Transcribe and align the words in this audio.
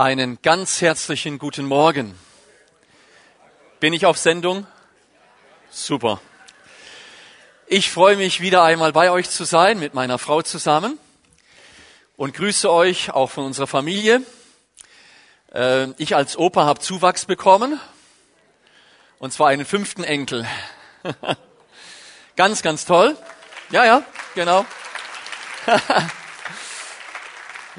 Einen 0.00 0.38
ganz 0.40 0.80
herzlichen 0.80 1.38
guten 1.38 1.66
Morgen. 1.66 2.18
Bin 3.80 3.92
ich 3.92 4.06
auf 4.06 4.16
Sendung? 4.16 4.66
Super. 5.68 6.22
Ich 7.66 7.90
freue 7.90 8.16
mich 8.16 8.40
wieder 8.40 8.62
einmal 8.62 8.94
bei 8.94 9.10
euch 9.10 9.28
zu 9.28 9.44
sein, 9.44 9.78
mit 9.78 9.92
meiner 9.92 10.16
Frau 10.16 10.40
zusammen 10.40 10.98
und 12.16 12.32
grüße 12.32 12.72
euch 12.72 13.10
auch 13.10 13.30
von 13.30 13.44
unserer 13.44 13.66
Familie. 13.66 14.22
Äh, 15.52 15.88
ich 15.98 16.16
als 16.16 16.38
Opa 16.38 16.64
habe 16.64 16.80
Zuwachs 16.80 17.26
bekommen 17.26 17.78
und 19.18 19.34
zwar 19.34 19.48
einen 19.48 19.66
fünften 19.66 20.02
Enkel. 20.02 20.48
ganz, 22.36 22.62
ganz 22.62 22.86
toll. 22.86 23.18
Ja, 23.70 23.84
ja, 23.84 24.02
genau. 24.34 24.64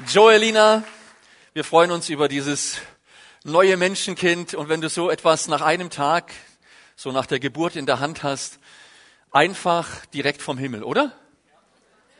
Joelina, 0.06 0.84
wir 1.54 1.64
freuen 1.64 1.90
uns 1.90 2.08
über 2.08 2.28
dieses 2.28 2.78
neue 3.44 3.76
Menschenkind 3.76 4.54
und 4.54 4.70
wenn 4.70 4.80
du 4.80 4.88
so 4.88 5.10
etwas 5.10 5.48
nach 5.48 5.60
einem 5.60 5.90
Tag, 5.90 6.32
so 6.96 7.12
nach 7.12 7.26
der 7.26 7.40
Geburt 7.40 7.76
in 7.76 7.84
der 7.84 8.00
Hand 8.00 8.22
hast, 8.22 8.58
einfach 9.32 10.06
direkt 10.06 10.40
vom 10.40 10.56
Himmel, 10.56 10.82
oder? 10.82 11.12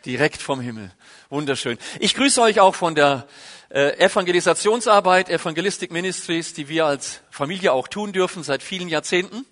Direkt 0.05 0.42
vom 0.42 0.60
Himmel. 0.60 0.92
Wunderschön. 1.30 1.78
Ich 1.98 2.14
grüße 2.14 2.42
euch 2.42 2.60
auch 2.60 2.74
von 2.74 2.95
der 2.95 3.27
äh, 3.70 3.96
Evangelisationsarbeit, 3.98 5.30
Evangelistic 5.30 5.92
Ministries, 5.92 6.52
die 6.52 6.69
wir 6.69 6.84
als 6.84 7.20
Familie 7.30 7.72
auch 7.72 7.88
tun 7.88 8.12
dürfen 8.12 8.42
seit 8.42 8.62
vielen 8.62 8.88
Jahrzehnten. 8.88 9.46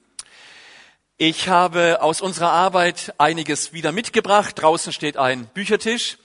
Ich 1.16 1.48
habe 1.48 2.02
aus 2.02 2.20
unserer 2.20 2.52
Arbeit 2.52 3.14
einiges 3.16 3.72
wieder 3.72 3.92
mitgebracht. 3.92 4.60
Draußen 4.60 4.92
steht 4.92 5.16
ein 5.16 5.46
Büchertisch, 5.46 6.18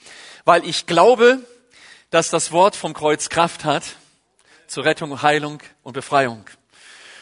weil 0.44 0.68
ich 0.68 0.88
glaube, 0.88 1.40
dass 2.16 2.30
das 2.30 2.54
Wort 2.54 2.78
vom 2.78 2.94
Kreuz 2.94 3.28
Kraft 3.28 3.66
hat 3.66 3.84
zur 4.68 4.86
Rettung, 4.86 5.22
Heilung 5.22 5.62
und 5.84 5.92
Befreiung. 5.92 6.46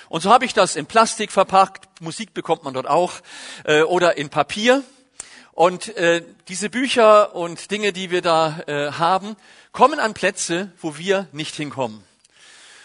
Und 0.08 0.22
so 0.22 0.30
habe 0.30 0.46
ich 0.46 0.54
das 0.54 0.76
in 0.76 0.86
Plastik 0.86 1.32
verpackt, 1.32 2.00
Musik 2.00 2.36
bekommt 2.36 2.64
man 2.64 2.76
dort 2.76 2.86
auch, 2.86 3.14
äh, 3.64 3.82
oder 3.82 4.18
in 4.18 4.30
Papier. 4.30 4.84
Und 5.52 5.98
äh, 5.98 6.24
diese 6.48 6.70
Bücher 6.70 7.34
und 7.34 7.72
Dinge, 7.72 7.92
die 7.92 8.12
wir 8.12 8.22
da 8.22 8.60
äh, 8.68 8.92
haben, 8.92 9.36
kommen 9.72 10.00
an 10.00 10.14
Plätze, 10.14 10.72
wo 10.80 10.96
wir 10.96 11.28
nicht 11.32 11.56
hinkommen. 11.56 12.04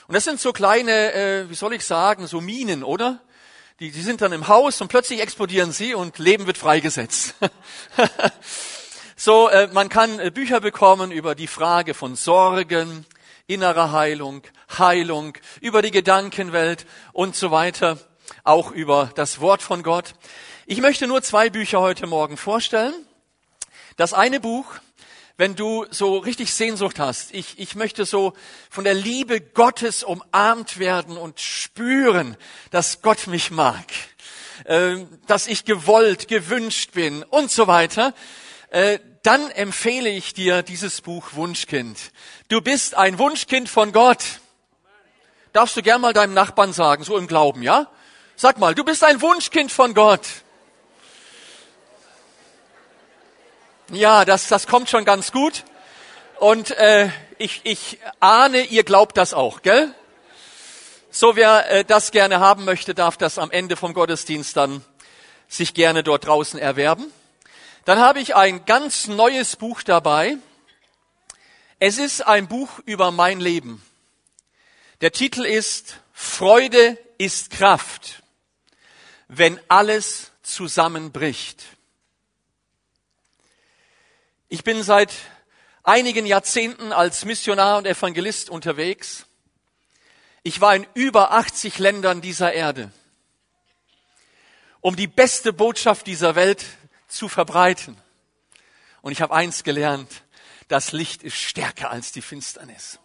Und 0.07 0.15
das 0.15 0.25
sind 0.25 0.41
so 0.41 0.55
kleine, 0.55 1.13
äh, 1.13 1.51
wie 1.51 1.55
soll 1.55 1.75
ich 1.75 1.85
sagen, 1.85 2.27
so 2.27 2.41
Minen, 2.41 2.85
oder? 2.85 3.21
Die, 3.81 3.91
die 3.91 4.01
sind 4.01 4.23
dann 4.23 4.33
im 4.33 4.49
Haus 4.49 4.81
und 4.81 4.89
plötzlich 4.89 5.21
explodieren 5.21 5.73
sie 5.73 5.93
und 5.93 6.19
Leben 6.19 6.47
wird 6.47 6.57
freigesetzt. 6.57 7.35
So, 9.21 9.49
äh, 9.49 9.67
man 9.73 9.89
kann 9.89 10.21
äh, 10.21 10.31
Bücher 10.31 10.61
bekommen 10.61 11.11
über 11.11 11.35
die 11.35 11.49
Frage 11.49 11.93
von 11.93 12.15
Sorgen, 12.15 13.05
innerer 13.49 13.91
Heilung, 13.91 14.43
Heilung, 14.79 15.37
über 15.61 15.83
die 15.83 15.91
Gedankenwelt 15.91 16.87
und 17.13 17.35
so 17.35 17.51
weiter, 17.51 17.99
auch 18.45 18.71
über 18.71 19.11
das 19.17 19.41
Wort 19.41 19.61
von 19.61 19.83
Gott. 19.83 20.15
Ich 20.67 20.81
möchte 20.81 21.09
nur 21.09 21.21
zwei 21.21 21.51
Bücher 21.51 21.81
heute 21.81 22.07
Morgen 22.07 22.37
vorstellen. 22.37 22.95
Das 23.97 24.13
eine 24.15 24.39
Buch, 24.39 24.67
wenn 25.37 25.57
du 25.57 25.85
so 25.91 26.19
richtig 26.19 26.55
Sehnsucht 26.55 27.01
hast, 27.01 27.35
ich, 27.35 27.59
ich 27.59 27.75
möchte 27.75 28.05
so 28.05 28.35
von 28.71 28.85
der 28.85 28.95
Liebe 28.95 29.41
Gottes 29.41 30.05
umarmt 30.05 30.79
werden 30.79 31.17
und 31.17 31.41
spüren, 31.41 32.37
dass 32.71 33.03
Gott 33.03 33.27
mich 33.27 33.51
mag, 33.51 33.85
äh, 34.63 34.99
dass 35.27 35.49
ich 35.49 35.65
gewollt, 35.65 36.29
gewünscht 36.29 36.93
bin 36.93 37.25
und 37.25 37.51
so 37.51 37.67
weiter 37.67 38.15
äh, 38.71 38.99
dann 39.23 39.51
empfehle 39.51 40.09
ich 40.09 40.35
dir 40.35 40.63
dieses 40.63 41.01
Buch 41.01 41.33
Wunschkind. 41.33 41.99
Du 42.49 42.61
bist 42.61 42.95
ein 42.95 43.19
Wunschkind 43.19 43.69
von 43.69 43.93
Gott. 43.93 44.25
Darfst 45.53 45.77
du 45.77 45.83
gern 45.83 46.01
mal 46.01 46.13
deinem 46.13 46.35
Nachbarn 46.35 46.73
sagen, 46.73 47.05
so 47.05 47.17
im 47.17 47.27
Glauben, 47.27 47.63
ja? 47.63 47.89
Sag 48.37 48.59
mal, 48.59 48.75
du 48.75 48.85
bist 48.85 49.03
ein 49.03 49.21
Wunschkind 49.21 49.73
von 49.73 49.95
Gott. 49.95 50.23
Ja, 53.91 54.25
das, 54.25 54.49
das 54.49 54.67
kommt 54.67 54.91
schon 54.91 55.05
ganz 55.05 55.33
gut. 55.33 55.65
Und 56.39 56.71
äh, 56.73 57.09
ich, 57.39 57.63
ich 57.65 57.99
ahne, 58.21 58.63
ihr 58.63 58.85
glaubt 58.85 59.17
das 59.17 59.35
auch, 59.35 59.63
gell? 59.63 59.93
So, 61.11 61.37
wer 61.37 61.71
äh, 61.71 61.85
das 61.85 62.11
gerne 62.13 62.39
haben 62.39 62.65
möchte, 62.65 62.95
darf 62.95 63.17
das 63.17 63.39
am 63.39 63.51
Ende 63.51 63.77
vom 63.77 63.95
Gottesdienst 63.95 64.57
dann 64.57 64.85
sich 65.49 65.73
gerne 65.73 66.03
dort 66.03 66.27
draußen 66.27 66.61
erwerben. 66.61 67.11
Dann 67.89 68.01
habe 68.01 68.21
ich 68.21 68.37
ein 68.37 68.67
ganz 68.67 69.07
neues 69.07 69.57
Buch 69.57 69.83
dabei. 69.83 70.37
Es 71.79 71.97
ist 71.97 72.21
ein 72.21 72.47
Buch 72.47 72.69
über 72.85 73.13
mein 73.13 73.41
Leben. 73.41 73.83
Der 75.01 75.11
Titel 75.11 75.43
ist 75.47 75.97
Freude 76.13 76.99
ist 77.17 77.49
Kraft, 77.49 78.23
wenn 79.29 79.59
alles 79.69 80.33
zusammenbricht. 80.43 81.65
Ich 84.51 84.65
bin 84.65 84.83
seit 84.83 85.15
einigen 85.83 86.27
Jahrzehnten 86.27 86.93
als 86.93 87.25
Missionar 87.25 87.79
und 87.79 87.87
Evangelist 87.87 88.51
unterwegs. 88.51 89.25
Ich 90.43 90.61
war 90.61 90.77
in 90.77 90.87
über 90.93 91.33
80 91.33 91.79
Ländern 91.79 92.21
dieser 92.21 92.53
Erde, 92.53 92.93
um 94.83 94.95
die 94.95 95.07
beste 95.07 95.55
Botschaft 95.55 96.07
dieser 96.07 96.35
Welt 96.35 96.67
zu 97.09 97.29
verbreiten. 97.29 97.97
Und 99.03 99.13
ich 99.13 99.21
habe 99.21 99.35
eins 99.35 99.65
gelernt, 99.65 100.23
das 100.69 100.93
Licht 100.93 101.23
ist 101.23 101.37
stärker 101.37 101.91
als 101.91 102.13
die 102.13 102.23
Finsternis. 102.23 102.99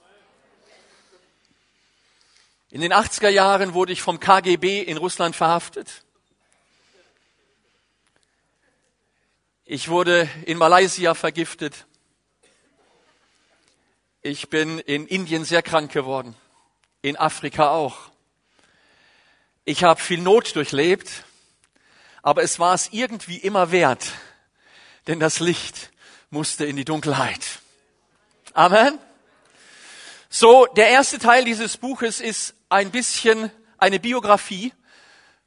In 2.69 2.81
den 2.81 2.91
80er 2.91 3.29
Jahren 3.29 3.73
wurde 3.73 3.93
ich 3.93 4.01
vom 4.01 4.19
KGB 4.19 4.81
in 4.81 4.97
Russland 4.97 5.35
verhaftet. 5.35 6.03
Ich 9.65 9.89
wurde 9.89 10.29
in 10.45 10.57
Malaysia 10.57 11.13
vergiftet. 11.13 11.85
Ich 14.21 14.49
bin 14.49 14.79
in 14.79 15.07
Indien 15.07 15.45
sehr 15.45 15.61
krank 15.61 15.91
geworden, 15.91 16.35
in 17.01 17.15
Afrika 17.15 17.69
auch. 17.69 18.11
Ich 19.65 19.83
habe 19.83 20.01
viel 20.01 20.19
Not 20.19 20.55
durchlebt 20.55 21.23
aber 22.23 22.41
es 22.41 22.57
war 22.57 22.73
es 22.73 22.89
irgendwie 22.91 23.37
immer 23.37 23.71
wert, 23.71 24.07
denn 25.07 25.19
das 25.19 25.39
Licht 25.39 25.91
musste 26.31 26.65
in 26.65 26.77
die 26.77 26.85
Dunkelheit. 26.85 27.59
Amen. 28.53 28.97
So, 30.29 30.65
der 30.65 30.87
erste 30.87 31.19
Teil 31.19 31.45
dieses 31.45 31.77
Buches 31.77 32.21
ist 32.21 32.55
ein 32.69 32.89
bisschen 32.89 33.51
eine 33.77 33.99
Biografie 33.99 34.73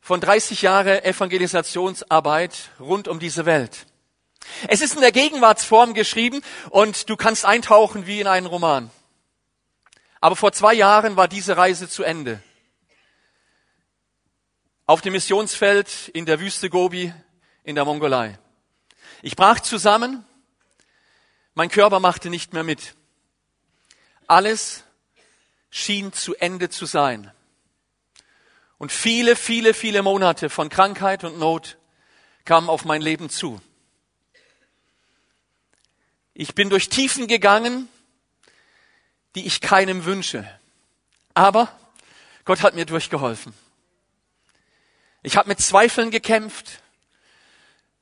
von 0.00 0.20
30 0.20 0.62
Jahre 0.62 1.02
Evangelisationsarbeit 1.04 2.70
rund 2.78 3.08
um 3.08 3.18
diese 3.18 3.46
Welt. 3.46 3.86
Es 4.68 4.80
ist 4.80 4.94
in 4.94 5.00
der 5.00 5.10
Gegenwartsform 5.10 5.94
geschrieben 5.94 6.42
und 6.70 7.08
du 7.08 7.16
kannst 7.16 7.44
eintauchen 7.44 8.06
wie 8.06 8.20
in 8.20 8.28
einen 8.28 8.46
Roman. 8.46 8.90
Aber 10.20 10.36
vor 10.36 10.52
zwei 10.52 10.74
Jahren 10.74 11.16
war 11.16 11.26
diese 11.26 11.56
Reise 11.56 11.88
zu 11.88 12.04
Ende 12.04 12.40
auf 14.86 15.00
dem 15.00 15.12
Missionsfeld 15.12 16.08
in 16.08 16.26
der 16.26 16.38
Wüste 16.38 16.70
Gobi 16.70 17.12
in 17.64 17.74
der 17.74 17.84
Mongolei. 17.84 18.38
Ich 19.20 19.34
brach 19.34 19.60
zusammen, 19.60 20.24
mein 21.54 21.70
Körper 21.70 21.98
machte 21.98 22.30
nicht 22.30 22.52
mehr 22.52 22.62
mit. 22.62 22.94
Alles 24.28 24.84
schien 25.70 26.12
zu 26.12 26.34
Ende 26.36 26.70
zu 26.70 26.86
sein. 26.86 27.32
Und 28.78 28.92
viele, 28.92 29.34
viele, 29.34 29.74
viele 29.74 30.02
Monate 30.02 30.50
von 30.50 30.68
Krankheit 30.68 31.24
und 31.24 31.38
Not 31.38 31.78
kamen 32.44 32.68
auf 32.68 32.84
mein 32.84 33.02
Leben 33.02 33.30
zu. 33.30 33.60
Ich 36.34 36.54
bin 36.54 36.70
durch 36.70 36.90
Tiefen 36.90 37.26
gegangen, 37.26 37.88
die 39.34 39.46
ich 39.46 39.60
keinem 39.60 40.04
wünsche. 40.04 40.48
Aber 41.34 41.76
Gott 42.44 42.62
hat 42.62 42.74
mir 42.74 42.84
durchgeholfen. 42.84 43.54
Ich 45.22 45.36
habe 45.36 45.48
mit 45.48 45.60
Zweifeln 45.60 46.10
gekämpft, 46.10 46.80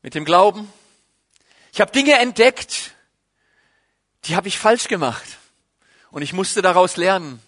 mit 0.02 0.14
dem 0.14 0.25
Glauben. 0.25 0.72
Ich 1.72 1.81
habe 1.81 1.93
Dinge 1.93 2.19
entdeckt, 2.19 2.93
die 4.25 4.37
habe 4.37 4.49
ich 4.49 4.58
falsch 4.58 4.88
gemacht. 4.88 5.38
Und 6.11 6.22
ich 6.22 6.32
musste 6.32 6.62
daraus 6.62 6.96
lernen. 6.96 7.43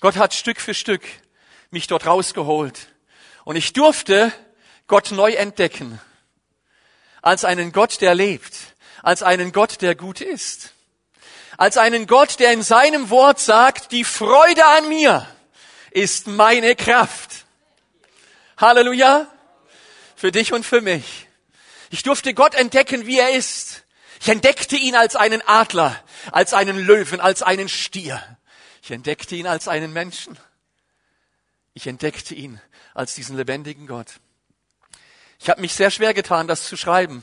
Gott 0.00 0.16
hat 0.16 0.34
Stück 0.34 0.60
für 0.60 0.74
Stück 0.74 1.02
mich 1.70 1.86
dort 1.86 2.06
rausgeholt. 2.06 2.88
Und 3.44 3.56
ich 3.56 3.72
durfte 3.72 4.32
Gott 4.86 5.10
neu 5.10 5.32
entdecken. 5.32 6.00
Als 7.22 7.44
einen 7.44 7.72
Gott, 7.72 8.00
der 8.00 8.14
lebt. 8.14 8.54
Als 9.02 9.22
einen 9.22 9.52
Gott, 9.52 9.82
der 9.82 9.94
gut 9.94 10.20
ist. 10.20 10.72
Als 11.56 11.76
einen 11.78 12.06
Gott, 12.06 12.38
der 12.38 12.52
in 12.52 12.62
seinem 12.62 13.10
Wort 13.10 13.40
sagt, 13.40 13.92
die 13.92 14.04
Freude 14.04 14.64
an 14.64 14.88
mir 14.88 15.26
ist 15.90 16.26
meine 16.26 16.76
Kraft. 16.76 17.45
Halleluja. 18.58 19.26
Für 20.14 20.32
dich 20.32 20.52
und 20.54 20.64
für 20.64 20.80
mich. 20.80 21.28
Ich 21.90 22.02
durfte 22.02 22.32
Gott 22.32 22.54
entdecken, 22.54 23.06
wie 23.06 23.18
er 23.18 23.30
ist. 23.34 23.84
Ich 24.18 24.28
entdeckte 24.28 24.76
ihn 24.76 24.94
als 24.94 25.14
einen 25.14 25.42
Adler, 25.46 26.02
als 26.32 26.54
einen 26.54 26.78
Löwen, 26.78 27.20
als 27.20 27.42
einen 27.42 27.68
Stier. 27.68 28.38
Ich 28.82 28.90
entdeckte 28.90 29.36
ihn 29.36 29.46
als 29.46 29.68
einen 29.68 29.92
Menschen. 29.92 30.38
Ich 31.74 31.86
entdeckte 31.86 32.34
ihn 32.34 32.60
als 32.94 33.14
diesen 33.14 33.36
lebendigen 33.36 33.86
Gott. 33.86 34.14
Ich 35.38 35.50
habe 35.50 35.60
mich 35.60 35.74
sehr 35.74 35.90
schwer 35.90 36.14
getan, 36.14 36.48
das 36.48 36.66
zu 36.66 36.78
schreiben, 36.78 37.22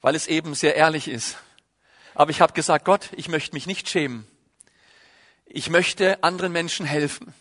weil 0.00 0.14
es 0.14 0.28
eben 0.28 0.54
sehr 0.54 0.76
ehrlich 0.76 1.08
ist. 1.08 1.36
Aber 2.14 2.30
ich 2.30 2.40
habe 2.40 2.52
gesagt, 2.52 2.84
Gott, 2.84 3.10
ich 3.16 3.28
möchte 3.28 3.54
mich 3.54 3.66
nicht 3.66 3.88
schämen. 3.88 4.28
Ich 5.44 5.70
möchte 5.70 6.22
anderen 6.22 6.52
Menschen 6.52 6.86
helfen, 6.86 7.34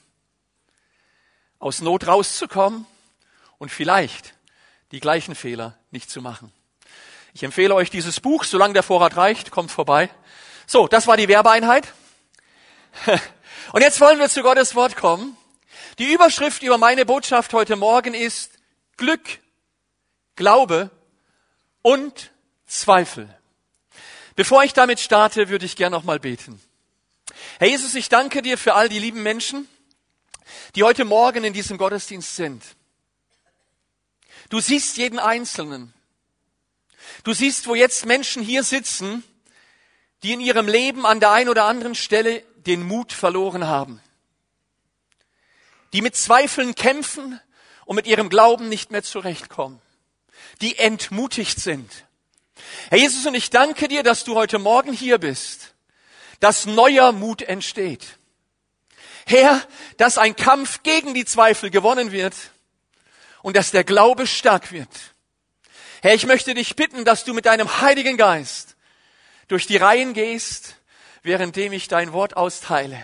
aus 1.60 1.82
Not 1.82 2.08
rauszukommen 2.08 2.88
und 3.66 3.72
vielleicht 3.72 4.36
die 4.92 5.00
gleichen 5.00 5.34
Fehler 5.34 5.76
nicht 5.90 6.12
zu 6.12 6.22
machen. 6.22 6.54
Ich 7.34 7.42
empfehle 7.42 7.74
euch 7.74 7.90
dieses 7.90 8.20
Buch, 8.20 8.44
solange 8.44 8.76
der 8.76 8.84
Vorrat 8.84 9.18
reicht, 9.18 9.50
kommt 9.50 9.72
vorbei. 9.72 10.12
So, 10.68 10.88
das 10.88 11.08
war 11.08 11.18
die 11.18 11.28
Werbeeinheit. 11.28 11.92
Und 13.72 13.82
jetzt 13.82 14.00
wollen 14.02 14.20
wir 14.20 14.30
zu 14.30 14.44
Gottes 14.44 14.76
Wort 14.76 14.96
kommen. 14.96 15.36
Die 15.98 16.14
Überschrift 16.14 16.62
über 16.62 16.78
meine 16.78 17.08
Botschaft 17.08 17.54
heute 17.54 17.76
Morgen 17.76 18.14
ist 18.14 18.52
Glück, 18.98 19.40
Glaube 20.36 20.92
und 21.82 22.30
Zweifel. 22.68 23.36
Bevor 24.36 24.64
ich 24.64 24.74
damit 24.74 25.00
starte, 25.00 25.50
würde 25.50 25.66
ich 25.66 25.76
gerne 25.76 25.96
noch 25.96 26.04
mal 26.04 26.20
beten. 26.20 26.62
Herr 27.58 27.70
Jesus, 27.70 27.96
ich 27.96 28.10
danke 28.10 28.44
dir 28.44 28.60
für 28.60 28.76
all 28.76 28.90
die 28.90 29.00
lieben 29.00 29.24
Menschen, 29.24 29.68
die 30.76 30.84
heute 30.84 31.04
Morgen 31.04 31.44
in 31.44 31.54
diesem 31.54 31.80
Gottesdienst 31.80 32.36
sind. 32.36 32.64
Du 34.50 34.60
siehst 34.60 34.98
jeden 34.98 35.20
Einzelnen. 35.20 35.94
Du 37.24 37.34
siehst, 37.34 37.68
wo 37.68 37.76
jetzt 37.76 38.06
Menschen 38.06 38.44
hier 38.44 38.64
sitzen, 38.64 39.24
die 40.24 40.34
in 40.34 40.40
ihrem 40.40 40.68
Leben 40.68 41.06
an 41.06 41.20
der 41.20 41.32
einen 41.32 41.50
oder 41.50 41.66
anderen 41.66 41.96
Stelle 41.96 42.44
den 42.58 42.84
Mut 42.84 43.14
verloren 43.14 43.68
haben 43.68 44.02
die 45.96 46.02
mit 46.02 46.18
Zweifeln 46.18 46.76
kämpfen 46.76 47.40
und 47.86 47.96
mit 47.96 48.06
ihrem 48.06 48.28
Glauben 48.28 48.68
nicht 48.68 48.92
mehr 48.92 49.02
zurechtkommen, 49.02 49.80
die 50.60 50.78
entmutigt 50.78 51.58
sind. 51.58 51.90
Herr 52.90 52.98
Jesus, 52.98 53.26
und 53.26 53.34
ich 53.34 53.50
danke 53.50 53.88
dir, 53.88 54.04
dass 54.04 54.26
du 54.26 54.36
heute 54.36 54.60
Morgen 54.60 54.92
hier 54.92 55.20
bist, 55.20 55.74
dass 56.42 56.66
neuer 56.66 57.14
Mut 57.14 57.42
entsteht. 57.44 58.18
Herr, 59.26 59.66
dass 59.96 60.18
ein 60.18 60.36
Kampf 60.36 60.84
gegen 60.84 61.14
die 61.14 61.24
Zweifel 61.24 61.70
gewonnen 61.70 62.12
wird 62.12 62.36
und 63.46 63.56
dass 63.56 63.70
der 63.70 63.84
Glaube 63.84 64.26
stark 64.26 64.72
wird. 64.72 64.90
Herr, 66.02 66.16
ich 66.16 66.26
möchte 66.26 66.56
dich 66.56 66.76
bitten, 66.76 67.06
dass 67.06 67.26
du 67.26 67.34
mit 67.36 67.46
deinem 67.46 67.80
Heiligen 67.80 68.18
Geist 68.18 68.76
durch 69.50 69.68
die 69.68 69.78
Reihen 69.78 70.16
gehst, 70.16 70.78
währenddem 71.22 71.72
ich 71.72 71.88
dein 71.88 72.12
Wort 72.12 72.36
austeile. 72.38 73.00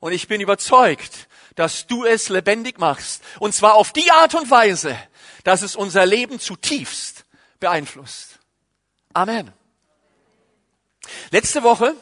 Und 0.00 0.10
ich 0.10 0.26
bin 0.26 0.40
überzeugt, 0.40 1.28
dass 1.54 1.86
du 1.86 2.04
es 2.04 2.30
lebendig 2.30 2.80
machst. 2.80 3.22
Und 3.38 3.54
zwar 3.54 3.74
auf 3.74 3.92
die 3.92 4.10
Art 4.10 4.34
und 4.34 4.50
Weise, 4.50 4.98
dass 5.44 5.62
es 5.62 5.76
unser 5.76 6.04
Leben 6.04 6.40
zutiefst 6.40 7.24
beeinflusst. 7.60 8.40
Amen. 9.12 9.52
Letzte 11.30 11.62
Woche 11.62 11.94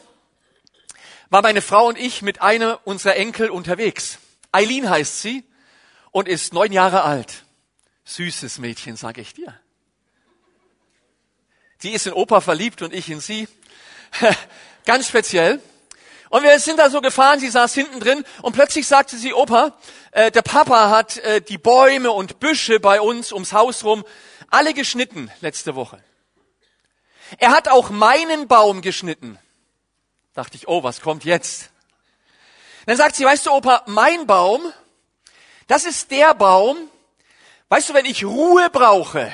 war 1.29 1.43
meine 1.43 1.61
Frau 1.61 1.85
und 1.85 1.99
ich 1.99 2.23
mit 2.23 2.41
einer 2.41 2.79
unserer 2.87 3.15
Enkel 3.15 3.51
unterwegs. 3.51 4.17
Eileen 4.51 4.89
heißt 4.89 5.21
sie 5.21 5.43
und 6.09 6.27
ist 6.27 6.51
neun 6.51 6.71
Jahre 6.71 7.03
alt. 7.03 7.43
Süßes 8.09 8.57
Mädchen, 8.57 8.95
sage 8.95 9.21
ich 9.21 9.35
dir. 9.35 9.53
Sie 11.77 11.91
ist 11.91 12.07
in 12.07 12.13
Opa 12.13 12.41
verliebt 12.41 12.81
und 12.81 12.91
ich 12.91 13.07
in 13.11 13.19
sie. 13.19 13.47
Ganz 14.85 15.07
speziell. 15.07 15.61
Und 16.29 16.41
wir 16.41 16.59
sind 16.59 16.79
da 16.79 16.89
so 16.89 17.01
gefahren, 17.01 17.39
sie 17.39 17.49
saß 17.49 17.75
hinten 17.75 17.99
drin 17.99 18.25
und 18.41 18.53
plötzlich 18.53 18.87
sagte 18.87 19.15
sie, 19.15 19.31
Opa, 19.31 19.77
äh, 20.09 20.31
der 20.31 20.41
Papa 20.41 20.89
hat 20.89 21.17
äh, 21.17 21.39
die 21.39 21.59
Bäume 21.59 22.09
und 22.09 22.39
Büsche 22.39 22.79
bei 22.79 22.99
uns 22.99 23.31
ums 23.31 23.53
Haus 23.53 23.83
rum 23.83 24.03
alle 24.49 24.73
geschnitten 24.73 25.29
letzte 25.41 25.75
Woche. 25.75 26.03
Er 27.37 27.51
hat 27.51 27.67
auch 27.67 27.91
meinen 27.91 28.47
Baum 28.47 28.81
geschnitten. 28.81 29.37
Dachte 30.33 30.57
ich, 30.57 30.67
oh, 30.67 30.81
was 30.81 31.01
kommt 31.01 31.25
jetzt? 31.25 31.69
Dann 32.87 32.97
sagt 32.97 33.15
sie, 33.15 33.25
weißt 33.25 33.45
du, 33.45 33.51
Opa, 33.51 33.83
mein 33.85 34.25
Baum, 34.25 34.61
das 35.67 35.85
ist 35.85 36.09
der 36.09 36.33
Baum, 36.33 36.89
weißt 37.69 37.89
du, 37.89 37.93
wenn 37.93 38.05
ich 38.05 38.25
Ruhe 38.25 38.69
brauche, 38.69 39.31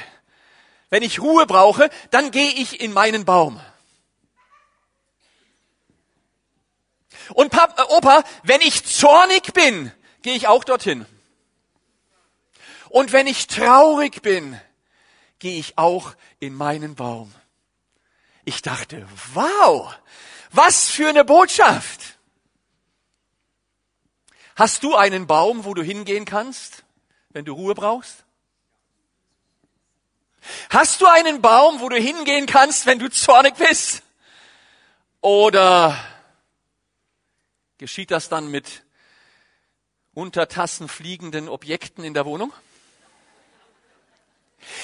wenn 0.89 1.03
ich 1.03 1.19
Ruhe 1.19 1.45
brauche, 1.45 1.89
dann 2.11 2.31
gehe 2.31 2.51
ich 2.51 2.79
in 2.79 2.93
meinen 2.93 3.25
Baum. 3.25 3.59
Und 7.33 7.49
Papa, 7.49 7.81
äh, 7.81 7.85
Opa, 7.95 8.23
wenn 8.43 8.61
ich 8.61 8.85
zornig 8.85 9.53
bin, 9.53 9.91
gehe 10.21 10.35
ich 10.35 10.47
auch 10.47 10.63
dorthin. 10.63 11.05
Und 12.89 13.11
wenn 13.11 13.27
ich 13.27 13.47
traurig 13.47 14.21
bin, 14.21 14.59
gehe 15.39 15.59
ich 15.59 15.77
auch 15.77 16.15
in 16.39 16.53
meinen 16.53 16.95
Baum. 16.95 17.33
Ich 18.45 18.61
dachte, 18.61 19.07
wow, 19.33 19.93
was 20.51 20.89
für 20.89 21.09
eine 21.09 21.25
Botschaft. 21.25 22.17
Hast 24.55 24.83
du 24.83 24.95
einen 24.95 25.27
Baum, 25.27 25.65
wo 25.65 25.73
du 25.73 25.81
hingehen 25.81 26.25
kannst, 26.25 26.83
wenn 27.29 27.43
du 27.43 27.53
Ruhe 27.53 27.75
brauchst? 27.75 28.24
Hast 30.69 31.01
du 31.01 31.07
einen 31.07 31.41
Baum, 31.41 31.79
wo 31.79 31.89
du 31.89 31.97
hingehen 31.97 32.45
kannst, 32.45 32.85
wenn 32.85 32.99
du 32.99 33.09
zornig 33.09 33.55
bist? 33.55 34.03
Oder 35.21 35.97
Geschieht 37.77 38.11
das 38.11 38.29
dann 38.29 38.47
mit 38.49 38.83
Untertassen 40.13 40.87
fliegenden 40.87 41.49
Objekten 41.49 42.05
in 42.05 42.13
der 42.13 42.25
Wohnung? 42.25 42.53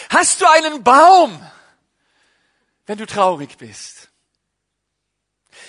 Hast 0.10 0.42
du 0.42 0.50
einen 0.50 0.84
Baum, 0.84 1.42
wenn 2.86 2.98
du 2.98 3.06
traurig 3.06 3.58
bist? 3.58 4.10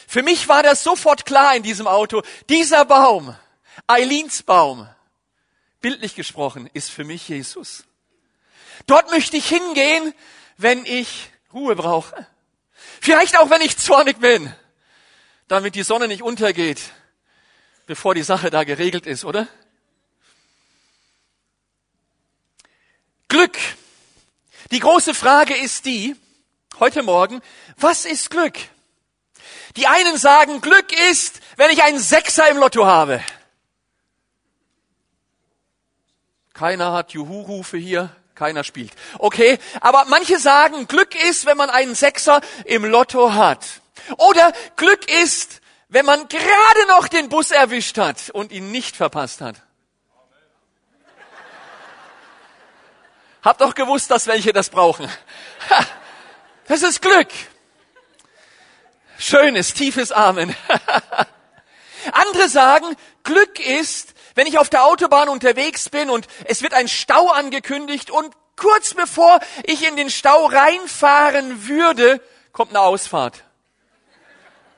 Für 0.08 0.22
mich 0.22 0.48
war 0.48 0.62
das 0.64 0.82
sofort 0.82 1.24
klar 1.24 1.54
in 1.54 1.62
diesem 1.62 1.86
Auto. 1.86 2.22
Dieser 2.48 2.84
Baum, 2.84 3.36
Eileens 3.86 4.42
Baum, 4.42 4.88
bildlich 5.80 6.16
gesprochen, 6.16 6.68
ist 6.72 6.90
für 6.90 7.04
mich 7.04 7.28
Jesus. 7.28 7.84
Dort 8.86 9.10
möchte 9.10 9.36
ich 9.36 9.48
hingehen, 9.48 10.14
wenn 10.56 10.84
ich 10.84 11.30
Ruhe 11.52 11.76
brauche. 11.76 12.26
Vielleicht 13.00 13.38
auch, 13.38 13.50
wenn 13.50 13.60
ich 13.60 13.76
zornig 13.76 14.18
bin, 14.18 14.52
damit 15.48 15.74
die 15.74 15.82
Sonne 15.82 16.08
nicht 16.08 16.22
untergeht 16.22 16.80
bevor 17.86 18.14
die 18.14 18.22
Sache 18.22 18.50
da 18.50 18.64
geregelt 18.64 19.06
ist, 19.06 19.24
oder? 19.24 19.46
Glück. 23.28 23.58
Die 24.70 24.78
große 24.78 25.14
Frage 25.14 25.54
ist 25.54 25.84
die, 25.84 26.16
heute 26.78 27.02
Morgen, 27.02 27.42
was 27.76 28.04
ist 28.04 28.30
Glück? 28.30 28.56
Die 29.76 29.86
einen 29.86 30.16
sagen, 30.16 30.60
Glück 30.60 30.92
ist, 31.10 31.40
wenn 31.56 31.70
ich 31.70 31.82
einen 31.82 31.98
Sechser 31.98 32.48
im 32.48 32.58
Lotto 32.58 32.86
habe. 32.86 33.22
Keiner 36.52 36.92
hat 36.92 37.12
Juhu-Rufe 37.12 37.78
hier, 37.78 38.14
keiner 38.42 38.64
spielt. 38.64 38.92
Okay, 39.20 39.60
aber 39.80 40.04
manche 40.08 40.40
sagen, 40.40 40.88
Glück 40.88 41.14
ist, 41.28 41.46
wenn 41.46 41.56
man 41.56 41.70
einen 41.70 41.94
Sechser 41.94 42.40
im 42.64 42.84
Lotto 42.84 43.34
hat. 43.34 43.64
Oder 44.16 44.52
Glück 44.74 45.08
ist, 45.08 45.60
wenn 45.88 46.04
man 46.04 46.26
gerade 46.26 46.86
noch 46.88 47.06
den 47.06 47.28
Bus 47.28 47.52
erwischt 47.52 47.98
hat 47.98 48.30
und 48.30 48.50
ihn 48.50 48.72
nicht 48.72 48.96
verpasst 48.96 49.42
hat. 49.42 49.54
Hab 53.44 53.58
doch 53.58 53.76
gewusst, 53.76 54.10
dass 54.10 54.26
welche 54.26 54.52
das 54.52 54.70
brauchen. 54.70 55.08
das 56.66 56.82
ist 56.82 57.00
Glück. 57.00 57.28
Schönes, 59.18 59.72
tiefes 59.72 60.10
Amen. 60.10 60.52
Andere 62.12 62.48
sagen, 62.48 62.96
Glück 63.22 63.60
ist, 63.60 64.11
wenn 64.34 64.46
ich 64.46 64.58
auf 64.58 64.68
der 64.68 64.84
Autobahn 64.84 65.28
unterwegs 65.28 65.88
bin 65.88 66.10
und 66.10 66.26
es 66.44 66.62
wird 66.62 66.74
ein 66.74 66.88
Stau 66.88 67.30
angekündigt 67.30 68.10
und 68.10 68.34
kurz 68.56 68.94
bevor 68.94 69.40
ich 69.64 69.86
in 69.86 69.96
den 69.96 70.10
Stau 70.10 70.46
reinfahren 70.46 71.68
würde, 71.68 72.20
kommt 72.52 72.70
eine 72.70 72.80
Ausfahrt 72.80 73.44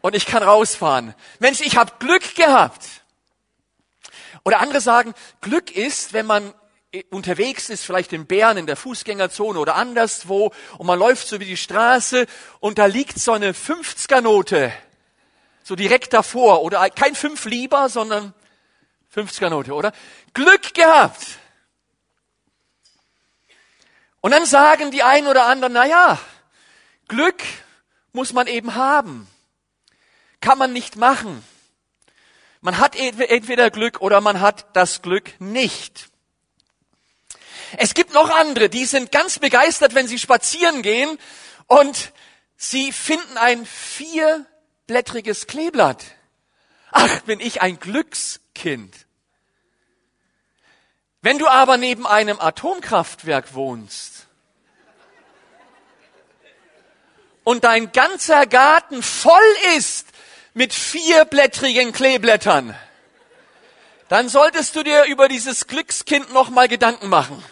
und 0.00 0.14
ich 0.14 0.26
kann 0.26 0.42
rausfahren. 0.42 1.14
Mensch, 1.38 1.60
ich 1.60 1.76
habe 1.76 1.92
Glück 1.98 2.34
gehabt. 2.34 2.84
Oder 4.44 4.60
andere 4.60 4.82
sagen, 4.82 5.14
Glück 5.40 5.70
ist, 5.70 6.12
wenn 6.12 6.26
man 6.26 6.52
unterwegs 7.10 7.70
ist, 7.70 7.84
vielleicht 7.84 8.12
in 8.12 8.26
Bern 8.26 8.58
in 8.58 8.66
der 8.66 8.76
Fußgängerzone 8.76 9.58
oder 9.58 9.76
anderswo 9.76 10.52
und 10.76 10.86
man 10.86 10.98
läuft 10.98 11.26
so 11.26 11.40
wie 11.40 11.46
die 11.46 11.56
Straße 11.56 12.26
und 12.60 12.78
da 12.78 12.84
liegt 12.86 13.18
so 13.18 13.32
eine 13.32 13.52
50er 13.52 14.20
Note 14.20 14.72
so 15.62 15.74
direkt 15.74 16.12
davor 16.12 16.62
oder 16.62 16.88
kein 16.90 17.14
fünf 17.14 17.46
lieber, 17.46 17.88
sondern 17.88 18.34
50er 19.14 19.50
Note, 19.50 19.72
oder? 19.72 19.92
Glück 20.32 20.74
gehabt. 20.74 21.38
Und 24.20 24.30
dann 24.30 24.46
sagen 24.46 24.90
die 24.90 25.02
einen 25.02 25.26
oder 25.26 25.46
anderen, 25.46 25.74
na 25.74 25.86
ja, 25.86 26.18
Glück 27.08 27.42
muss 28.12 28.32
man 28.32 28.46
eben 28.46 28.74
haben 28.74 29.28
kann 30.44 30.58
man 30.58 30.74
nicht 30.74 30.96
machen. 30.96 31.42
Man 32.60 32.78
hat 32.78 32.96
entweder 32.96 33.70
Glück 33.70 34.02
oder 34.02 34.20
man 34.20 34.40
hat 34.40 34.76
das 34.76 35.00
Glück 35.00 35.40
nicht. 35.40 36.10
Es 37.78 37.94
gibt 37.94 38.12
noch 38.12 38.28
andere, 38.28 38.68
die 38.68 38.84
sind 38.84 39.10
ganz 39.10 39.38
begeistert, 39.38 39.94
wenn 39.94 40.06
sie 40.06 40.18
spazieren 40.18 40.82
gehen 40.82 41.18
und 41.66 42.12
sie 42.58 42.92
finden 42.92 43.38
ein 43.38 43.64
vierblättriges 43.64 45.46
Kleeblatt. 45.46 46.04
Ach, 46.90 47.20
bin 47.22 47.40
ich 47.40 47.62
ein 47.62 47.80
Glückskind. 48.54 49.06
Wenn 51.20 51.38
du 51.38 51.48
aber 51.48 51.76
neben 51.76 52.06
einem 52.06 52.38
Atomkraftwerk 52.40 53.54
wohnst 53.54 54.26
und 57.44 57.64
dein 57.64 57.92
ganzer 57.92 58.46
Garten 58.46 59.02
voll 59.02 59.40
ist 59.76 60.08
mit 60.54 60.72
vierblättrigen 60.72 61.92
Kleeblättern, 61.92 62.78
dann 64.08 64.28
solltest 64.28 64.76
du 64.76 64.82
dir 64.82 65.04
über 65.04 65.28
dieses 65.28 65.66
Glückskind 65.66 66.32
noch 66.32 66.50
mal 66.50 66.68
Gedanken 66.68 67.08
machen. 67.08 67.42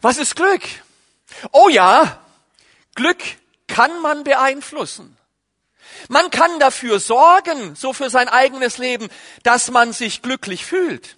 Was 0.00 0.16
ist 0.16 0.36
Glück? 0.36 0.62
Oh 1.52 1.68
ja, 1.68 2.22
Glück 2.94 3.22
kann 3.66 4.00
man 4.00 4.24
beeinflussen. 4.24 5.16
Man 6.08 6.30
kann 6.30 6.58
dafür 6.60 7.00
sorgen, 7.00 7.74
so 7.74 7.92
für 7.92 8.10
sein 8.10 8.28
eigenes 8.28 8.78
Leben, 8.78 9.08
dass 9.42 9.70
man 9.70 9.92
sich 9.92 10.22
glücklich 10.22 10.64
fühlt. 10.64 11.16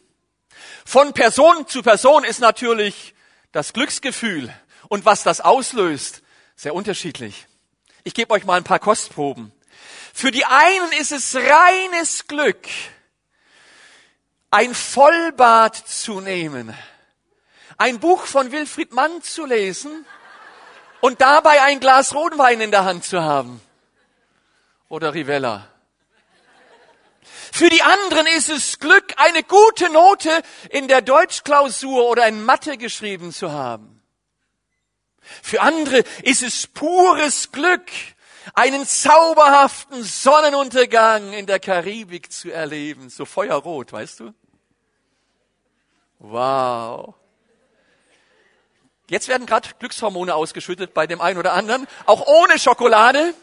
Von 0.85 1.13
Person 1.13 1.67
zu 1.67 1.83
Person 1.83 2.25
ist 2.25 2.41
natürlich 2.41 3.15
das 3.53 3.73
Glücksgefühl 3.73 4.53
und 4.89 5.05
was 5.05 5.23
das 5.23 5.41
auslöst, 5.41 6.23
sehr 6.57 6.75
unterschiedlich. 6.75 7.47
Ich 8.05 8.15
gebe 8.15 8.33
euch 8.33 8.45
mal 8.45 8.57
ein 8.57 8.65
paar 8.65 8.79
Kostproben. 8.79 9.53
Für 10.15 10.31
die 10.31 10.45
einen 10.45 10.93
ist 10.99 11.13
es 11.13 11.37
reines 11.37 12.27
Glück, 12.27 12.67
ein 14.51 14.75
Vollbad 14.75 15.77
zu 15.77 16.21
nehmen, 16.21 16.75
ein 17.77 18.01
Buch 18.01 18.25
von 18.25 18.51
Wilfried 18.51 18.93
Mann 18.93 19.23
zu 19.23 19.45
lesen 19.45 20.07
und 21.01 21.21
dabei 21.21 21.63
ein 21.63 21.81
Glas 21.81 22.15
Rotwein 22.15 22.61
in 22.61 22.71
der 22.71 22.85
Hand 22.85 23.05
zu 23.05 23.23
haben. 23.23 23.61
Oder 24.89 25.15
Rivella. 25.15 25.69
Für 27.53 27.69
die 27.69 27.83
anderen 27.83 28.27
ist 28.27 28.49
es 28.49 28.79
Glück, 28.79 29.15
eine 29.17 29.43
gute 29.43 29.91
Note 29.91 30.31
in 30.71 30.89
der 30.89 31.03
Deutschklausur 31.03 32.09
oder 32.09 32.27
in 32.27 32.45
Mathe 32.45 32.77
geschrieben 32.79 33.33
zu 33.33 33.53
haben. 33.53 34.03
Für 35.43 35.61
andere 35.61 36.05
ist 36.23 36.43
es 36.43 36.67
pures 36.67 37.53
Glück, 37.53 37.91
einen 38.55 38.87
zauberhaften 38.87 40.03
Sonnenuntergang 40.03 41.33
in 41.33 41.47
der 41.47 41.61
Karibik 41.61 42.33
zu 42.33 42.51
erleben. 42.51 43.11
So 43.11 43.25
feuerrot, 43.25 43.93
weißt 43.93 44.21
du? 44.21 44.35
Wow. 46.19 47.15
Jetzt 49.11 49.29
werden 49.29 49.47
gerade 49.47 49.69
Glückshormone 49.79 50.35
ausgeschüttet 50.35 50.93
bei 50.95 51.07
dem 51.07 51.21
einen 51.21 51.39
oder 51.39 51.53
anderen, 51.53 51.87
auch 52.07 52.27
ohne 52.27 52.59
Schokolade. 52.59 53.35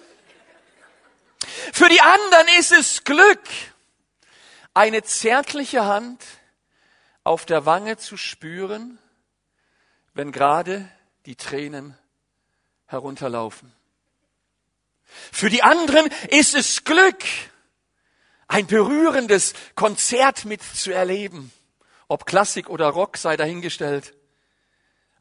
Für 1.73 1.89
die 1.89 2.01
anderen 2.01 2.47
ist 2.59 2.71
es 2.71 3.03
Glück, 3.03 3.41
eine 4.73 5.03
zärtliche 5.03 5.85
Hand 5.85 6.23
auf 7.23 7.45
der 7.45 7.65
Wange 7.65 7.97
zu 7.97 8.17
spüren, 8.17 8.99
wenn 10.13 10.31
gerade 10.31 10.89
die 11.25 11.35
Tränen 11.35 11.97
herunterlaufen. 12.85 13.73
Für 15.31 15.49
die 15.49 15.63
anderen 15.63 16.09
ist 16.29 16.55
es 16.55 16.83
Glück, 16.83 17.23
ein 18.47 18.67
berührendes 18.67 19.53
Konzert 19.75 20.45
mitzuerleben. 20.45 21.51
Ob 22.07 22.25
Klassik 22.25 22.69
oder 22.69 22.87
Rock 22.89 23.17
sei 23.17 23.37
dahingestellt 23.37 24.13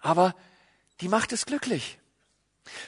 aber 0.04 0.35
die 1.00 1.09
macht 1.09 1.33
es 1.33 1.47
glücklich. 1.47 1.99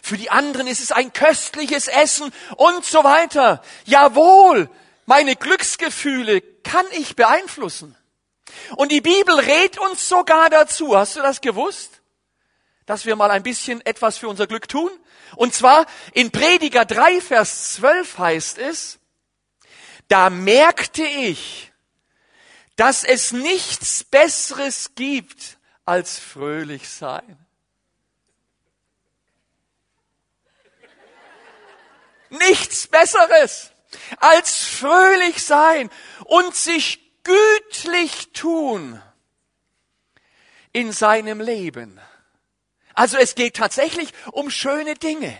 Für 0.02 0.16
die 0.16 0.30
anderen 0.30 0.66
ist 0.66 0.80
es 0.80 0.92
ein 0.92 1.12
köstliches 1.12 1.88
Essen 1.88 2.32
und 2.56 2.84
so 2.84 3.04
weiter. 3.04 3.62
Jawohl, 3.84 4.70
meine 5.04 5.36
Glücksgefühle 5.36 6.40
kann 6.40 6.86
ich 6.92 7.16
beeinflussen. 7.16 7.96
Und 8.76 8.90
die 8.90 9.00
Bibel 9.00 9.38
rät 9.38 9.78
uns 9.78 10.08
sogar 10.08 10.50
dazu. 10.50 10.96
Hast 10.96 11.16
du 11.16 11.20
das 11.20 11.40
gewusst? 11.40 12.00
Dass 12.86 13.04
wir 13.04 13.16
mal 13.16 13.30
ein 13.30 13.42
bisschen 13.42 13.84
etwas 13.84 14.16
für 14.16 14.28
unser 14.28 14.46
Glück 14.46 14.68
tun? 14.68 14.90
Und 15.34 15.54
zwar 15.54 15.86
in 16.12 16.30
Prediger 16.30 16.84
3, 16.84 17.20
Vers 17.20 17.74
12 17.74 18.18
heißt 18.18 18.58
es, 18.58 18.98
da 20.08 20.30
merkte 20.30 21.04
ich, 21.04 21.72
dass 22.76 23.04
es 23.04 23.32
nichts 23.32 24.04
Besseres 24.04 24.94
gibt, 24.94 25.58
als 25.84 26.18
fröhlich 26.18 26.88
sein. 26.88 27.45
Nichts 32.30 32.86
Besseres 32.86 33.72
als 34.18 34.64
fröhlich 34.64 35.44
sein 35.44 35.90
und 36.24 36.54
sich 36.54 37.00
gütlich 37.22 38.32
tun 38.32 39.00
in 40.72 40.92
seinem 40.92 41.40
Leben. 41.40 42.00
Also 42.94 43.16
es 43.16 43.34
geht 43.34 43.56
tatsächlich 43.56 44.12
um 44.32 44.50
schöne 44.50 44.94
Dinge, 44.94 45.36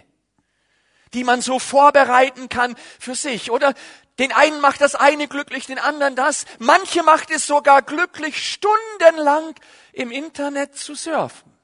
die 1.14 1.24
man 1.24 1.40
so 1.40 1.58
vorbereiten 1.58 2.48
kann 2.48 2.76
für 2.98 3.14
sich. 3.14 3.50
Oder 3.50 3.74
den 4.18 4.32
einen 4.32 4.60
macht 4.60 4.80
das 4.80 4.94
eine 4.94 5.28
glücklich, 5.28 5.66
den 5.66 5.78
anderen 5.78 6.16
das. 6.16 6.44
Manche 6.58 7.02
macht 7.02 7.30
es 7.30 7.46
sogar 7.46 7.82
glücklich, 7.82 8.52
stundenlang 8.52 9.54
im 9.92 10.10
Internet 10.10 10.76
zu 10.76 10.94
surfen. 10.94 11.55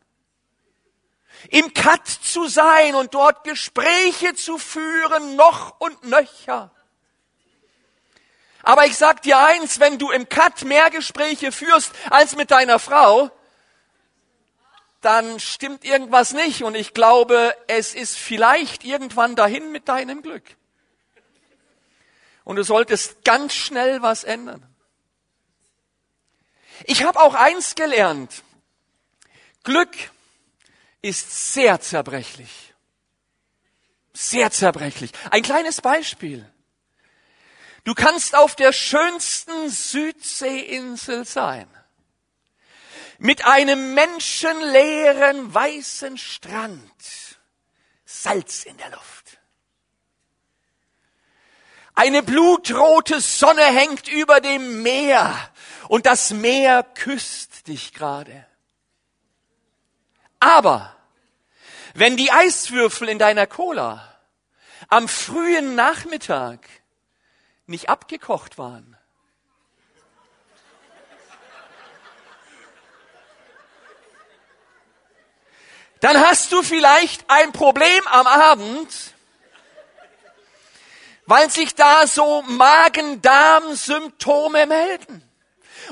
Im 1.49 1.75
Cut 1.75 2.06
zu 2.06 2.46
sein 2.46 2.94
und 2.94 3.14
dort 3.14 3.44
Gespräche 3.44 4.34
zu 4.34 4.58
führen, 4.58 5.37
noch 5.37 5.80
und 5.80 6.04
nöcher. 6.04 6.70
Aber 8.62 8.87
ich 8.87 8.96
sag 8.96 9.22
dir 9.22 9.38
eins, 9.38 9.80
wenn 9.80 9.99
du 9.99 10.11
im 10.11 10.28
Cut 10.28 10.64
mehr 10.64 10.90
Gespräche 10.90 11.50
führst 11.50 11.92
als 12.11 12.37
mit 12.37 12.50
deiner 12.50 12.78
Frau, 12.78 13.30
dann 15.00 15.40
stimmt 15.40 15.84
irgendwas 15.84 16.32
nicht 16.32 16.62
und 16.62 16.76
ich 16.76 16.94
glaube, 16.94 17.56
es 17.66 17.94
ist 17.94 18.16
vielleicht 18.16 18.84
irgendwann 18.84 19.34
dahin 19.34 19.72
mit 19.72 19.88
deinem 19.88 20.22
Glück. 20.22 20.44
Und 22.44 22.56
du 22.56 22.62
solltest 22.62 23.25
ganz 23.25 23.52
schnell 23.52 24.00
was 24.02 24.22
ändern. 24.22 24.64
Ich 26.84 27.04
habe 27.04 27.20
auch 27.20 27.34
eins 27.34 27.75
gelernt. 27.75 28.42
Glück 29.64 29.90
ist 31.02 31.52
sehr 31.52 31.80
zerbrechlich. 31.80 32.75
Sehr 34.12 34.50
zerbrechlich. 34.50 35.11
Ein 35.30 35.42
kleines 35.42 35.80
Beispiel. 35.80 36.49
Du 37.85 37.94
kannst 37.94 38.37
auf 38.37 38.54
der 38.54 38.73
schönsten 38.73 39.68
Südseeinsel 39.68 41.25
sein. 41.25 41.68
Mit 43.18 43.44
einem 43.44 43.94
menschenleeren 43.94 45.52
weißen 45.52 46.16
Strand. 46.16 46.82
Salz 48.04 48.64
in 48.64 48.76
der 48.76 48.90
Luft. 48.90 49.38
Eine 51.94 52.23
blutrote 52.23 53.21
Sonne 53.21 53.64
hängt 53.64 54.09
über 54.09 54.40
dem 54.40 54.82
Meer 54.82 55.37
und 55.88 56.06
das 56.06 56.30
Meer 56.30 56.82
küsst 56.82 57.68
dich 57.68 57.92
gerade. 57.92 58.47
Aber 60.42 60.94
wenn 61.94 62.16
die 62.16 62.32
Eiswürfel 62.32 63.08
in 63.08 63.20
deiner 63.20 63.46
Cola 63.46 64.18
am 64.88 65.06
frühen 65.06 65.76
Nachmittag 65.76 66.58
nicht 67.66 67.88
abgekocht 67.88 68.58
waren, 68.58 68.96
dann 76.00 76.18
hast 76.18 76.50
du 76.50 76.64
vielleicht 76.64 77.30
ein 77.30 77.52
Problem 77.52 78.04
am 78.08 78.26
Abend, 78.26 79.14
weil 81.26 81.49
sich 81.50 81.76
da 81.76 82.08
so 82.08 82.42
Magen-Darm-Symptome 82.42 84.66
melden. 84.66 85.22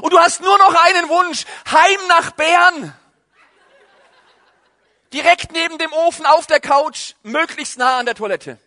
Und 0.00 0.12
du 0.12 0.18
hast 0.18 0.40
nur 0.40 0.58
noch 0.58 0.74
einen 0.86 1.08
Wunsch, 1.08 1.44
heim 1.70 2.00
nach 2.08 2.32
Bern. 2.32 2.96
Direkt 5.12 5.52
neben 5.52 5.78
dem 5.78 5.92
Ofen 5.92 6.24
auf 6.26 6.46
der 6.46 6.60
Couch, 6.60 7.14
möglichst 7.22 7.78
nah 7.78 7.98
an 7.98 8.06
der 8.06 8.14
Toilette. 8.14 8.58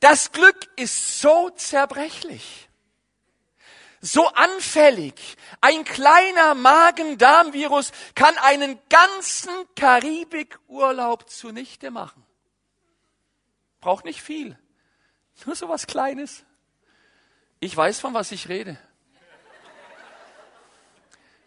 Das 0.00 0.32
Glück 0.32 0.56
ist 0.76 1.20
so 1.20 1.50
zerbrechlich, 1.50 2.68
so 4.00 4.26
anfällig. 4.28 5.36
Ein 5.60 5.84
kleiner 5.84 6.54
Magen-Darm-Virus 6.54 7.92
kann 8.14 8.36
einen 8.38 8.80
ganzen 8.88 9.52
Karibikurlaub 9.76 11.28
zunichte 11.28 11.90
machen. 11.90 12.24
Braucht 13.80 14.06
nicht 14.06 14.22
viel. 14.22 14.58
Nur 15.44 15.54
so 15.54 15.68
was 15.68 15.86
Kleines. 15.86 16.44
Ich 17.60 17.76
weiß, 17.76 18.00
von 18.00 18.14
was 18.14 18.32
ich 18.32 18.48
rede. 18.48 18.78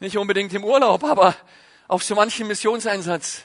Nicht 0.04 0.18
unbedingt 0.18 0.54
im 0.54 0.66
Urlaub, 0.66 1.06
aber 1.06 1.34
auf 1.88 2.04
so 2.04 2.14
manchen 2.14 2.46
Missionseinsatz. 2.46 3.44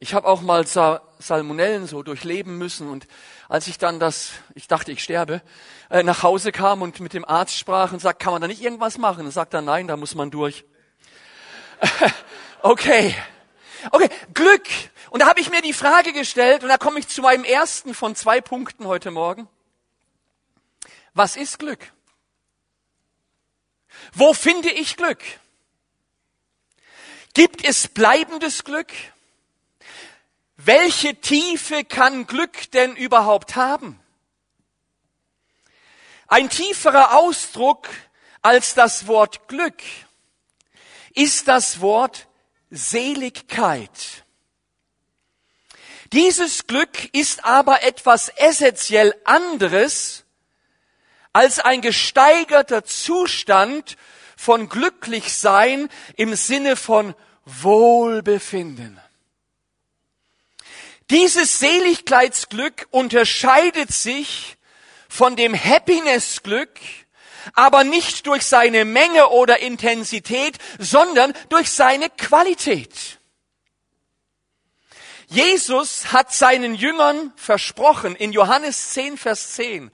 Ich 0.00 0.12
habe 0.12 0.28
auch 0.28 0.42
mal 0.42 0.66
Salmonellen 0.66 1.86
so 1.86 2.02
durchleben 2.02 2.58
müssen 2.58 2.90
und 2.90 3.06
als 3.48 3.68
ich 3.68 3.78
dann 3.78 3.98
das, 3.98 4.32
ich 4.54 4.68
dachte, 4.68 4.92
ich 4.92 5.02
sterbe, 5.02 5.40
äh, 5.88 6.02
nach 6.02 6.22
Hause 6.22 6.52
kam 6.52 6.82
und 6.82 7.00
mit 7.00 7.14
dem 7.14 7.24
Arzt 7.24 7.56
sprach 7.56 7.94
und 7.94 8.00
sagt, 8.00 8.20
kann 8.20 8.34
man 8.34 8.42
da 8.42 8.48
nicht 8.48 8.60
irgendwas 8.60 8.98
machen? 8.98 9.24
Und 9.24 9.30
sagt 9.30 9.54
er, 9.54 9.62
nein, 9.62 9.88
da 9.88 9.96
muss 9.96 10.14
man 10.14 10.30
durch. 10.30 10.66
okay. 12.60 13.14
Okay, 13.92 14.10
Glück. 14.34 14.66
Und 15.08 15.20
da 15.20 15.26
habe 15.26 15.40
ich 15.40 15.50
mir 15.50 15.62
die 15.62 15.72
Frage 15.72 16.12
gestellt 16.12 16.64
und 16.64 16.68
da 16.68 16.76
komme 16.76 16.98
ich 16.98 17.08
zu 17.08 17.22
meinem 17.22 17.44
ersten 17.44 17.94
von 17.94 18.14
zwei 18.14 18.42
Punkten 18.42 18.86
heute 18.86 19.10
Morgen. 19.10 19.48
Was 21.14 21.36
ist 21.36 21.58
Glück? 21.58 21.80
Wo 24.14 24.34
finde 24.34 24.70
ich 24.70 24.96
Glück? 24.96 25.22
Gibt 27.34 27.64
es 27.64 27.88
bleibendes 27.88 28.64
Glück? 28.64 28.92
Welche 30.56 31.20
Tiefe 31.20 31.84
kann 31.84 32.26
Glück 32.26 32.70
denn 32.72 32.94
überhaupt 32.94 33.56
haben? 33.56 33.98
Ein 36.28 36.48
tieferer 36.50 37.16
Ausdruck 37.16 37.88
als 38.42 38.74
das 38.74 39.06
Wort 39.06 39.48
Glück 39.48 39.82
ist 41.14 41.48
das 41.48 41.80
Wort 41.80 42.26
Seligkeit. 42.70 44.24
Dieses 46.12 46.66
Glück 46.66 47.14
ist 47.14 47.44
aber 47.44 47.82
etwas 47.82 48.28
essentiell 48.28 49.14
anderes 49.24 50.21
als 51.32 51.58
ein 51.58 51.80
gesteigerter 51.80 52.84
Zustand 52.84 53.96
von 54.36 54.68
Glücklichsein 54.68 55.88
im 56.16 56.34
Sinne 56.34 56.76
von 56.76 57.14
Wohlbefinden. 57.44 59.00
Dieses 61.10 61.58
Seligkeitsglück 61.58 62.86
unterscheidet 62.90 63.92
sich 63.92 64.56
von 65.08 65.36
dem 65.36 65.54
Happiness-Glück, 65.54 66.70
aber 67.54 67.84
nicht 67.84 68.26
durch 68.26 68.44
seine 68.46 68.84
Menge 68.84 69.28
oder 69.28 69.58
Intensität, 69.58 70.56
sondern 70.78 71.34
durch 71.48 71.70
seine 71.70 72.08
Qualität. 72.08 73.18
Jesus 75.26 76.12
hat 76.12 76.32
seinen 76.32 76.74
Jüngern 76.74 77.32
versprochen 77.36 78.16
in 78.16 78.32
Johannes 78.32 78.90
10, 78.90 79.16
Vers 79.16 79.54
10, 79.54 79.90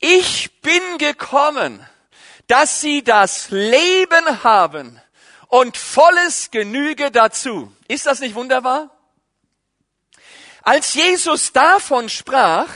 ich 0.00 0.60
bin 0.60 0.98
gekommen, 0.98 1.84
dass 2.46 2.80
sie 2.80 3.02
das 3.02 3.50
Leben 3.50 4.44
haben 4.44 5.00
und 5.48 5.76
volles 5.76 6.50
Genüge 6.50 7.10
dazu. 7.10 7.72
Ist 7.88 8.06
das 8.06 8.20
nicht 8.20 8.34
wunderbar? 8.34 8.90
Als 10.62 10.94
Jesus 10.94 11.52
davon 11.52 12.08
sprach, 12.08 12.68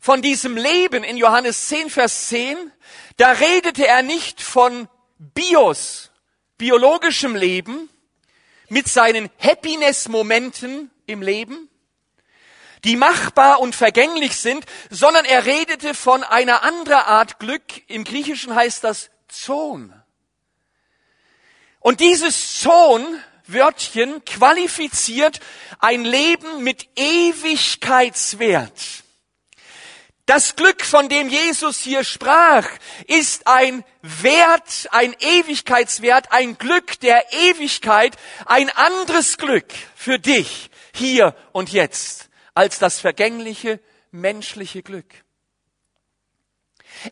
von 0.00 0.22
diesem 0.22 0.56
Leben 0.56 1.02
in 1.02 1.16
Johannes 1.16 1.66
10, 1.66 1.90
Vers 1.90 2.28
10, 2.28 2.70
da 3.16 3.32
redete 3.32 3.86
er 3.86 4.02
nicht 4.02 4.40
von 4.40 4.88
Bios, 5.18 6.12
biologischem 6.58 7.34
Leben, 7.34 7.88
mit 8.68 8.88
seinen 8.88 9.30
Happiness-Momenten 9.40 10.90
im 11.06 11.22
Leben, 11.22 11.68
die 12.86 12.96
machbar 12.96 13.60
und 13.60 13.74
vergänglich 13.74 14.36
sind, 14.36 14.64
sondern 14.90 15.24
er 15.24 15.44
redete 15.44 15.92
von 15.92 16.22
einer 16.22 16.62
anderen 16.62 17.00
Art 17.00 17.40
Glück. 17.40 17.62
Im 17.88 18.04
Griechischen 18.04 18.54
heißt 18.54 18.84
das 18.84 19.10
Zon. 19.28 19.92
Und 21.80 22.00
dieses 22.00 22.60
Zon 22.60 23.04
Wörtchen 23.48 24.24
qualifiziert 24.24 25.40
ein 25.80 26.04
Leben 26.04 26.62
mit 26.62 26.88
Ewigkeitswert. 26.96 28.72
Das 30.24 30.56
Glück, 30.56 30.84
von 30.84 31.08
dem 31.08 31.28
Jesus 31.28 31.78
hier 31.78 32.02
sprach, 32.02 32.68
ist 33.06 33.46
ein 33.46 33.84
Wert, 34.02 34.88
ein 34.90 35.14
Ewigkeitswert, 35.20 36.32
ein 36.32 36.58
Glück 36.58 36.98
der 37.00 37.32
Ewigkeit, 37.32 38.16
ein 38.44 38.70
anderes 38.70 39.38
Glück 39.38 39.72
für 39.94 40.18
dich 40.18 40.70
hier 40.92 41.36
und 41.52 41.70
jetzt 41.70 42.25
als 42.56 42.80
das 42.80 42.98
vergängliche 42.98 43.78
menschliche 44.10 44.82
Glück 44.82 45.06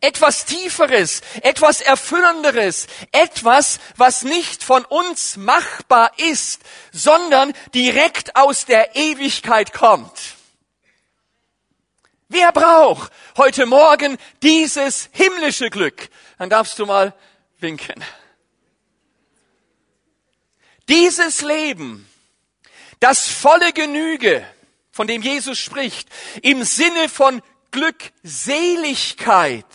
etwas 0.01 0.45
Tieferes, 0.45 1.21
etwas 1.43 1.81
Erfüllenderes, 1.81 2.87
etwas, 3.13 3.79
was 3.97 4.23
nicht 4.23 4.63
von 4.63 4.85
uns 4.85 5.37
machbar 5.37 6.13
ist, 6.19 6.63
sondern 6.93 7.53
direkt 7.75 8.37
aus 8.37 8.65
der 8.65 8.97
Ewigkeit 8.97 9.73
kommt. 9.73 10.37
Wer 12.29 12.51
braucht 12.53 13.13
heute 13.37 13.67
Morgen 13.67 14.17
dieses 14.43 15.11
himmlische 15.13 15.71
Glück? 15.71 16.09
Dann 16.39 16.51
darfst 16.51 16.79
du 16.79 16.87
mal 16.87 17.15
winken. 17.59 18.03
Dieses 20.89 21.43
Leben, 21.43 22.09
das 23.01 23.29
volle 23.29 23.73
Genüge, 23.73 24.47
von 24.95 25.07
dem 25.09 25.21
Jesus 25.23 25.59
spricht, 25.59 26.09
im 26.43 26.63
Sinne 26.63 27.09
von 27.09 27.43
Glückseligkeit 27.73 29.67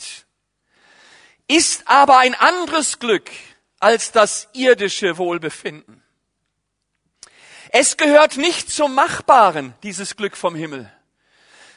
ist 1.49 1.89
aber 1.89 2.19
ein 2.19 2.35
anderes 2.35 2.99
Glück 2.99 3.29
als 3.81 4.13
das 4.13 4.47
irdische 4.53 5.17
Wohlbefinden. 5.17 6.01
Es 7.73 7.97
gehört 7.97 8.37
nicht 8.37 8.71
zum 8.71 8.95
Machbaren, 8.95 9.73
dieses 9.83 10.15
Glück 10.15 10.37
vom 10.37 10.55
Himmel. 10.55 10.89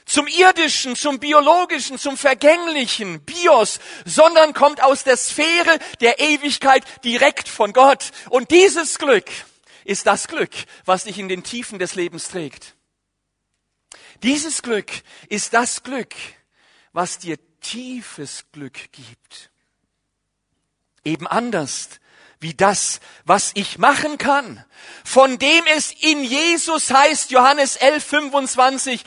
Zum 0.07 0.29
irdischen, 0.29 0.95
zum 0.95 1.19
biologischen, 1.19 1.99
zum 1.99 2.17
vergänglichen, 2.17 3.25
Bios, 3.25 3.81
sondern 4.05 4.53
kommt 4.53 4.85
aus 4.85 5.03
der 5.03 5.17
Sphäre 5.17 5.81
der 6.01 6.21
Ewigkeit 6.21 6.85
direkt 7.03 7.49
von 7.49 7.73
Gott. 7.73 8.13
Und 8.31 8.53
dieses 8.53 8.99
Glück 8.99 9.27
ist 9.85 10.07
das 10.07 10.29
Glück, 10.29 10.53
was 10.85 11.03
dich 11.05 11.19
in 11.19 11.29
den 11.29 11.43
Tiefen 11.43 11.81
des 11.81 11.97
Lebens 11.97 12.29
trägt. 12.29 12.77
Dieses 14.23 14.63
Glück 14.63 14.91
ist 15.29 15.53
das 15.53 15.83
Glück, 15.83 16.15
was 16.93 17.19
dir 17.19 17.39
tiefes 17.61 18.45
Glück 18.53 18.93
gibt. 18.93 19.51
Eben 21.05 21.27
anders 21.27 21.89
wie 22.43 22.55
das, 22.55 23.01
was 23.25 23.53
ich 23.55 23.79
machen 23.79 24.19
kann, 24.19 24.65
von 25.05 25.39
dem 25.39 25.65
es 25.77 25.93
in 25.93 26.25
Jesus 26.25 26.91
heißt, 26.91 27.31
Johannes 27.31 27.77
11, 27.77 28.05
25, 28.05 29.05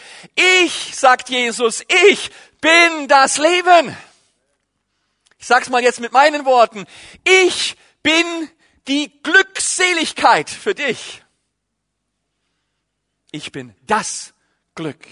ich, 0.63 0.95
sagt 0.95 1.29
Jesus, 1.29 1.83
ich 2.07 2.31
bin 2.61 3.09
das 3.09 3.37
Leben. 3.37 3.95
Ich 5.37 5.47
sag's 5.47 5.69
mal 5.69 5.83
jetzt 5.83 5.99
mit 5.99 6.13
meinen 6.13 6.45
Worten. 6.45 6.85
Ich 7.25 7.75
bin 8.01 8.49
die 8.87 9.11
Glückseligkeit 9.21 10.49
für 10.49 10.73
dich. 10.73 11.21
Ich 13.31 13.51
bin 13.51 13.75
das 13.85 14.33
Glück. 14.75 15.05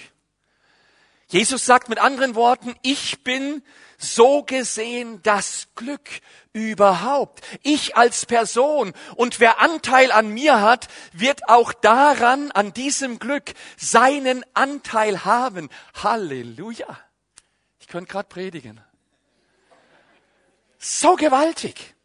Jesus 1.28 1.66
sagt 1.66 1.90
mit 1.90 1.98
anderen 1.98 2.36
Worten, 2.36 2.76
ich 2.84 3.24
bin 3.24 3.64
so 3.98 4.44
gesehen 4.44 5.22
das 5.24 5.68
Glück 5.76 6.08
überhaupt. 6.52 7.44
Ich 7.64 7.98
als 7.98 8.26
Person. 8.26 8.94
Und 9.16 9.40
wer 9.40 9.60
Anteil 9.60 10.12
an 10.12 10.30
mir 10.30 10.62
hat, 10.62 10.88
wird 11.12 11.50
auch 11.50 11.74
daran, 11.74 12.52
an 12.52 12.74
diesem 12.74 13.18
Glück, 13.18 13.54
seinen 13.78 14.46
Anteil 14.54 15.26
haben. 15.26 15.70
Halleluja. 15.96 17.00
Ich 17.80 17.88
könnte 17.88 18.12
gerade 18.12 18.30
predigen. 18.30 18.80
So 20.78 21.16
gewaltig. 21.16 21.96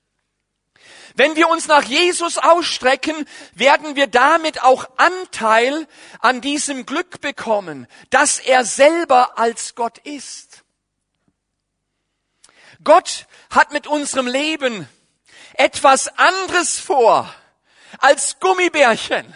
Wenn 1.18 1.34
wir 1.34 1.48
uns 1.48 1.66
nach 1.66 1.82
Jesus 1.82 2.38
ausstrecken, 2.38 3.28
werden 3.52 3.96
wir 3.96 4.06
damit 4.06 4.62
auch 4.62 4.88
Anteil 4.98 5.88
an 6.20 6.40
diesem 6.40 6.86
Glück 6.86 7.20
bekommen, 7.20 7.88
dass 8.10 8.38
er 8.38 8.64
selber 8.64 9.36
als 9.36 9.74
Gott 9.74 9.98
ist. 9.98 10.62
Gott 12.84 13.26
hat 13.50 13.72
mit 13.72 13.88
unserem 13.88 14.28
Leben 14.28 14.88
etwas 15.54 16.06
anderes 16.18 16.78
vor 16.78 17.34
als 17.98 18.38
Gummibärchen, 18.38 19.34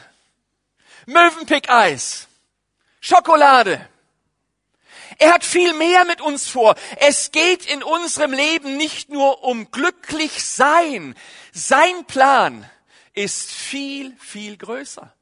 Mövenpick-Eis, 1.07 2.29
Schokolade. 3.01 3.89
Er 5.19 5.35
hat 5.35 5.45
viel 5.45 5.73
mehr 5.75 6.05
mit 6.05 6.21
uns 6.21 6.49
vor. 6.49 6.77
Es 7.01 7.33
geht 7.33 7.67
in 7.67 7.83
unserem 7.83 8.33
Leben 8.33 8.77
nicht 8.77 9.09
nur 9.09 9.43
um 9.43 9.71
glücklich 9.73 10.45
sein. 10.45 11.17
Sein 11.53 12.07
Plan 12.07 12.69
ist 13.13 13.51
viel, 13.51 14.17
viel 14.19 14.57
größer. 14.57 15.15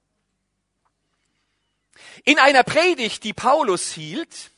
In 2.24 2.38
einer 2.38 2.62
Predigt, 2.62 3.24
die 3.24 3.32
Paulus 3.32 3.90
hielt, 3.90 4.52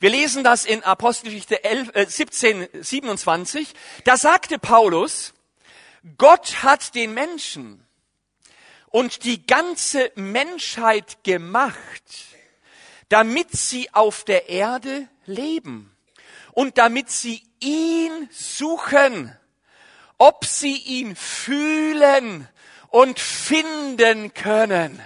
wir 0.00 0.08
lesen 0.10 0.42
das 0.42 0.64
in 0.64 0.82
Apostelgeschichte 0.82 1.64
11, 1.64 1.90
äh, 1.94 2.06
17, 2.06 2.68
27, 2.80 3.74
da 4.04 4.16
sagte 4.16 4.58
Paulus, 4.58 5.34
Gott 6.16 6.62
hat 6.62 6.94
den 6.94 7.12
Menschen 7.12 7.86
und 8.88 9.24
die 9.24 9.46
ganze 9.46 10.12
Menschheit 10.14 11.24
gemacht, 11.24 12.02
damit 13.10 13.52
sie 13.52 13.92
auf 13.92 14.24
der 14.24 14.48
Erde 14.48 15.08
leben 15.26 15.94
und 16.52 16.78
damit 16.78 17.10
sie 17.10 17.42
ihn 17.60 18.28
suchen, 18.30 19.36
ob 20.18 20.44
sie 20.44 20.76
ihn 20.76 21.16
fühlen 21.16 22.48
und 22.88 23.18
finden 23.18 24.32
können. 24.34 25.02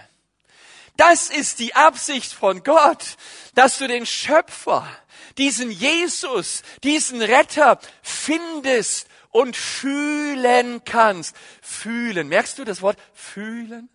Das 0.96 1.30
ist 1.30 1.58
die 1.60 1.74
Absicht 1.74 2.32
von 2.32 2.62
Gott, 2.62 3.16
dass 3.54 3.78
du 3.78 3.88
den 3.88 4.06
Schöpfer, 4.06 4.86
diesen 5.38 5.70
Jesus, 5.70 6.62
diesen 6.84 7.22
Retter 7.22 7.80
findest 8.02 9.08
und 9.30 9.56
fühlen 9.56 10.84
kannst. 10.84 11.34
Fühlen. 11.62 12.28
Merkst 12.28 12.58
du 12.58 12.64
das 12.64 12.82
Wort 12.82 12.98
fühlen? 13.14 13.88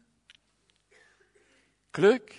Glück. 1.93 2.31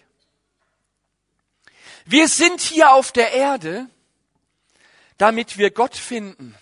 Wir 2.05 2.29
sind 2.29 2.61
hier 2.61 2.93
auf 2.93 3.13
der 3.13 3.33
Erde, 3.33 3.89
damit 5.19 5.59
wir 5.59 5.71
Gott 5.71 5.97
finden 5.97 6.55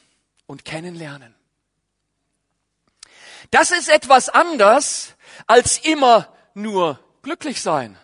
und 0.47 0.65
kennenlernen. 0.65 1.35
Das 3.51 3.71
ist 3.71 3.89
etwas 3.89 4.29
anders 4.29 5.15
als 5.47 5.79
immer 5.79 6.33
nur 6.55 6.99
glücklich 7.23 7.61
sein. 7.63 7.99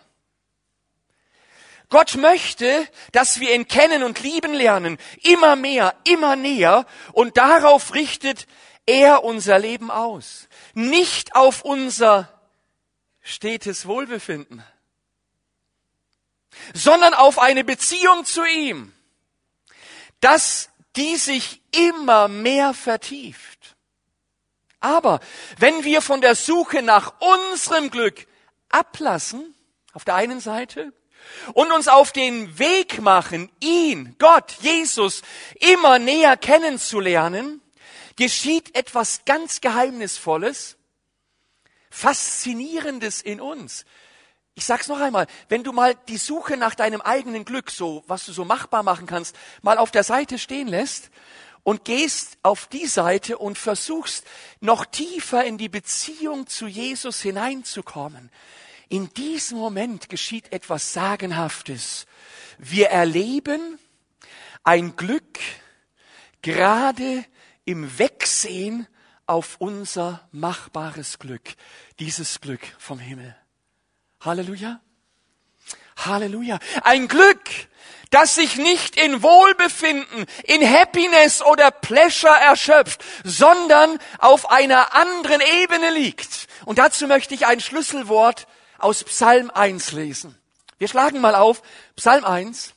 Gott 1.88 2.14
möchte, 2.14 2.88
dass 3.12 3.40
wir 3.40 3.52
ihn 3.54 3.66
kennen 3.66 4.04
und 4.04 4.20
lieben 4.20 4.54
lernen, 4.54 4.96
immer 5.22 5.56
mehr, 5.56 5.96
immer 6.04 6.36
näher, 6.36 6.86
und 7.12 7.36
darauf 7.36 7.94
richtet 7.94 8.46
er 8.86 9.24
unser 9.24 9.58
Leben 9.58 9.90
aus, 9.90 10.48
nicht 10.74 11.34
auf 11.34 11.62
unser 11.62 12.28
stetes 13.20 13.86
Wohlbefinden, 13.86 14.64
sondern 16.74 17.12
auf 17.14 17.38
eine 17.38 17.64
Beziehung 17.64 18.24
zu 18.24 18.44
ihm, 18.44 18.92
dass 20.20 20.70
die 20.96 21.16
sich 21.16 21.60
immer 21.72 22.28
mehr 22.28 22.72
vertieft. 22.72 23.76
Aber 24.80 25.20
wenn 25.58 25.84
wir 25.84 26.00
von 26.00 26.20
der 26.20 26.34
Suche 26.34 26.82
nach 26.82 27.12
unserem 27.20 27.90
Glück 27.90 28.26
ablassen, 28.70 29.54
auf 29.92 30.04
der 30.04 30.14
einen 30.14 30.40
Seite, 30.40 30.92
und 31.52 31.70
uns 31.70 31.86
auf 31.86 32.12
den 32.12 32.58
Weg 32.58 33.00
machen, 33.00 33.50
ihn, 33.60 34.16
Gott, 34.18 34.52
Jesus, 34.60 35.22
immer 35.56 35.98
näher 35.98 36.36
kennenzulernen, 36.38 37.60
geschieht 38.16 38.74
etwas 38.74 39.24
ganz 39.26 39.60
Geheimnisvolles, 39.60 40.76
Faszinierendes 41.90 43.20
in 43.20 43.40
uns. 43.40 43.84
Ich 44.54 44.64
sag's 44.64 44.88
noch 44.88 45.00
einmal, 45.00 45.26
wenn 45.48 45.64
du 45.64 45.72
mal 45.72 45.94
die 46.08 46.16
Suche 46.16 46.56
nach 46.56 46.74
deinem 46.74 47.00
eigenen 47.00 47.44
Glück, 47.44 47.70
so, 47.70 48.04
was 48.06 48.24
du 48.26 48.32
so 48.32 48.44
machbar 48.44 48.82
machen 48.82 49.06
kannst, 49.06 49.36
mal 49.62 49.78
auf 49.78 49.90
der 49.90 50.04
Seite 50.04 50.38
stehen 50.38 50.68
lässt 50.68 51.10
und 51.62 51.84
gehst 51.84 52.38
auf 52.42 52.66
die 52.66 52.86
Seite 52.86 53.38
und 53.38 53.58
versuchst, 53.58 54.24
noch 54.60 54.84
tiefer 54.84 55.44
in 55.44 55.58
die 55.58 55.68
Beziehung 55.68 56.46
zu 56.46 56.66
Jesus 56.66 57.20
hineinzukommen, 57.20 58.30
in 58.88 59.12
diesem 59.14 59.58
Moment 59.58 60.08
geschieht 60.08 60.52
etwas 60.52 60.92
Sagenhaftes. 60.92 62.06
Wir 62.58 62.88
erleben 62.88 63.78
ein 64.64 64.96
Glück 64.96 65.38
gerade 66.42 67.24
im 67.64 67.98
Wegsehen 67.98 68.86
auf 69.26 69.56
unser 69.60 70.28
machbares 70.32 71.20
Glück, 71.20 71.54
dieses 72.00 72.40
Glück 72.40 72.66
vom 72.78 72.98
Himmel. 72.98 73.36
Halleluja. 74.20 74.80
Halleluja. 75.96 76.58
Ein 76.82 77.06
Glück, 77.06 77.68
das 78.10 78.34
sich 78.34 78.56
nicht 78.56 78.96
in 78.96 79.22
Wohlbefinden, 79.22 80.26
in 80.44 80.68
Happiness 80.68 81.42
oder 81.42 81.70
Pleasure 81.70 82.34
erschöpft, 82.34 83.04
sondern 83.24 83.98
auf 84.18 84.50
einer 84.50 84.94
anderen 84.94 85.40
Ebene 85.62 85.90
liegt. 85.90 86.48
Und 86.64 86.78
dazu 86.78 87.06
möchte 87.06 87.34
ich 87.34 87.46
ein 87.46 87.60
Schlüsselwort 87.60 88.46
aus 88.78 89.04
Psalm 89.04 89.50
1 89.50 89.92
lesen. 89.92 90.36
Wir 90.78 90.88
schlagen 90.88 91.20
mal 91.20 91.34
auf 91.34 91.62
Psalm 91.96 92.24
1, 92.24 92.74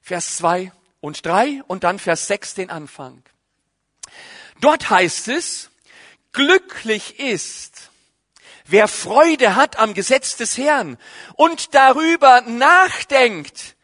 Vers 0.00 0.36
2 0.38 0.72
und 1.00 1.24
3 1.24 1.62
und 1.66 1.84
dann 1.84 1.98
Vers 1.98 2.26
6 2.26 2.54
den 2.54 2.70
Anfang. 2.70 3.22
Dort 4.60 4.90
heißt 4.90 5.28
es, 5.28 5.70
glücklich 6.32 7.20
ist, 7.20 7.90
wer 8.66 8.88
Freude 8.88 9.54
hat 9.54 9.78
am 9.78 9.94
Gesetz 9.94 10.36
des 10.36 10.56
Herrn 10.56 10.98
und 11.34 11.74
darüber 11.74 12.40
nachdenkt, 12.42 13.76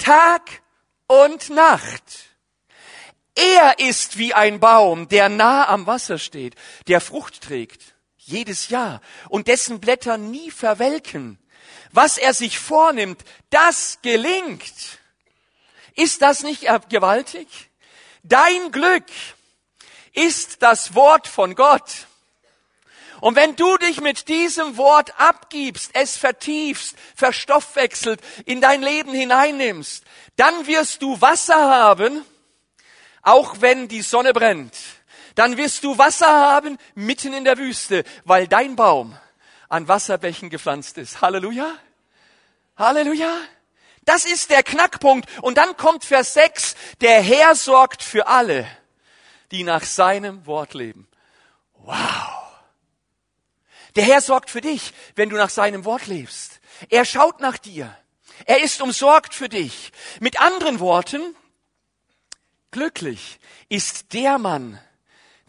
Tag 0.00 0.62
und 1.06 1.50
Nacht. 1.50 2.02
Er 3.34 3.78
ist 3.78 4.18
wie 4.18 4.34
ein 4.34 4.58
Baum, 4.58 5.08
der 5.08 5.28
nah 5.28 5.68
am 5.68 5.86
Wasser 5.86 6.18
steht, 6.18 6.56
der 6.88 7.00
Frucht 7.00 7.42
trägt 7.42 7.94
jedes 8.16 8.68
Jahr 8.70 9.00
und 9.28 9.46
dessen 9.46 9.80
Blätter 9.80 10.16
nie 10.16 10.50
verwelken. 10.50 11.38
Was 11.92 12.18
er 12.18 12.34
sich 12.34 12.58
vornimmt, 12.58 13.22
das 13.50 13.98
gelingt. 14.02 14.98
Ist 15.94 16.22
das 16.22 16.42
nicht 16.42 16.66
gewaltig? 16.88 17.48
Dein 18.22 18.72
Glück 18.72 19.06
ist 20.12 20.62
das 20.62 20.94
Wort 20.94 21.28
von 21.28 21.54
Gott. 21.54 22.06
Und 23.20 23.36
wenn 23.36 23.56
du 23.56 23.76
dich 23.78 24.00
mit 24.00 24.28
diesem 24.28 24.76
Wort 24.76 25.18
abgibst, 25.18 25.90
es 25.94 26.16
vertiefst, 26.16 26.96
verstoffwechselt, 27.14 28.20
in 28.46 28.60
dein 28.60 28.82
Leben 28.82 29.12
hineinnimmst, 29.12 30.04
dann 30.36 30.66
wirst 30.66 31.02
du 31.02 31.20
Wasser 31.20 31.70
haben, 31.70 32.24
auch 33.22 33.60
wenn 33.60 33.88
die 33.88 34.02
Sonne 34.02 34.32
brennt 34.32 34.74
dann 35.34 35.56
wirst 35.56 35.84
du 35.84 35.96
Wasser 35.96 36.28
haben 36.28 36.78
mitten 36.94 37.32
in 37.32 37.44
der 37.44 37.58
Wüste, 37.58 38.04
weil 38.24 38.46
dein 38.46 38.76
Baum 38.76 39.16
an 39.70 39.88
Wasserbächen 39.88 40.50
gepflanzt 40.50 40.98
ist. 40.98 41.22
Halleluja. 41.22 41.72
Halleluja. 42.76 43.34
Das 44.02 44.24
ist 44.24 44.50
der 44.50 44.62
Knackpunkt. 44.62 45.28
Und 45.42 45.58
dann 45.58 45.76
kommt 45.76 46.04
Vers 46.04 46.34
6, 46.34 46.74
der 47.00 47.22
Herr 47.22 47.54
sorgt 47.54 48.02
für 48.02 48.26
alle, 48.26 48.66
die 49.50 49.62
nach 49.62 49.84
seinem 49.84 50.44
Wort 50.46 50.74
leben. 50.74 51.08
Wow. 51.74 52.39
Der 54.00 54.06
Herr 54.06 54.22
sorgt 54.22 54.48
für 54.48 54.62
dich, 54.62 54.94
wenn 55.14 55.28
du 55.28 55.36
nach 55.36 55.50
seinem 55.50 55.84
Wort 55.84 56.06
lebst. 56.06 56.60
Er 56.88 57.04
schaut 57.04 57.40
nach 57.40 57.58
dir. 57.58 57.94
Er 58.46 58.62
ist 58.62 58.80
umsorgt 58.80 59.34
für 59.34 59.50
dich. 59.50 59.92
Mit 60.20 60.40
anderen 60.40 60.80
Worten, 60.80 61.36
glücklich 62.70 63.38
ist 63.68 64.14
der 64.14 64.38
Mann, 64.38 64.80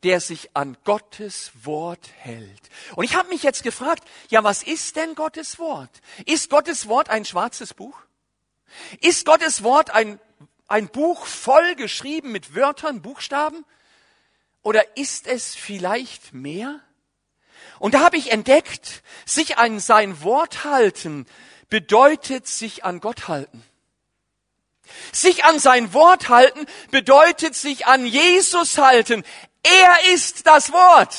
der 0.04 0.20
sich 0.20 0.54
an 0.54 0.76
Gottes 0.84 1.54
Wort 1.64 2.10
hält. 2.18 2.62
Und 2.98 3.06
ich 3.06 3.16
habe 3.16 3.30
mich 3.30 3.42
jetzt 3.42 3.64
gefragt, 3.64 4.04
ja, 4.28 4.44
was 4.44 4.64
ist 4.64 4.98
denn 4.98 5.16
Gottes 5.16 5.58
Wort? 5.58 6.02
Ist 6.26 6.50
Gottes 6.50 6.90
Wort 6.90 7.08
ein 7.08 7.24
schwarzes 7.24 7.74
Buch? 7.74 7.98
Ist 9.00 9.26
Gottes 9.26 9.64
Wort 9.64 9.92
ein, 9.92 10.20
ein 10.68 10.90
Buch 10.90 11.26
voll 11.26 11.76
geschrieben 11.76 12.34
mit 12.34 12.54
Wörtern, 12.54 13.02
Buchstaben? 13.02 13.64
Oder 14.62 14.98
ist 14.98 15.26
es 15.26 15.56
vielleicht 15.56 16.34
mehr? 16.34 16.82
Und 17.82 17.96
da 17.96 18.02
habe 18.02 18.18
ich 18.18 18.32
entdeckt, 18.32 19.02
sich 19.26 19.58
an 19.58 19.80
sein 19.80 20.22
Wort 20.22 20.66
halten 20.66 21.26
bedeutet 21.68 22.48
sich 22.48 22.86
an 22.86 23.00
Gott 23.00 23.28
halten. 23.28 23.64
Sich 25.12 25.46
an 25.46 25.58
sein 25.58 25.92
Wort 25.92 26.30
halten 26.30 26.68
bedeutet 26.92 27.56
sich 27.56 27.88
an 27.88 28.06
Jesus 28.06 28.78
halten. 28.78 29.24
Er 29.64 30.14
ist 30.14 30.46
das 30.46 30.72
Wort. 30.72 31.18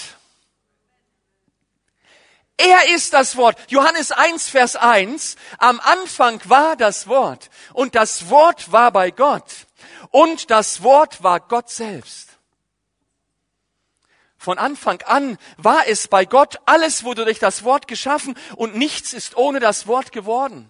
Er 2.57 2.95
ist 2.95 3.13
das 3.13 3.37
Wort. 3.37 3.59
Johannes 3.67 4.13
1, 4.13 4.49
Vers 4.49 4.77
1. 4.77 5.35
Am 5.59 5.81
Anfang 5.81 6.41
war 6.45 6.77
das 6.77 7.09
Wort 7.09 7.51
und 7.73 7.97
das 7.97 8.31
Wort 8.31 8.71
war 8.71 8.93
bei 8.93 9.11
Gott 9.11 9.67
und 10.13 10.53
das 10.53 10.85
Wort 10.85 11.25
war 11.25 11.41
Gott 11.41 11.71
selbst. 11.71 12.32
Von 14.43 14.59
Anfang 14.59 15.01
an 15.03 15.39
war 15.57 15.87
es 15.87 16.09
bei 16.09 16.25
Gott, 16.25 16.59
alles 16.67 17.05
wurde 17.05 17.25
durch 17.25 17.39
das 17.39 17.63
Wort 17.63 17.87
geschaffen 17.87 18.37
und 18.57 18.75
nichts 18.75 19.13
ist 19.13 19.37
ohne 19.37 19.61
das 19.61 19.87
Wort 19.87 20.11
geworden. 20.11 20.69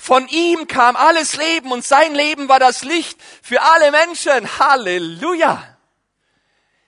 Von 0.00 0.26
ihm 0.26 0.66
kam 0.66 0.96
alles 0.96 1.36
Leben 1.36 1.70
und 1.70 1.84
sein 1.84 2.12
Leben 2.12 2.48
war 2.48 2.58
das 2.58 2.82
Licht 2.82 3.20
für 3.40 3.62
alle 3.62 3.92
Menschen. 3.92 4.58
Halleluja. 4.58 5.78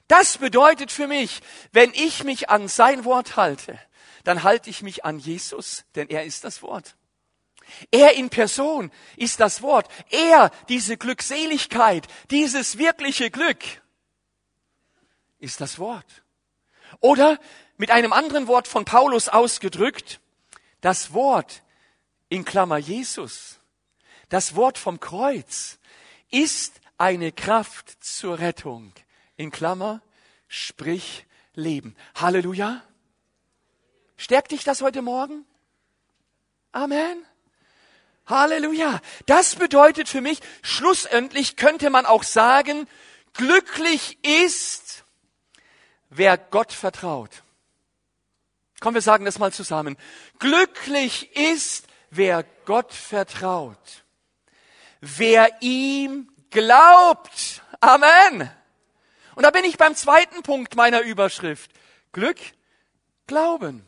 Das 0.09 0.39
bedeutet 0.39 0.91
für 0.91 1.07
mich, 1.07 1.43
wenn 1.71 1.93
ich 1.95 2.25
mich 2.25 2.51
an 2.51 2.67
sein 2.67 3.05
Wort 3.05 3.37
halte, 3.37 3.79
dann 4.25 4.43
halte 4.43 4.69
ich 4.69 4.83
mich 4.83 5.05
an 5.05 5.21
Jesus, 5.21 5.85
denn 5.95 6.09
er 6.09 6.25
ist 6.25 6.43
das 6.43 6.61
Wort. 6.61 6.97
Er 7.93 8.15
in 8.15 8.31
Person 8.31 8.91
ist 9.17 9.39
das 9.39 9.63
Wort. 9.63 9.87
Er, 10.11 10.51
diese 10.69 10.97
Glückseligkeit, 10.97 12.09
dieses 12.31 12.79
wirkliche 12.79 13.31
Glück, 13.31 13.63
ist 15.47 15.61
das 15.61 15.79
Wort. 15.79 16.23
Oder 17.01 17.39
mit 17.79 17.91
einem 17.91 18.13
anderen 18.13 18.49
Wort 18.49 18.69
von 18.69 18.85
Paulus 18.85 19.29
ausgedrückt, 19.29 20.21
das 20.83 21.13
Wort 21.15 21.63
in 22.29 22.45
Klammer 22.45 22.79
Jesus, 22.79 23.59
das 24.29 24.57
Wort 24.57 24.77
vom 24.77 25.01
Kreuz 25.01 25.79
ist 26.31 26.81
eine 26.99 27.33
Kraft 27.33 28.05
zur 28.05 28.39
Rettung. 28.39 28.93
In 29.37 29.51
Klammer, 29.51 30.03
sprich 30.49 31.25
Leben. 31.55 31.97
Halleluja. 32.15 32.83
Stärkt 34.17 34.51
dich 34.51 34.65
das 34.65 34.83
heute 34.83 35.03
Morgen? 35.03 35.45
Amen. 36.73 37.25
Halleluja. 38.27 39.01
Das 39.27 39.55
bedeutet 39.55 40.09
für 40.09 40.21
mich, 40.21 40.41
schlussendlich 40.63 41.57
könnte 41.57 41.91
man 41.91 42.07
auch 42.07 42.25
sagen, 42.25 42.89
glücklich 43.35 44.19
ist, 44.25 44.86
wer 46.11 46.37
Gott 46.39 46.73
vertraut. 46.73 47.43
Komm, 48.81 48.95
wir 48.95 49.03
sagen 49.03 49.25
das 49.25 49.39
mal 49.39 49.53
zusammen. 49.53 49.97
Glücklich 50.39 51.35
ist, 51.37 51.87
wer 52.11 52.45
Gott 52.65 52.93
vertraut. 52.93 54.05
Wer 55.01 55.51
ihm 55.61 56.29
glaubt. 56.51 57.63
Amen. 57.81 58.51
Und 59.35 59.43
da 59.43 59.51
bin 59.51 59.65
ich 59.65 59.77
beim 59.77 59.95
zweiten 59.95 60.43
Punkt 60.43 60.77
meiner 60.77 61.03
Überschrift. 61.03 61.71
Glück, 62.13 62.39
Glauben. 63.27 63.87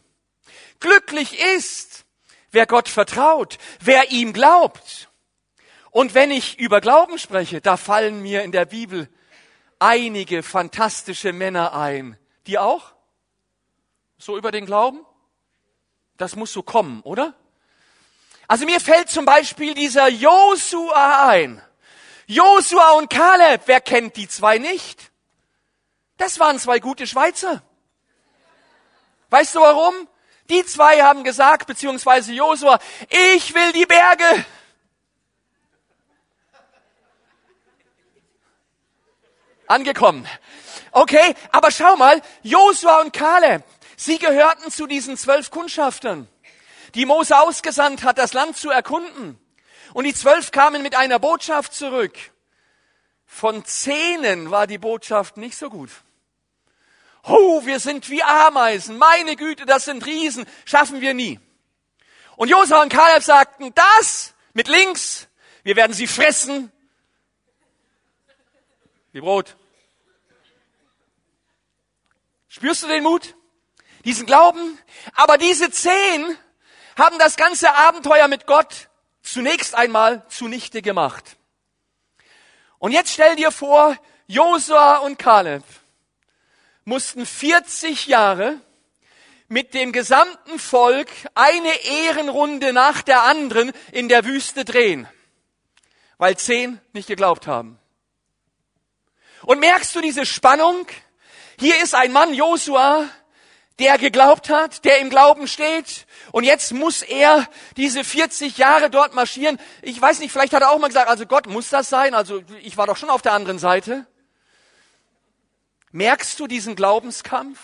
Glücklich 0.81 1.39
ist, 1.57 2.05
wer 2.51 2.67
Gott 2.67 2.89
vertraut, 2.89 3.59
wer 3.81 4.11
ihm 4.11 4.33
glaubt. 4.33 5.09
Und 5.91 6.15
wenn 6.15 6.31
ich 6.31 6.59
über 6.59 6.81
Glauben 6.81 7.19
spreche, 7.19 7.61
da 7.61 7.77
fallen 7.77 8.21
mir 8.21 8.43
in 8.43 8.53
der 8.53 8.65
Bibel 8.65 9.09
einige 9.79 10.43
fantastische 10.43 11.33
Männer 11.33 11.75
ein. 11.75 12.19
Die 12.47 12.59
auch? 12.59 12.93
So 14.19 14.37
über 14.37 14.51
den 14.51 14.67
Glauben? 14.67 15.05
Das 16.17 16.35
muss 16.35 16.53
so 16.53 16.63
kommen, 16.63 17.01
oder? 17.03 17.35
Also 18.49 18.65
mir 18.65 18.81
fällt 18.81 19.11
zum 19.11 19.25
Beispiel 19.25 19.75
dieser 19.75 20.09
Josua 20.09 21.29
ein. 21.29 21.63
Josua 22.27 22.93
und 22.93 23.09
Kaleb, 23.09 23.63
wer 23.67 23.81
kennt 23.81 24.17
die 24.17 24.29
zwei 24.29 24.59
nicht? 24.59 25.13
Das 26.17 26.41
waren 26.41 26.59
zwei 26.59 26.79
gute 26.81 27.07
Schweizer. 27.07 27.63
Weißt 29.31 29.55
du 29.55 29.61
warum? 29.61 29.95
Die 30.51 30.65
zwei 30.65 31.03
haben 31.03 31.25
gesagt, 31.25 31.67
beziehungsweise 31.67 32.33
Josua, 32.33 32.79
ich 33.35 33.55
will 33.55 33.73
die 33.73 33.87
Berge. 33.87 34.45
Angekommen. 39.69 40.27
Okay, 40.93 41.35
aber 41.53 41.71
schau 41.71 41.97
mal, 41.97 42.21
Josua 42.43 43.03
und 43.03 43.13
Kaleb, 43.13 43.63
sie 43.97 44.19
gehörten 44.19 44.71
zu 44.71 44.87
diesen 44.87 45.17
zwölf 45.17 45.51
Kundschaftern, 45.51 46.27
die 46.95 47.05
Mose 47.05 47.39
ausgesandt 47.39 48.03
hat, 48.03 48.19
das 48.19 48.33
Land 48.33 48.57
zu 48.57 48.71
erkunden. 48.71 49.39
Und 49.93 50.05
die 50.05 50.15
zwölf 50.15 50.51
kamen 50.51 50.83
mit 50.83 50.97
einer 50.97 51.19
Botschaft 51.19 51.75
zurück. 51.75 52.17
Von 53.27 53.65
zehnen 53.65 54.51
war 54.51 54.67
die 54.67 54.79
Botschaft 54.79 55.37
nicht 55.37 55.57
so 55.57 55.69
gut. 55.69 55.91
Oh, 57.25 57.65
wir 57.67 57.79
sind 57.79 58.09
wie 58.09 58.23
Ameisen. 58.23 58.97
Meine 58.97 59.37
Güte, 59.37 59.67
das 59.67 59.85
sind 59.85 60.05
Riesen. 60.07 60.47
Schaffen 60.65 61.03
wir 61.03 61.13
nie. 61.13 61.39
Und 62.37 62.49
Josua 62.49 62.83
und 62.83 62.93
Kaleb 62.93 63.23
sagten, 63.23 63.73
das 63.75 64.35
mit 64.55 64.69
links, 64.69 65.29
wir 65.63 65.77
werden 65.77 65.93
sie 65.93 66.07
fressen. 66.07 66.73
Wie 69.19 69.23
Brot. 69.23 69.57
Spürst 72.47 72.85
du 72.85 72.87
den 72.87 73.03
Mut? 73.03 73.35
Diesen 74.05 74.27
Glauben? 74.27 74.79
Aber 75.13 75.39
diese 75.39 75.73
zehn 75.73 76.39
haben 76.97 77.19
das 77.19 77.37
ganze 77.37 77.75
Abenteuer 77.75 78.29
mit 78.29 78.47
Gott 78.47 78.89
zunächst 79.23 79.75
einmal 79.75 80.25
zunichte 80.29 80.83
gemacht. 80.83 81.37
Und 82.79 82.93
jetzt 82.93 83.13
stell 83.13 83.35
dir 83.35 83.51
vor, 83.51 83.97
Josua 84.29 84.99
und 84.99 85.19
Kaleb 85.19 85.65
mussten 86.85 87.27
40 87.27 88.07
Jahre 88.07 88.61
mit 89.49 89.75
dem 89.75 89.91
gesamten 89.91 90.61
Volk 90.61 91.11
eine 91.35 91.75
Ehrenrunde 92.07 92.73
nach 92.73 93.03
der 93.03 93.25
anderen 93.25 93.73
in 93.91 94.09
der 94.09 94.25
Wüste 94.25 94.65
drehen, 94.65 95.09
weil 96.19 96.37
zehn 96.37 96.81
nicht 96.93 97.09
geglaubt 97.09 97.49
haben. 97.49 97.81
Und 99.49 99.61
merkst 99.61 99.95
du 99.95 100.03
diese 100.03 100.27
Spannung? 100.27 100.87
Hier 101.59 101.83
ist 101.83 101.95
ein 101.95 102.13
Mann, 102.13 102.35
Josua, 102.35 103.09
der 103.79 103.97
geglaubt 103.97 104.51
hat, 104.51 104.85
der 104.85 104.99
im 104.99 105.09
Glauben 105.09 105.49
steht. 105.49 106.07
Und 106.33 106.45
jetzt 106.45 106.75
muss 106.75 107.01
er 107.01 107.49
diese 107.79 108.05
40 108.05 108.59
Jahre 108.59 108.91
dort 108.91 109.15
marschieren. 109.15 109.59
Ich 109.81 109.99
weiß 109.99 110.19
nicht, 110.19 110.33
vielleicht 110.33 110.53
hat 110.53 110.61
er 110.61 110.71
auch 110.71 110.79
mal 110.79 110.89
gesagt, 110.89 111.09
also 111.09 111.25
Gott 111.25 111.47
muss 111.47 111.71
das 111.71 111.89
sein. 111.89 112.13
Also 112.13 112.43
ich 112.61 112.77
war 112.77 112.87
doch 112.87 112.99
schon 112.99 113.09
auf 113.09 113.23
der 113.23 113.33
anderen 113.33 113.59
Seite. 113.59 114.07
Merkst 115.93 116.39
du 116.39 116.47
diesen 116.47 116.77
Glaubenskampf? 116.77 117.59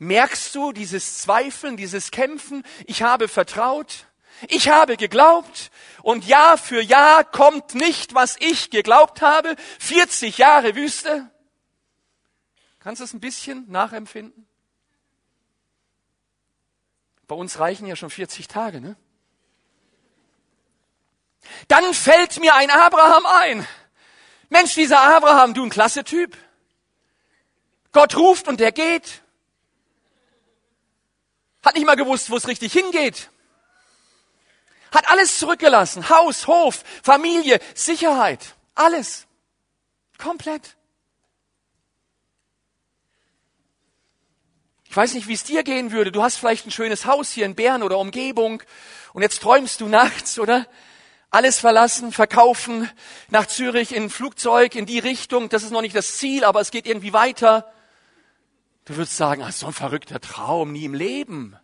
Merkst 0.00 0.52
du 0.56 0.72
dieses 0.72 1.18
Zweifeln, 1.18 1.76
dieses 1.76 2.10
Kämpfen? 2.10 2.64
Ich 2.86 3.04
habe 3.04 3.28
vertraut, 3.28 4.08
ich 4.48 4.68
habe 4.68 4.96
geglaubt 4.96 5.70
und 6.02 6.26
Jahr 6.26 6.58
für 6.58 6.80
Jahr 6.82 7.24
kommt 7.24 7.74
nicht, 7.74 8.14
was 8.14 8.36
ich 8.38 8.70
geglaubt 8.70 9.22
habe. 9.22 9.56
40 9.78 10.38
Jahre 10.38 10.74
Wüste. 10.74 11.30
Kannst 12.80 13.00
du 13.00 13.04
es 13.04 13.14
ein 13.14 13.20
bisschen 13.20 13.70
nachempfinden? 13.70 14.46
Bei 17.26 17.34
uns 17.34 17.58
reichen 17.58 17.86
ja 17.86 17.96
schon 17.96 18.10
40 18.10 18.48
Tage, 18.48 18.80
ne? 18.80 18.96
Dann 21.68 21.94
fällt 21.94 22.40
mir 22.40 22.54
ein 22.54 22.70
Abraham 22.70 23.26
ein. 23.26 23.66
Mensch, 24.48 24.74
dieser 24.74 25.00
Abraham, 25.00 25.54
du 25.54 25.64
ein 25.64 25.70
klasse 25.70 26.04
Typ. 26.04 26.36
Gott 27.92 28.16
ruft 28.16 28.48
und 28.48 28.60
der 28.60 28.72
geht. 28.72 29.22
Hat 31.62 31.74
nicht 31.74 31.86
mal 31.86 31.96
gewusst, 31.96 32.30
wo 32.30 32.36
es 32.36 32.48
richtig 32.48 32.72
hingeht. 32.72 33.30
Hat 34.94 35.08
alles 35.10 35.38
zurückgelassen. 35.38 36.08
Haus, 36.08 36.46
Hof, 36.46 36.82
Familie, 37.02 37.58
Sicherheit. 37.74 38.54
Alles. 38.74 39.26
Komplett. 40.16 40.76
Ich 44.84 44.96
weiß 44.96 45.14
nicht, 45.14 45.26
wie 45.26 45.34
es 45.34 45.42
dir 45.42 45.64
gehen 45.64 45.90
würde. 45.90 46.12
Du 46.12 46.22
hast 46.22 46.36
vielleicht 46.36 46.66
ein 46.66 46.70
schönes 46.70 47.04
Haus 47.04 47.32
hier 47.32 47.44
in 47.44 47.56
Bern 47.56 47.82
oder 47.82 47.98
Umgebung 47.98 48.62
und 49.12 49.22
jetzt 49.22 49.42
träumst 49.42 49.80
du 49.80 49.88
nachts, 49.88 50.38
oder? 50.38 50.66
alles 51.34 51.58
verlassen, 51.58 52.12
verkaufen, 52.12 52.88
nach 53.28 53.46
Zürich 53.46 53.92
in 53.92 54.04
ein 54.04 54.10
Flugzeug, 54.10 54.76
in 54.76 54.86
die 54.86 55.00
Richtung. 55.00 55.48
Das 55.48 55.64
ist 55.64 55.72
noch 55.72 55.80
nicht 55.80 55.96
das 55.96 56.16
Ziel, 56.16 56.44
aber 56.44 56.60
es 56.60 56.70
geht 56.70 56.86
irgendwie 56.86 57.12
weiter. 57.12 57.72
Du 58.84 58.94
würdest 58.96 59.16
sagen, 59.16 59.42
ach, 59.42 59.50
so 59.50 59.66
ein 59.66 59.72
verrückter 59.72 60.20
Traum, 60.20 60.70
nie 60.70 60.84
im 60.84 60.94
Leben. 60.94 61.56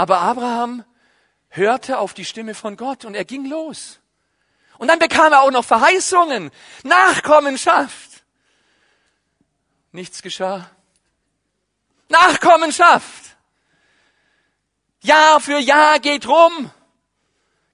Aber 0.00 0.20
Abraham 0.22 0.82
hörte 1.50 1.98
auf 1.98 2.14
die 2.14 2.24
Stimme 2.24 2.54
von 2.54 2.78
Gott 2.78 3.04
und 3.04 3.14
er 3.14 3.26
ging 3.26 3.44
los. 3.44 4.00
Und 4.78 4.88
dann 4.88 4.98
bekam 4.98 5.30
er 5.30 5.42
auch 5.42 5.50
noch 5.50 5.64
Verheißungen, 5.66 6.50
Nachkommenschaft. 6.84 8.24
Nichts 9.92 10.22
geschah. 10.22 10.70
Nachkommenschaft. 12.08 13.36
Jahr 15.02 15.38
für 15.38 15.58
Jahr 15.58 15.98
geht 15.98 16.26
rum 16.26 16.72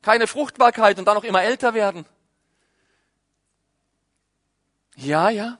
keine 0.02 0.26
Fruchtbarkeit 0.26 0.98
und 0.98 1.04
dann 1.04 1.14
noch 1.14 1.22
immer 1.22 1.44
älter 1.44 1.72
werden. 1.72 2.06
Ja, 4.96 5.30
ja. 5.30 5.58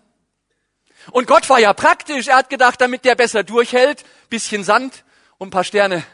Und 1.12 1.28
Gott 1.28 1.48
war 1.48 1.60
ja 1.60 1.72
praktisch. 1.74 2.26
Er 2.26 2.38
hat 2.38 2.50
gedacht, 2.50 2.80
damit 2.80 3.04
der 3.04 3.14
besser 3.14 3.44
durchhält, 3.44 4.04
bisschen 4.30 4.64
Sand 4.64 5.04
und 5.38 5.46
ein 5.46 5.50
paar 5.52 5.62
Sterne, 5.62 6.04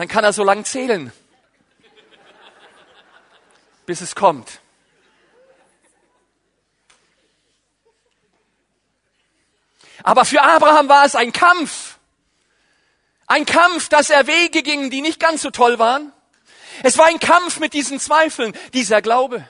dann 0.00 0.08
kann 0.08 0.24
er 0.24 0.32
so 0.32 0.42
lang 0.44 0.64
zählen, 0.64 1.12
bis 3.84 4.00
es 4.00 4.14
kommt. 4.14 4.62
Aber 10.02 10.24
für 10.24 10.40
Abraham 10.40 10.88
war 10.88 11.04
es 11.04 11.14
ein 11.14 11.32
Kampf. 11.32 11.98
Ein 13.26 13.44
Kampf, 13.44 13.90
dass 13.90 14.08
er 14.08 14.26
Wege 14.26 14.62
gingen, 14.62 14.88
die 14.88 15.02
nicht 15.02 15.20
ganz 15.20 15.42
so 15.42 15.50
toll 15.50 15.78
waren. 15.78 16.14
Es 16.82 16.96
war 16.96 17.04
ein 17.04 17.20
Kampf 17.20 17.58
mit 17.58 17.74
diesen 17.74 18.00
Zweifeln, 18.00 18.56
dieser 18.72 19.02
Glaube. 19.02 19.46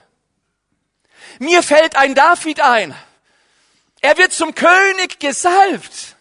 Mir 1.39 1.63
fällt 1.63 1.95
ein 1.95 2.17
David 2.17 2.61
ein. 2.61 2.93
Er 4.01 4.19
wird 4.19 4.33
zum 4.33 4.57
König 4.57 5.21
gesalbt. 5.21 6.17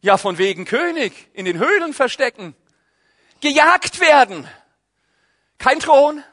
Ja, 0.00 0.16
von 0.16 0.38
wegen 0.38 0.64
König, 0.64 1.28
in 1.34 1.44
den 1.44 1.58
Höhlen 1.58 1.92
verstecken, 1.92 2.56
gejagt 3.42 4.00
werden. 4.00 4.48
Kein 5.58 5.80
Thron. 5.80 6.24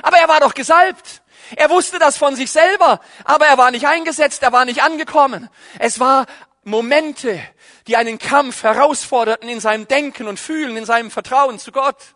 Aber 0.00 0.18
er 0.18 0.28
war 0.28 0.38
doch 0.38 0.54
gesalbt. 0.54 1.22
Er 1.56 1.68
wusste 1.70 1.98
das 1.98 2.16
von 2.16 2.36
sich 2.36 2.50
selber, 2.50 3.00
aber 3.24 3.46
er 3.46 3.58
war 3.58 3.70
nicht 3.72 3.86
eingesetzt, 3.86 4.42
er 4.42 4.52
war 4.52 4.64
nicht 4.64 4.82
angekommen. 4.82 5.50
Es 5.78 5.98
war 5.98 6.26
Momente, 6.62 7.42
die 7.88 7.96
einen 7.96 8.18
Kampf 8.18 8.62
herausforderten 8.62 9.48
in 9.48 9.60
seinem 9.60 9.88
Denken 9.88 10.28
und 10.28 10.38
Fühlen, 10.38 10.76
in 10.76 10.86
seinem 10.86 11.10
Vertrauen 11.10 11.58
zu 11.58 11.72
Gott. 11.72 12.14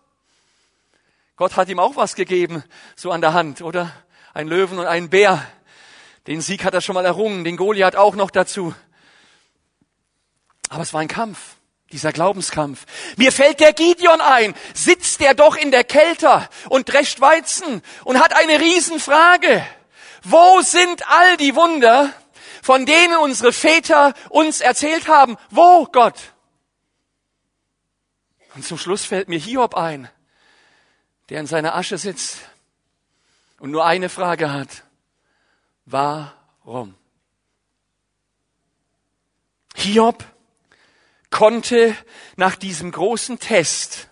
Gott 1.35 1.57
hat 1.57 1.69
ihm 1.69 1.81
auch 1.81 1.97
was 1.97 2.15
gegeben, 2.15 2.65
so 2.95 3.11
an 3.11 3.21
der 3.21 3.35
Hand, 3.35 3.61
oder? 3.61 3.93
Ein 4.33 4.49
Löwen 4.49 4.79
und 4.79 4.87
ein 4.87 5.11
Bär. 5.11 5.45
Den 6.27 6.41
Sieg 6.41 6.65
hat 6.65 6.73
er 6.73 6.81
schon 6.81 6.95
mal 6.95 7.05
errungen, 7.05 7.45
den 7.45 7.57
Goliath 7.57 7.97
auch 7.97 8.15
noch 8.15 8.31
dazu. 8.31 8.75
Aber 10.71 10.83
es 10.83 10.95
war 10.95 11.01
ein 11.01 11.09
Kampf, 11.09 11.56
dieser 11.92 12.12
Glaubenskampf. 12.12 12.85
Mir 13.16 13.33
fällt 13.33 13.61
der 13.61 13.72
Gideon 13.72 14.20
ein, 14.20 14.55
sitzt 14.75 15.20
der 15.20 15.35
doch 15.35 15.57
in 15.57 15.70
der 15.70 15.85
Kälte 15.85 16.49
und 16.68 16.92
drescht 16.92 17.20
Weizen 17.20 17.83
und 18.05 18.18
hat 18.18 18.35
eine 18.35 18.61
Riesenfrage. 18.61 19.66
Wo 20.22 20.61
sind 20.62 21.09
all 21.09 21.37
die 21.37 21.55
Wunder, 21.55 22.12
von 22.66 22.85
denen 22.85 23.16
unsere 23.18 23.53
Väter 23.53 24.12
uns 24.29 24.61
erzählt 24.61 25.07
haben. 25.07 25.37
Wo, 25.51 25.87
Gott? 25.87 26.16
Und 28.57 28.66
zum 28.66 28.77
Schluss 28.77 29.05
fällt 29.05 29.29
mir 29.29 29.38
Hiob 29.38 29.77
ein, 29.77 30.11
der 31.29 31.38
in 31.38 31.46
seiner 31.46 31.77
Asche 31.77 31.96
sitzt 31.96 32.38
und 33.61 33.70
nur 33.70 33.87
eine 33.87 34.09
Frage 34.09 34.53
hat. 34.53 34.83
Warum? 35.85 36.96
Hiob 39.77 40.25
konnte 41.37 41.94
nach 42.37 42.57
diesem 42.57 42.90
großen 42.90 43.38
Test 43.38 44.09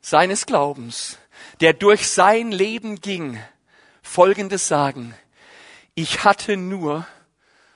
seines 0.00 0.46
Glaubens, 0.46 1.18
der 1.60 1.74
durch 1.74 2.08
sein 2.08 2.52
Leben 2.52 3.02
ging, 3.02 3.38
Folgendes 4.00 4.66
sagen. 4.66 5.14
Ich 5.94 6.24
hatte 6.24 6.56
nur 6.56 7.06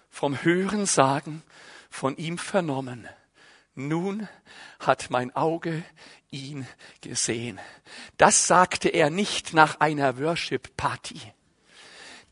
vom 0.08 0.42
Hören 0.42 0.86
sagen 0.86 1.42
von 1.90 2.16
ihm 2.16 2.38
vernommen. 2.38 3.06
Nun 3.74 4.26
hat 4.80 5.10
mein 5.10 5.36
Auge 5.36 5.84
ihn 6.30 6.66
gesehen. 7.02 7.60
Das 8.16 8.46
sagte 8.46 8.88
er 8.88 9.10
nicht 9.10 9.52
nach 9.52 9.80
einer 9.80 10.18
Worship 10.18 10.78
Party. 10.78 11.20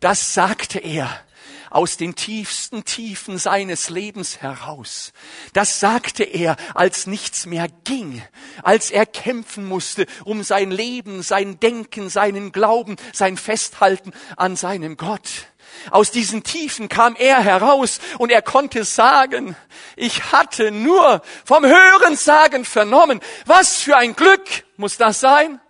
Das 0.00 0.32
sagte 0.32 0.78
er 0.78 1.22
aus 1.70 1.96
den 1.96 2.14
tiefsten 2.16 2.84
Tiefen 2.84 3.38
seines 3.38 3.88
Lebens 3.88 4.42
heraus. 4.42 5.12
Das 5.52 5.80
sagte 5.80 6.24
er, 6.24 6.56
als 6.74 7.06
nichts 7.06 7.46
mehr 7.46 7.68
ging, 7.84 8.22
als 8.62 8.90
er 8.90 9.06
kämpfen 9.06 9.64
musste 9.64 10.06
um 10.24 10.42
sein 10.42 10.70
Leben, 10.70 11.22
sein 11.22 11.58
Denken, 11.60 12.10
seinen 12.10 12.52
Glauben, 12.52 12.96
sein 13.12 13.36
Festhalten 13.36 14.12
an 14.36 14.56
seinem 14.56 14.96
Gott. 14.96 15.46
Aus 15.90 16.10
diesen 16.10 16.42
Tiefen 16.42 16.88
kam 16.88 17.16
er 17.16 17.42
heraus 17.42 18.00
und 18.18 18.30
er 18.30 18.42
konnte 18.42 18.84
sagen, 18.84 19.56
ich 19.96 20.32
hatte 20.32 20.70
nur 20.70 21.22
vom 21.44 21.64
Hörensagen 21.64 22.64
vernommen. 22.64 23.20
Was 23.46 23.76
für 23.76 23.96
ein 23.96 24.16
Glück 24.16 24.64
muss 24.76 24.96
das 24.96 25.20
sein? 25.20 25.60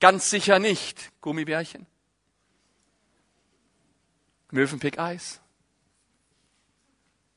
Ganz 0.00 0.30
sicher 0.30 0.58
nicht, 0.58 1.10
Gummibärchen. 1.20 1.86
Mövenpick 4.50 4.98
Eis 4.98 5.40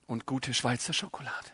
und 0.08 0.26
gute 0.26 0.54
Schweizer 0.54 0.94
Schokolade. 0.94 1.50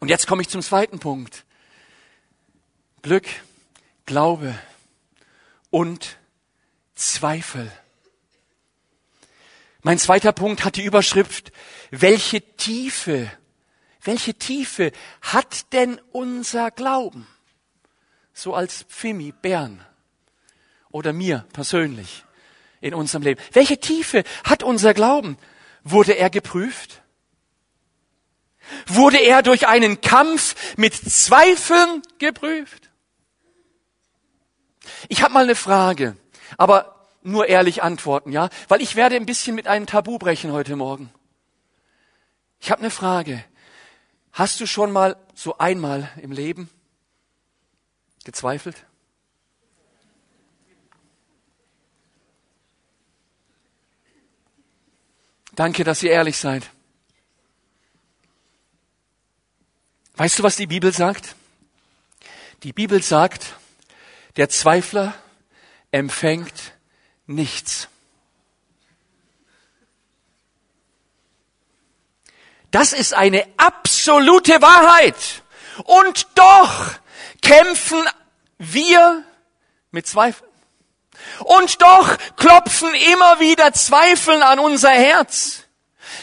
Und 0.00 0.08
jetzt 0.08 0.26
komme 0.26 0.42
ich 0.42 0.48
zum 0.48 0.62
zweiten 0.62 0.98
Punkt. 0.98 1.44
Glück, 3.02 3.26
Glaube 4.06 4.58
und 5.70 6.18
Zweifel. 6.94 7.70
Mein 9.82 9.98
zweiter 9.98 10.32
Punkt 10.32 10.64
hat 10.64 10.76
die 10.76 10.84
Überschrift, 10.84 11.52
welche 11.90 12.40
Tiefe, 12.56 13.30
welche 14.02 14.34
Tiefe 14.34 14.92
hat 15.20 15.72
denn 15.74 16.00
unser 16.12 16.70
Glauben? 16.70 17.26
So 18.32 18.54
als 18.54 18.84
Pfimi 18.84 19.32
Bern 19.32 19.84
oder 20.94 21.12
mir 21.12 21.44
persönlich 21.52 22.24
in 22.80 22.94
unserem 22.94 23.24
Leben. 23.24 23.40
Welche 23.52 23.80
Tiefe 23.80 24.22
hat 24.44 24.62
unser 24.62 24.94
Glauben? 24.94 25.36
Wurde 25.82 26.12
er 26.12 26.30
geprüft? 26.30 27.02
Wurde 28.86 29.18
er 29.18 29.42
durch 29.42 29.66
einen 29.66 30.00
Kampf 30.00 30.76
mit 30.76 30.94
Zweifeln 30.94 32.02
geprüft? 32.18 32.90
Ich 35.08 35.22
habe 35.22 35.34
mal 35.34 35.42
eine 35.42 35.56
Frage. 35.56 36.16
Aber 36.58 37.08
nur 37.22 37.48
ehrlich 37.48 37.82
antworten, 37.82 38.30
ja? 38.30 38.48
Weil 38.68 38.80
ich 38.80 38.94
werde 38.94 39.16
ein 39.16 39.26
bisschen 39.26 39.56
mit 39.56 39.66
einem 39.66 39.86
Tabu 39.86 40.18
brechen 40.18 40.52
heute 40.52 40.76
Morgen. 40.76 41.12
Ich 42.60 42.70
habe 42.70 42.82
eine 42.82 42.90
Frage. 42.90 43.44
Hast 44.32 44.60
du 44.60 44.66
schon 44.66 44.92
mal 44.92 45.16
so 45.34 45.58
einmal 45.58 46.08
im 46.22 46.30
Leben 46.30 46.70
gezweifelt? 48.22 48.86
Danke, 55.56 55.84
dass 55.84 56.02
ihr 56.02 56.10
ehrlich 56.10 56.36
seid. 56.36 56.68
Weißt 60.16 60.38
du, 60.38 60.42
was 60.42 60.56
die 60.56 60.66
Bibel 60.66 60.92
sagt? 60.92 61.34
Die 62.62 62.72
Bibel 62.72 63.02
sagt, 63.02 63.54
der 64.36 64.48
Zweifler 64.48 65.14
empfängt 65.90 66.72
nichts. 67.26 67.88
Das 72.70 72.92
ist 72.92 73.14
eine 73.14 73.46
absolute 73.56 74.60
Wahrheit. 74.60 75.42
Und 75.84 76.26
doch 76.34 76.92
kämpfen 77.42 78.02
wir 78.58 79.24
mit 79.92 80.06
Zweifeln. 80.06 80.50
Und 81.40 81.80
doch 81.82 82.16
klopfen 82.36 82.94
immer 83.12 83.40
wieder 83.40 83.72
Zweifeln 83.72 84.42
an 84.42 84.58
unser 84.58 84.90
Herz. 84.90 85.64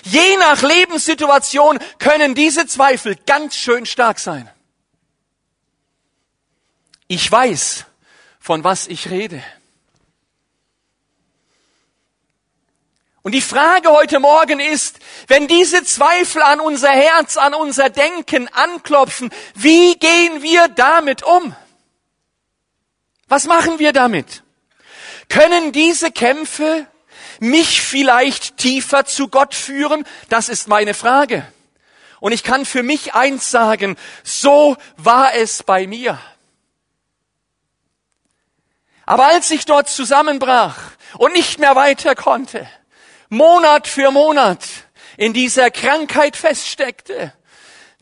Je 0.04 0.38
nach 0.38 0.62
Lebenssituation 0.62 1.80
können 2.00 2.36
diese 2.36 2.66
Zweifel 2.66 3.16
ganz 3.26 3.56
schön 3.56 3.86
stark 3.86 4.20
sein. 4.20 4.50
Ich 7.08 7.30
weiß, 7.30 7.86
von 8.40 8.64
was 8.64 8.88
ich 8.88 9.10
rede. 9.10 9.44
Und 13.24 13.34
die 13.34 13.42
Frage 13.42 13.90
heute 13.90 14.20
Morgen 14.20 14.60
ist, 14.60 14.98
wenn 15.28 15.48
diese 15.48 15.84
Zweifel 15.84 16.42
an 16.42 16.60
unser 16.60 16.90
Herz, 16.90 17.38
an 17.38 17.54
unser 17.54 17.90
Denken 17.90 18.48
anklopfen, 18.48 19.30
wie 19.54 19.96
gehen 20.00 20.42
wir 20.42 20.70
damit 20.70 21.22
um? 21.22 21.56
Was 23.28 23.46
machen 23.46 23.78
wir 23.78 23.94
damit? 23.94 24.44
Können 25.32 25.72
diese 25.72 26.12
Kämpfe 26.12 26.86
mich 27.40 27.82
vielleicht 27.82 28.58
tiefer 28.58 29.06
zu 29.06 29.30
Gott 29.30 29.56
führen? 29.56 30.06
Das 30.28 30.50
ist 30.50 30.68
meine 30.68 30.94
Frage. 30.94 31.50
Und 32.20 32.34
ich 32.34 32.44
kann 32.44 32.66
für 32.66 32.84
mich 32.84 33.14
eins 33.14 33.50
sagen, 33.50 33.96
so 34.26 34.76
war 34.98 35.34
es 35.34 35.64
bei 35.64 35.88
mir. 35.88 36.20
Aber 39.06 39.28
als 39.28 39.50
ich 39.52 39.64
dort 39.64 39.88
zusammenbrach 39.88 40.78
und 41.18 41.32
nicht 41.32 41.60
mehr 41.60 41.78
weiter 41.78 42.14
konnte, 42.14 42.68
Monat 43.30 43.88
für 43.88 44.12
Monat 44.12 44.60
in 45.16 45.32
dieser 45.32 45.72
Krankheit 45.72 46.36
feststeckte. 46.36 47.34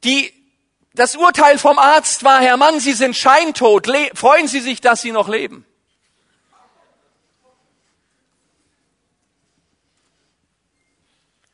Die, 0.04 0.34
das 0.96 1.16
Urteil 1.16 1.60
vom 1.60 1.78
Arzt 1.78 2.24
war, 2.24 2.42
Herr 2.42 2.58
Mann, 2.58 2.80
Sie 2.80 2.94
sind 2.94 3.16
scheintot, 3.16 3.88
freuen 4.16 4.48
Sie 4.48 4.62
sich, 4.62 4.82
dass 4.82 5.04
Sie 5.04 5.12
noch 5.12 5.30
leben. 5.30 5.68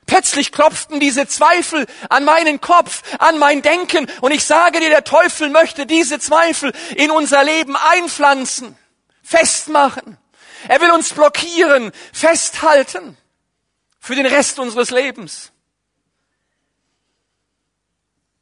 Plötzlich 0.05 0.51
klopften 0.51 0.99
diese 0.99 1.27
Zweifel 1.27 1.87
an 2.09 2.25
meinen 2.25 2.61
Kopf, 2.61 3.01
an 3.17 3.39
mein 3.39 3.61
Denken. 3.61 4.07
Und 4.21 4.31
ich 4.31 4.45
sage 4.45 4.79
dir, 4.79 4.89
der 4.89 5.03
Teufel 5.03 5.49
möchte 5.49 5.85
diese 5.85 6.19
Zweifel 6.19 6.73
in 6.95 7.09
unser 7.09 7.43
Leben 7.43 7.75
einpflanzen, 7.75 8.77
festmachen. 9.23 10.17
Er 10.67 10.81
will 10.81 10.91
uns 10.91 11.13
blockieren, 11.13 11.91
festhalten 12.13 13.17
für 13.99 14.15
den 14.15 14.27
Rest 14.27 14.59
unseres 14.59 14.91
Lebens. 14.91 15.51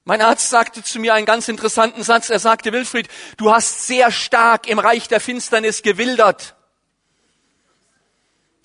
Mein 0.05 0.21
Arzt 0.21 0.49
sagte 0.49 0.83
zu 0.83 0.99
mir 0.99 1.13
einen 1.13 1.25
ganz 1.25 1.47
interessanten 1.47 2.03
Satz. 2.03 2.29
Er 2.29 2.39
sagte, 2.39 2.73
Wilfried, 2.73 3.07
du 3.37 3.53
hast 3.53 3.87
sehr 3.87 4.11
stark 4.11 4.67
im 4.67 4.79
Reich 4.79 5.07
der 5.07 5.21
Finsternis 5.21 5.81
gewildert. 5.81 6.55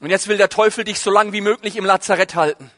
Und 0.01 0.11
jetzt 0.11 0.26
will 0.26 0.36
der 0.36 0.49
Teufel 0.49 0.82
dich 0.82 0.99
so 0.99 1.11
lang 1.11 1.32
wie 1.32 1.40
möglich 1.40 1.76
im 1.76 1.84
Lazarett 1.84 2.34
halten. 2.34 2.72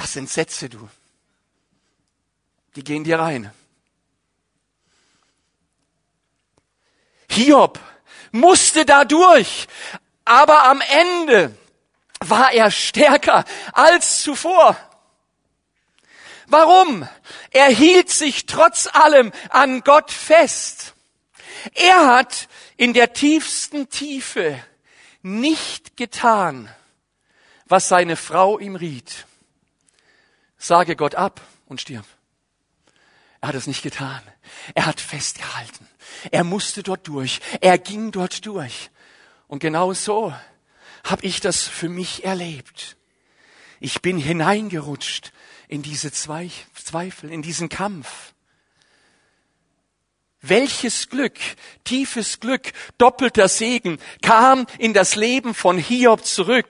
Das 0.00 0.14
sind 0.14 0.30
Sätze, 0.30 0.70
du. 0.70 0.88
Die 2.74 2.82
gehen 2.82 3.04
dir 3.04 3.18
rein. 3.18 3.52
Hiob 7.28 7.78
musste 8.32 8.86
da 8.86 9.04
durch, 9.04 9.68
aber 10.24 10.64
am 10.64 10.80
Ende 10.80 11.54
war 12.20 12.50
er 12.52 12.70
stärker 12.70 13.44
als 13.74 14.22
zuvor. 14.22 14.74
Warum? 16.46 17.06
Er 17.50 17.68
hielt 17.68 18.08
sich 18.08 18.46
trotz 18.46 18.86
allem 18.86 19.32
an 19.50 19.82
Gott 19.82 20.10
fest. 20.10 20.94
Er 21.74 22.06
hat 22.06 22.48
in 22.78 22.94
der 22.94 23.12
tiefsten 23.12 23.90
Tiefe 23.90 24.64
nicht 25.20 25.98
getan, 25.98 26.74
was 27.66 27.88
seine 27.88 28.16
Frau 28.16 28.58
ihm 28.58 28.76
riet. 28.76 29.26
Sage 30.62 30.94
Gott 30.94 31.14
ab 31.14 31.40
und 31.66 31.80
stirb. 31.80 32.04
Er 33.40 33.48
hat 33.48 33.54
es 33.54 33.66
nicht 33.66 33.82
getan. 33.82 34.20
Er 34.74 34.84
hat 34.84 35.00
festgehalten. 35.00 35.88
Er 36.30 36.44
musste 36.44 36.82
dort 36.82 37.08
durch. 37.08 37.40
Er 37.62 37.78
ging 37.78 38.12
dort 38.12 38.44
durch. 38.44 38.90
Und 39.48 39.60
genau 39.60 39.94
so 39.94 40.34
habe 41.02 41.24
ich 41.24 41.40
das 41.40 41.62
für 41.62 41.88
mich 41.88 42.24
erlebt. 42.24 42.98
Ich 43.80 44.02
bin 44.02 44.18
hineingerutscht 44.18 45.32
in 45.66 45.80
diese 45.80 46.12
Zweifel, 46.12 47.30
in 47.30 47.40
diesen 47.40 47.70
Kampf. 47.70 48.34
Welches 50.42 51.10
Glück, 51.10 51.38
tiefes 51.84 52.40
Glück, 52.40 52.72
doppelter 52.96 53.48
Segen 53.48 53.98
kam 54.22 54.66
in 54.78 54.94
das 54.94 55.14
Leben 55.14 55.54
von 55.54 55.76
Hiob 55.76 56.24
zurück. 56.24 56.68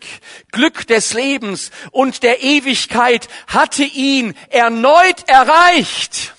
Glück 0.51 0.89
des 0.89 1.13
Lebens 1.13 1.71
und 1.93 2.25
der 2.25 2.43
Ewigkeit 2.43 3.29
hatte 3.47 3.85
ihn 3.85 4.35
erneut 4.49 5.29
erreicht. 5.29 6.35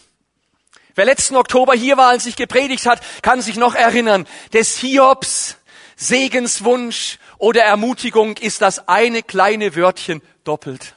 Wer 0.94 1.06
letzten 1.06 1.38
Oktober 1.38 1.74
hier 1.74 1.96
war, 1.96 2.10
als 2.10 2.26
ich 2.26 2.36
gepredigt 2.36 2.86
hat, 2.86 3.02
kann 3.22 3.42
sich 3.42 3.56
noch 3.56 3.76
erinnern, 3.76 4.28
des 4.52 4.78
Hiobs 4.78 5.56
Segenswunsch 5.96 7.18
oder 7.38 7.64
Ermutigung 7.64 8.36
ist 8.38 8.62
das 8.62 8.88
eine 8.88 9.24
kleine 9.24 9.76
Wörtchen 9.76 10.22
doppelt. 10.44 10.96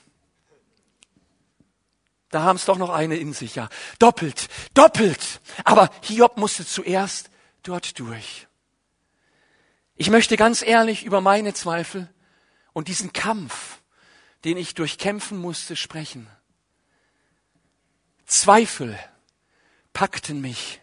Da 2.34 2.42
haben 2.42 2.56
es 2.56 2.64
doch 2.64 2.78
noch 2.78 2.90
eine 2.90 3.14
in 3.14 3.32
sich, 3.32 3.54
ja. 3.54 3.68
Doppelt, 4.00 4.48
doppelt. 4.74 5.40
Aber 5.62 5.88
Hiob 6.02 6.36
musste 6.36 6.66
zuerst 6.66 7.30
dort 7.62 8.00
durch. 8.00 8.48
Ich 9.94 10.10
möchte 10.10 10.36
ganz 10.36 10.60
ehrlich 10.60 11.04
über 11.04 11.20
meine 11.20 11.54
Zweifel 11.54 12.12
und 12.72 12.88
diesen 12.88 13.12
Kampf, 13.12 13.78
den 14.42 14.56
ich 14.56 14.74
durchkämpfen 14.74 15.38
musste, 15.38 15.76
sprechen. 15.76 16.26
Zweifel 18.26 18.98
packten 19.92 20.40
mich, 20.40 20.80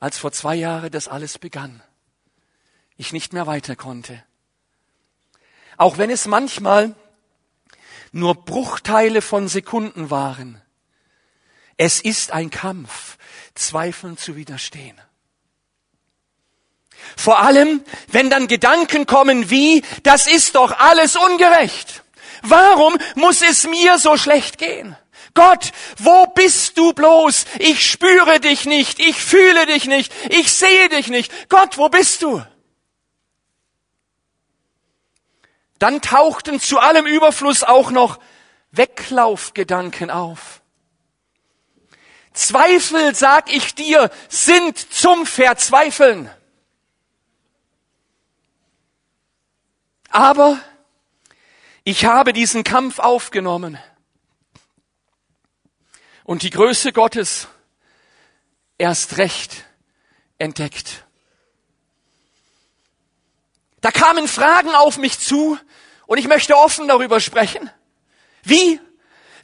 als 0.00 0.18
vor 0.18 0.32
zwei 0.32 0.56
Jahren 0.56 0.90
das 0.90 1.06
alles 1.06 1.38
begann. 1.38 1.84
Ich 2.96 3.12
nicht 3.12 3.32
mehr 3.32 3.46
weiter 3.46 3.76
konnte. 3.76 4.24
Auch 5.76 5.98
wenn 5.98 6.10
es 6.10 6.26
manchmal 6.26 6.96
nur 8.12 8.34
Bruchteile 8.44 9.22
von 9.22 9.48
Sekunden 9.48 10.10
waren. 10.10 10.60
Es 11.76 12.00
ist 12.00 12.32
ein 12.32 12.50
Kampf, 12.50 13.18
Zweifeln 13.54 14.16
zu 14.16 14.36
widerstehen. 14.36 15.00
Vor 17.16 17.38
allem, 17.40 17.82
wenn 18.08 18.30
dann 18.30 18.48
Gedanken 18.48 19.06
kommen 19.06 19.50
wie, 19.50 19.82
das 20.02 20.26
ist 20.26 20.54
doch 20.54 20.78
alles 20.78 21.16
ungerecht. 21.16 22.02
Warum 22.42 22.96
muss 23.14 23.42
es 23.42 23.66
mir 23.66 23.98
so 23.98 24.16
schlecht 24.16 24.58
gehen? 24.58 24.96
Gott, 25.34 25.72
wo 25.98 26.26
bist 26.26 26.76
du 26.78 26.92
bloß? 26.92 27.44
Ich 27.58 27.88
spüre 27.88 28.40
dich 28.40 28.64
nicht, 28.64 28.98
ich 28.98 29.20
fühle 29.20 29.66
dich 29.66 29.86
nicht, 29.86 30.12
ich 30.30 30.52
sehe 30.52 30.88
dich 30.88 31.08
nicht. 31.08 31.48
Gott, 31.48 31.78
wo 31.78 31.88
bist 31.88 32.22
du? 32.22 32.42
Dann 35.78 36.00
tauchten 36.00 36.60
zu 36.60 36.78
allem 36.78 37.06
Überfluss 37.06 37.62
auch 37.62 37.90
noch 37.90 38.18
Weglaufgedanken 38.70 40.10
auf. 40.10 40.62
Zweifel, 42.32 43.14
sag 43.14 43.52
ich 43.52 43.74
dir, 43.74 44.10
sind 44.28 44.78
zum 44.78 45.26
Verzweifeln. 45.26 46.30
Aber 50.10 50.58
ich 51.84 52.04
habe 52.04 52.32
diesen 52.32 52.64
Kampf 52.64 52.98
aufgenommen 52.98 53.78
und 56.24 56.42
die 56.42 56.50
Größe 56.50 56.92
Gottes 56.92 57.48
erst 58.78 59.18
recht 59.18 59.64
entdeckt. 60.38 61.07
Da 63.88 63.92
kamen 63.92 64.28
Fragen 64.28 64.74
auf 64.74 64.98
mich 64.98 65.18
zu 65.18 65.58
und 66.04 66.18
ich 66.18 66.28
möchte 66.28 66.54
offen 66.54 66.88
darüber 66.88 67.20
sprechen. 67.20 67.70
Wie? 68.42 68.78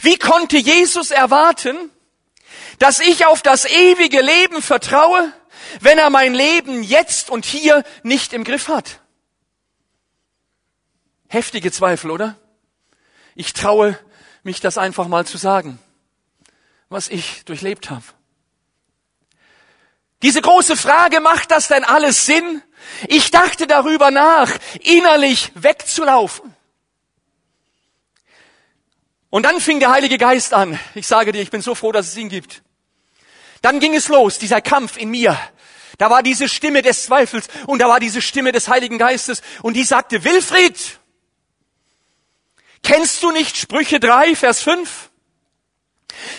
Wie 0.01 0.19
konnte 0.19 0.59
Jesus 0.59 1.11
erwarten, 1.11 1.91
dass 2.79 3.01
ich 3.01 3.25
auf 3.25 3.41
das 3.41 3.65
ewige 3.65 4.21
Leben 4.21 4.61
vertraue, 4.61 5.33
wenn 5.81 5.97
er 5.97 6.11
mein 6.11 6.35
Leben 6.35 6.83
jetzt 6.83 7.31
und 7.31 7.47
hier 7.47 7.85
nicht 8.03 8.35
im 8.35 8.45
Griff 8.45 8.69
hat? 8.69 9.01
Heftige 11.29 11.73
Zweifel, 11.73 12.11
oder? 12.11 12.37
Ich 13.35 13.55
traue 13.55 13.99
mich 14.43 14.61
das 14.61 14.77
einfach 14.77 15.09
mal 15.09 15.25
zu 15.25 15.39
sagen 15.39 15.79
was 16.91 17.09
ich 17.09 17.45
durchlebt 17.47 17.89
habe. 17.89 18.05
Diese 20.23 20.41
große 20.41 20.77
Frage, 20.77 21.21
macht 21.21 21.51
das 21.51 21.69
denn 21.69 21.83
alles 21.83 22.25
Sinn? 22.25 22.63
Ich 23.09 23.31
dachte 23.31 23.67
darüber 23.67 24.11
nach, 24.11 24.51
innerlich 24.81 25.53
wegzulaufen. 25.55 26.55
Und 29.31 29.43
dann 29.43 29.61
fing 29.61 29.81
der 29.81 29.91
Heilige 29.91 30.17
Geist 30.17 30.55
an. 30.55 30.79
Ich 30.95 31.07
sage 31.07 31.33
dir, 31.33 31.43
ich 31.43 31.51
bin 31.51 31.61
so 31.61 31.75
froh, 31.75 31.91
dass 31.91 32.07
es 32.07 32.17
ihn 32.17 32.29
gibt. 32.29 32.63
Dann 33.63 33.81
ging 33.81 33.95
es 33.95 34.09
los, 34.09 34.39
dieser 34.39 34.61
Kampf 34.61 34.97
in 34.97 35.11
mir. 35.11 35.39
Da 35.99 36.11
war 36.11 36.23
diese 36.23 36.49
Stimme 36.49 36.83
des 36.83 37.05
Zweifels 37.05 37.47
und 37.67 37.79
da 37.81 37.89
war 37.89 38.01
diese 38.01 38.21
Stimme 38.21 38.53
des 38.53 38.69
Heiligen 38.69 38.99
Geistes 38.99 39.43
und 39.63 39.75
die 39.75 39.85
sagte, 39.85 40.25
Wilfried, 40.25 40.99
kennst 42.83 43.23
du 43.23 43.31
nicht 43.31 43.57
Sprüche 43.57 44.01
3, 44.01 44.37
Vers 44.37 44.61
5? 44.63 45.11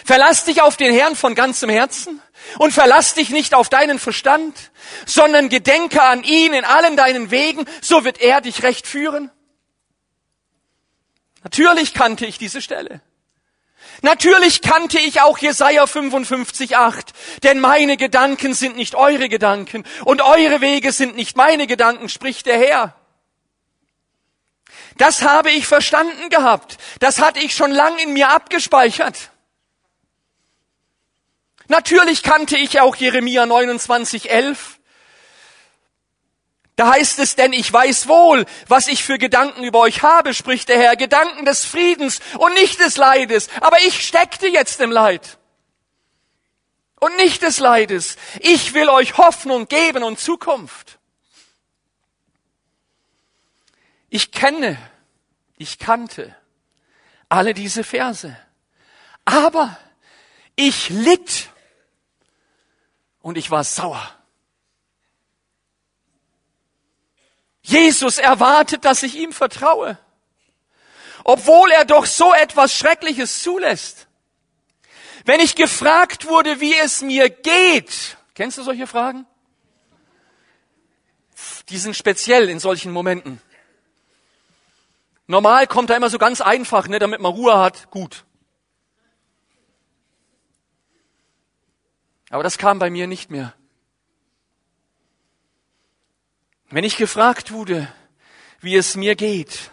Verlass 0.04 0.46
dich 0.46 0.62
auf 0.62 0.78
den 0.78 0.94
Herrn 0.94 1.16
von 1.16 1.36
ganzem 1.36 1.70
Herzen 1.70 2.22
und 2.58 2.72
verlass 2.72 3.14
dich 3.14 3.30
nicht 3.30 3.54
auf 3.54 3.70
deinen 3.70 4.00
Verstand, 4.00 4.72
sondern 5.06 5.50
gedenke 5.50 6.02
an 6.02 6.24
ihn 6.24 6.54
in 6.54 6.66
allen 6.66 6.98
deinen 6.98 7.32
Wegen, 7.32 7.66
so 7.82 8.04
wird 8.04 8.20
er 8.22 8.42
dich 8.42 8.64
recht 8.64 8.88
führen. 8.88 9.32
Natürlich 11.44 11.94
kannte 11.94 12.26
ich 12.26 12.38
diese 12.38 12.62
Stelle. 12.62 13.02
Natürlich 14.02 14.62
kannte 14.62 15.00
ich 15.00 15.22
auch 15.22 15.38
Jesaja 15.38 15.86
55,8, 15.86 17.06
denn 17.44 17.60
meine 17.60 17.98
Gedanken 17.98 18.54
sind 18.54 18.76
nicht 18.76 18.96
eure 18.96 19.30
Gedanken 19.30 19.86
und 20.04 20.22
eure 20.22 20.62
Wege 20.62 20.92
sind 20.92 21.16
nicht 21.16 21.38
meine 21.38 21.68
Gedanken, 21.68 22.10
spricht 22.10 22.46
der 22.46 22.58
Herr. 22.58 22.96
Das 24.98 25.24
habe 25.24 25.52
ich 25.52 25.68
verstanden 25.68 26.30
gehabt. 26.30 26.78
Das 27.00 27.20
hatte 27.20 27.40
ich 27.40 27.56
schon 27.56 27.72
lang 27.72 27.98
in 28.00 28.14
mir 28.14 28.30
abgespeichert. 28.30 29.32
Natürlich 31.68 32.24
kannte 32.24 32.58
ich 32.58 32.80
auch 32.80 32.96
Jeremia 32.96 33.46
29, 33.46 34.30
11. 34.30 34.80
Da 36.76 36.92
heißt 36.92 37.20
es, 37.20 37.36
denn 37.36 37.54
ich 37.54 37.72
weiß 37.72 38.08
wohl, 38.08 38.46
was 38.68 38.88
ich 38.88 39.04
für 39.04 39.18
Gedanken 39.18 39.64
über 39.64 39.80
euch 39.80 40.04
habe, 40.04 40.34
spricht 40.34 40.68
der 40.68 40.78
Herr, 40.78 40.96
Gedanken 40.98 41.46
des 41.46 41.64
Friedens 41.64 42.20
und 42.38 42.54
nicht 42.54 42.80
des 42.82 42.98
Leides. 42.98 43.50
Aber 43.62 43.80
ich 43.88 44.06
steckte 44.06 44.48
jetzt 44.48 44.82
im 44.82 44.92
Leid. 44.92 45.38
Und 47.00 47.16
nicht 47.18 47.44
des 47.44 47.60
Leides. 47.60 48.18
Ich 48.42 48.74
will 48.74 48.90
euch 48.90 49.18
Hoffnung 49.18 49.68
geben 49.68 50.04
und 50.04 50.20
Zukunft. 50.20 51.00
Ich 54.10 54.32
kenne, 54.32 54.78
ich 55.58 55.80
kannte 55.80 56.36
alle 57.30 57.54
diese 57.54 57.84
Verse. 57.84 58.36
Aber 59.24 59.78
ich 60.56 60.90
litt 60.90 61.50
und 63.26 63.40
ich 63.40 63.50
war 63.50 63.64
sauer. 63.64 64.08
Jesus 67.64 68.20
erwartet, 68.20 68.86
dass 68.86 69.02
ich 69.02 69.16
ihm 69.16 69.34
vertraue. 69.34 69.98
obwohl 71.28 71.72
er 71.72 71.86
doch 71.86 72.06
so 72.06 72.36
etwas 72.36 72.78
Schreckliches 72.78 73.42
zulässt. 73.42 74.06
Wenn 75.26 75.40
ich 75.40 75.56
gefragt 75.56 76.28
wurde, 76.28 76.62
wie 76.62 76.76
es 76.76 77.02
mir 77.02 77.32
geht, 77.32 78.18
kennst 78.36 78.60
du 78.60 78.64
solche 78.64 78.86
Fragen? 78.86 79.26
Die 81.70 81.80
sind 81.80 81.96
speziell 81.96 82.48
in 82.48 82.60
solchen 82.60 82.92
Momenten. 82.92 83.42
Normal 85.26 85.66
kommt 85.66 85.90
er 85.90 85.98
immer 85.98 86.12
so 86.12 86.20
ganz 86.20 86.42
einfach, 86.42 86.88
ne, 86.88 87.00
damit 87.00 87.22
man 87.22 87.32
Ruhe 87.32 87.58
hat, 87.58 87.90
gut. 87.90 88.25
Aber 92.30 92.44
das 92.44 92.58
kam 92.58 92.80
bei 92.80 92.90
mir 92.90 93.08
nicht 93.08 93.30
mehr. 93.30 93.54
Wenn 96.70 96.84
ich 96.84 96.98
gefragt 96.98 97.52
wurde, 97.52 97.92
wie 98.60 98.76
es 98.76 98.96
mir 98.96 99.16
geht, 99.16 99.72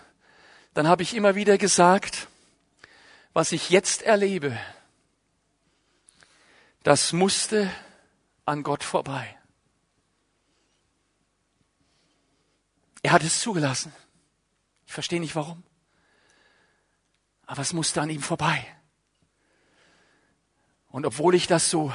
dann 0.74 0.86
habe 0.86 1.02
ich 1.02 1.14
immer 1.14 1.34
wieder 1.34 1.58
gesagt, 1.58 2.28
was 3.32 3.52
ich 3.52 3.70
jetzt 3.70 4.02
erlebe, 4.02 4.58
das 6.82 7.12
musste 7.12 7.70
an 8.44 8.62
Gott 8.62 8.84
vorbei. 8.84 9.38
Er 13.02 13.12
hat 13.12 13.22
es 13.22 13.40
zugelassen. 13.40 13.92
Ich 14.86 14.92
verstehe 14.92 15.20
nicht 15.20 15.34
warum. 15.34 15.62
Aber 17.46 17.62
es 17.62 17.72
musste 17.72 18.00
an 18.00 18.10
ihm 18.10 18.22
vorbei. 18.22 18.64
Und 20.88 21.06
obwohl 21.06 21.34
ich 21.34 21.46
das 21.46 21.70
so 21.70 21.92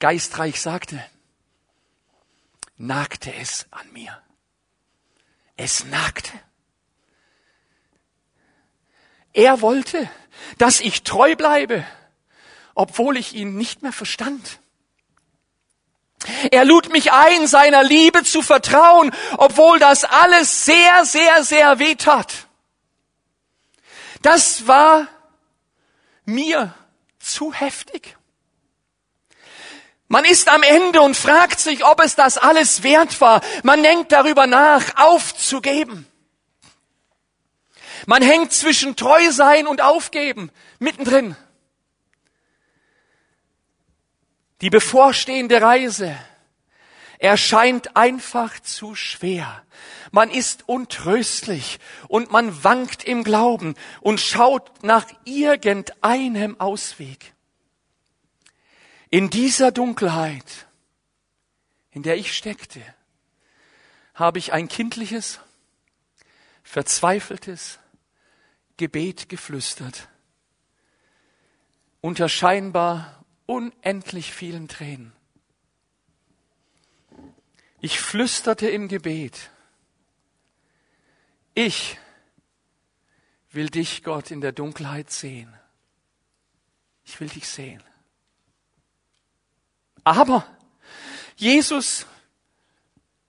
geistreich 0.00 0.60
sagte, 0.60 1.04
nagte 2.76 3.32
es 3.34 3.66
an 3.70 3.92
mir. 3.92 4.20
Es 5.56 5.84
nagte. 5.84 6.32
Er 9.32 9.60
wollte, 9.60 10.10
dass 10.58 10.80
ich 10.80 11.04
treu 11.04 11.36
bleibe, 11.36 11.86
obwohl 12.74 13.16
ich 13.16 13.34
ihn 13.34 13.56
nicht 13.56 13.82
mehr 13.82 13.92
verstand. 13.92 14.58
Er 16.50 16.64
lud 16.64 16.90
mich 16.90 17.12
ein, 17.12 17.46
seiner 17.46 17.82
Liebe 17.82 18.24
zu 18.24 18.42
vertrauen, 18.42 19.14
obwohl 19.38 19.78
das 19.78 20.04
alles 20.04 20.64
sehr, 20.64 21.04
sehr, 21.04 21.44
sehr 21.44 21.78
weh 21.78 21.94
tat. 21.94 22.46
Das 24.22 24.66
war 24.66 25.08
mir 26.24 26.74
zu 27.18 27.52
heftig. 27.52 28.16
Man 30.12 30.24
ist 30.24 30.48
am 30.48 30.64
Ende 30.64 31.02
und 31.02 31.16
fragt 31.16 31.60
sich, 31.60 31.86
ob 31.86 32.00
es 32.00 32.16
das 32.16 32.36
alles 32.36 32.82
wert 32.82 33.20
war. 33.20 33.42
Man 33.62 33.80
denkt 33.84 34.10
darüber 34.10 34.48
nach, 34.48 34.96
aufzugeben. 34.96 36.04
Man 38.06 38.20
hängt 38.20 38.52
zwischen 38.52 38.96
treu 38.96 39.30
sein 39.30 39.68
und 39.68 39.80
aufgeben, 39.80 40.50
mittendrin. 40.80 41.36
Die 44.62 44.70
bevorstehende 44.70 45.62
Reise 45.62 46.18
erscheint 47.20 47.96
einfach 47.96 48.58
zu 48.58 48.96
schwer. 48.96 49.62
Man 50.10 50.28
ist 50.32 50.68
untröstlich 50.68 51.78
und 52.08 52.32
man 52.32 52.64
wankt 52.64 53.04
im 53.04 53.22
Glauben 53.22 53.76
und 54.00 54.20
schaut 54.20 54.82
nach 54.82 55.06
irgendeinem 55.24 56.58
Ausweg. 56.58 57.32
In 59.10 59.28
dieser 59.28 59.72
Dunkelheit, 59.72 60.68
in 61.90 62.04
der 62.04 62.16
ich 62.16 62.36
steckte, 62.36 62.80
habe 64.14 64.38
ich 64.38 64.52
ein 64.52 64.68
kindliches, 64.68 65.40
verzweifeltes 66.62 67.80
Gebet 68.76 69.28
geflüstert, 69.28 70.08
unter 72.00 72.28
scheinbar 72.28 73.24
unendlich 73.46 74.32
vielen 74.32 74.68
Tränen. 74.68 75.12
Ich 77.80 77.98
flüsterte 77.98 78.68
im 78.68 78.86
Gebet, 78.86 79.50
ich 81.54 81.98
will 83.50 83.70
dich, 83.70 84.04
Gott, 84.04 84.30
in 84.30 84.40
der 84.40 84.52
Dunkelheit 84.52 85.10
sehen. 85.10 85.52
Ich 87.04 87.18
will 87.20 87.28
dich 87.28 87.48
sehen. 87.48 87.82
Aber 90.04 90.46
Jesus 91.36 92.06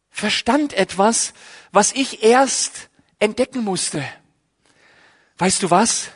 verstand 0.10 0.74
etwas, 0.74 1.34
was 1.72 1.94
ich 1.94 2.24
erst 2.24 2.90
entdecken 3.20 3.64
musste. 3.64 4.04
Weißt 5.38 5.64
du 5.64 5.72
was? 5.72 6.10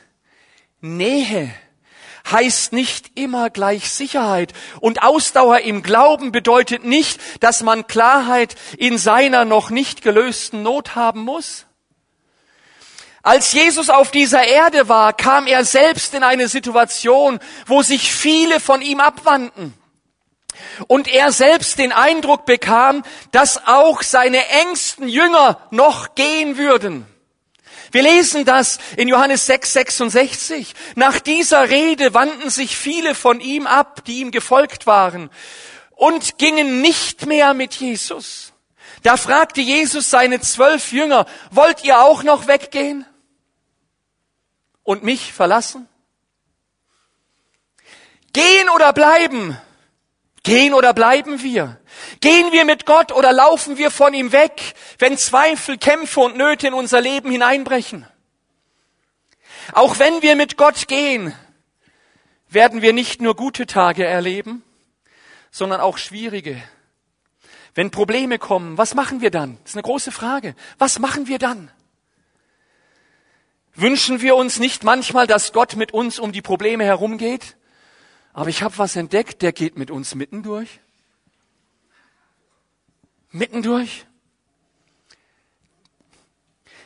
Nähe 0.82 1.53
heißt 2.30 2.74
nicht 2.74 3.18
immer 3.18 3.49
gleich 3.49 3.89
Sicherheit. 3.89 4.53
Und 4.80 5.03
Ausdauer 5.03 5.60
im 5.60 5.84
Glauben 5.84 6.32
bedeutet 6.32 6.84
nicht, 6.84 7.20
dass 7.41 7.62
man 7.62 7.88
Klarheit 7.88 8.56
in 8.78 8.97
seiner 8.97 9.45
noch 9.45 9.70
nicht 9.70 10.01
gelösten 10.01 10.64
Not 10.64 10.95
haben 10.95 11.22
muss. 11.22 11.66
Als 13.22 13.53
Jesus 13.53 13.89
auf 13.89 14.12
dieser 14.12 14.43
Erde 14.43 14.88
war, 14.88 15.14
kam 15.14 15.47
er 15.47 15.66
selbst 15.66 16.14
in 16.14 16.24
eine 16.24 16.47
Situation, 16.47 17.39
wo 17.66 17.82
sich 17.82 18.12
viele 18.14 18.60
von 18.60 18.82
ihm 18.82 18.99
abwandten 18.99 19.74
und 20.88 21.08
er 21.08 21.32
selbst 21.32 21.80
den 21.80 21.91
Eindruck 21.91 22.45
bekam, 22.45 23.03
dass 23.32 23.68
auch 23.68 24.01
seine 24.01 24.45
engsten 24.47 25.08
Jünger 25.08 25.60
noch 25.72 26.16
gehen 26.16 26.58
würden. 26.58 27.06
Wir 27.91 28.03
lesen 28.03 28.43
das 28.43 28.80
in 28.97 29.08
Johannes 29.08 29.45
6, 29.45 29.72
66. 29.72 30.74
Nach 30.95 31.20
dieser 31.20 31.70
Rede 31.70 32.14
wandten 32.14 32.49
sich 32.49 32.76
viele 32.76 33.16
von 33.16 33.39
ihm 33.39 33.68
ab, 33.68 34.03
die 34.06 34.20
ihm 34.20 34.32
gefolgt 34.32 34.86
waren, 34.86 35.30
und 35.91 36.38
gingen 36.38 36.82
nicht 36.82 37.26
mehr 37.26 37.53
mit 37.53 37.74
Jesus. 37.76 38.51
Da 39.01 39.18
fragte 39.18 39.62
Jesus 39.62 40.10
seine 40.10 40.41
zwölf 40.41 40.91
Jünger, 40.91 41.26
wollt 41.51 41.84
ihr 41.84 42.01
auch 42.01 42.24
noch 42.24 42.47
weggehen 42.47 43.06
und 44.84 45.03
mich 45.03 45.32
verlassen? 45.32 45.88
Gehen 48.34 48.70
oder 48.76 48.91
bleiben? 48.91 49.58
Gehen 50.46 50.76
oder 50.76 50.93
bleiben 50.93 51.41
wir? 51.41 51.82
Gehen 52.22 52.52
wir 52.52 52.66
mit 52.66 52.86
Gott 52.86 53.12
oder 53.12 53.34
laufen 53.34 53.78
wir 53.78 53.89
von 53.89 54.14
ihm 54.14 54.32
weg, 54.32 54.76
wenn 55.00 55.18
Zweifel, 55.18 55.78
Kämpfe 55.78 56.22
und 56.22 56.38
Nöte 56.38 56.68
in 56.68 56.74
unser 56.76 57.02
Leben 57.02 57.32
hineinbrechen? 57.32 58.08
Auch 59.74 59.98
wenn 59.98 60.22
wir 60.22 60.36
mit 60.36 60.56
Gott 60.56 60.88
gehen, 60.88 61.34
werden 62.48 62.84
wir 62.84 62.93
nicht 62.93 63.22
nur 63.22 63.36
gute 63.36 63.66
Tage 63.66 64.06
erleben, 64.06 64.64
sondern 65.50 65.82
auch 65.82 65.98
schwierige. 65.98 66.62
Wenn 67.74 67.89
Probleme 67.89 68.38
kommen, 68.38 68.78
was 68.78 68.93
machen 68.93 69.22
wir 69.22 69.32
dann? 69.32 69.58
Das 69.64 69.72
ist 69.72 69.76
eine 69.78 69.84
große 69.84 70.12
Frage. 70.12 70.56
Was 70.78 71.00
machen 71.00 71.28
wir 71.28 71.39
dann? 71.39 71.72
Wünschen 73.74 74.22
wir 74.22 74.36
uns 74.36 74.60
nicht 74.60 74.84
manchmal, 74.84 75.26
dass 75.26 75.54
Gott 75.54 75.76
mit 75.76 75.91
uns 75.91 76.20
um 76.20 76.32
die 76.32 76.43
Probleme 76.43 76.86
herumgeht? 76.86 77.58
Aber 78.36 78.50
ich 78.50 78.64
habe 78.64 78.78
was 78.78 78.98
entdeckt, 78.98 79.42
der 79.44 79.54
geht 79.54 79.78
mit 79.78 79.90
uns 79.90 80.14
mitten 80.14 80.44
durch. 80.44 80.82
Mitten 83.32 83.64
durch. 83.64 84.06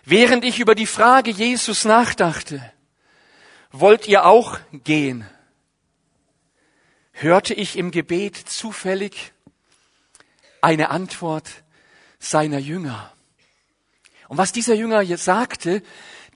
Während 0.05 0.45
ich 0.45 0.59
über 0.59 0.75
die 0.75 0.85
Frage 0.85 1.31
Jesus 1.31 1.85
nachdachte, 1.85 2.71
wollt 3.71 4.07
ihr 4.07 4.25
auch 4.25 4.59
gehen? 4.71 5.27
Hörte 7.13 7.55
ich 7.55 7.77
im 7.77 7.89
Gebet 7.89 8.37
zufällig 8.37 9.33
eine 10.61 10.91
Antwort 10.91 11.49
seiner 12.19 12.59
Jünger. 12.59 13.11
Und 14.27 14.37
was 14.37 14.51
dieser 14.51 14.75
Jünger 14.75 15.01
jetzt 15.01 15.25
sagte, 15.25 15.81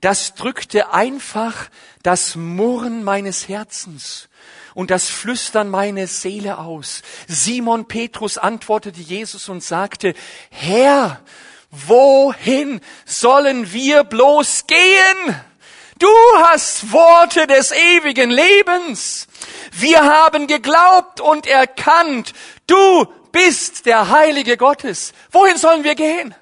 das 0.00 0.34
drückte 0.34 0.92
einfach 0.92 1.70
das 2.02 2.34
Murren 2.34 3.04
meines 3.04 3.46
Herzens 3.46 4.28
und 4.74 4.90
das 4.90 5.08
Flüstern 5.08 5.70
meine 5.70 6.06
Seele 6.06 6.58
aus. 6.58 7.02
Simon 7.28 7.86
Petrus 7.86 8.38
antwortete 8.38 9.00
Jesus 9.00 9.48
und 9.48 9.62
sagte, 9.62 10.14
Herr, 10.50 11.20
wohin 11.70 12.80
sollen 13.04 13.72
wir 13.72 14.04
bloß 14.04 14.66
gehen? 14.66 15.36
Du 15.98 16.08
hast 16.42 16.92
Worte 16.92 17.46
des 17.46 17.70
ewigen 17.70 18.30
Lebens. 18.30 19.28
Wir 19.70 20.02
haben 20.02 20.46
geglaubt 20.46 21.20
und 21.20 21.46
erkannt, 21.46 22.32
du 22.66 23.06
bist 23.30 23.86
der 23.86 24.10
Heilige 24.10 24.56
Gottes. 24.56 25.12
Wohin 25.30 25.56
sollen 25.56 25.84
wir 25.84 25.94
gehen? 25.94 26.34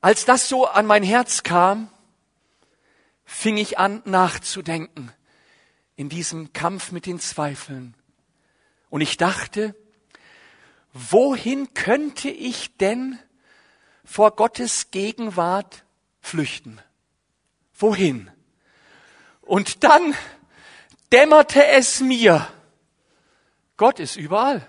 Als 0.00 0.24
das 0.24 0.48
so 0.48 0.66
an 0.66 0.86
mein 0.86 1.04
Herz 1.04 1.42
kam, 1.42 1.91
fing 3.32 3.56
ich 3.56 3.78
an 3.78 4.02
nachzudenken 4.04 5.10
in 5.96 6.08
diesem 6.08 6.52
Kampf 6.52 6.92
mit 6.92 7.06
den 7.06 7.18
Zweifeln. 7.18 7.94
Und 8.90 9.00
ich 9.00 9.16
dachte, 9.16 9.74
wohin 10.92 11.72
könnte 11.74 12.28
ich 12.28 12.76
denn 12.76 13.18
vor 14.04 14.36
Gottes 14.36 14.90
Gegenwart 14.90 15.84
flüchten. 16.20 16.80
Wohin? 17.74 18.30
Und 19.40 19.82
dann 19.82 20.14
dämmerte 21.10 21.66
es 21.66 22.00
mir, 22.00 22.46
Gott 23.78 23.98
ist 23.98 24.16
überall. 24.16 24.66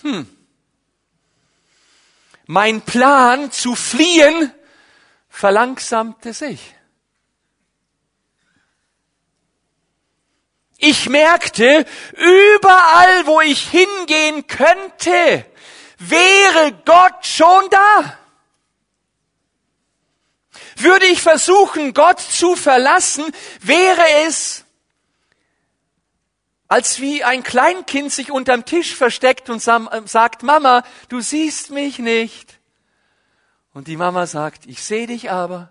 Hm. 0.00 0.26
Mein 2.46 2.80
Plan 2.80 3.52
zu 3.52 3.74
fliehen 3.74 4.52
verlangsamte 5.36 6.32
sich. 6.32 6.74
Ich 10.78 11.10
merkte, 11.10 11.84
überall, 12.12 13.26
wo 13.26 13.42
ich 13.42 13.68
hingehen 13.68 14.46
könnte, 14.46 15.44
wäre 15.98 16.72
Gott 16.86 17.26
schon 17.26 17.68
da. 17.68 18.18
Würde 20.76 21.04
ich 21.04 21.20
versuchen, 21.20 21.92
Gott 21.92 22.20
zu 22.20 22.56
verlassen, 22.56 23.26
wäre 23.60 24.04
es, 24.26 24.64
als 26.66 26.98
wie 27.00 27.24
ein 27.24 27.42
Kleinkind 27.42 28.10
sich 28.10 28.30
unterm 28.30 28.64
Tisch 28.64 28.94
versteckt 28.94 29.50
und 29.50 29.60
sagt, 29.60 30.42
Mama, 30.42 30.82
du 31.10 31.20
siehst 31.20 31.68
mich 31.70 31.98
nicht. 31.98 32.55
Und 33.76 33.88
die 33.88 33.98
Mama 33.98 34.26
sagt, 34.26 34.64
ich 34.64 34.82
sehe 34.82 35.06
dich 35.06 35.30
aber. 35.30 35.68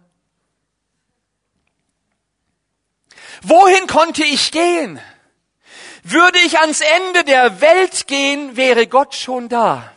Wohin 3.42 3.88
konnte 3.88 4.24
ich 4.24 4.52
gehen? 4.52 5.02
Würde 6.04 6.38
ich 6.46 6.60
ans 6.60 6.82
Ende 6.82 7.24
der 7.24 7.62
Welt 7.62 8.06
gehen, 8.06 8.56
wäre 8.58 8.86
Gott 8.86 9.16
schon 9.16 9.50
da. 9.50 9.92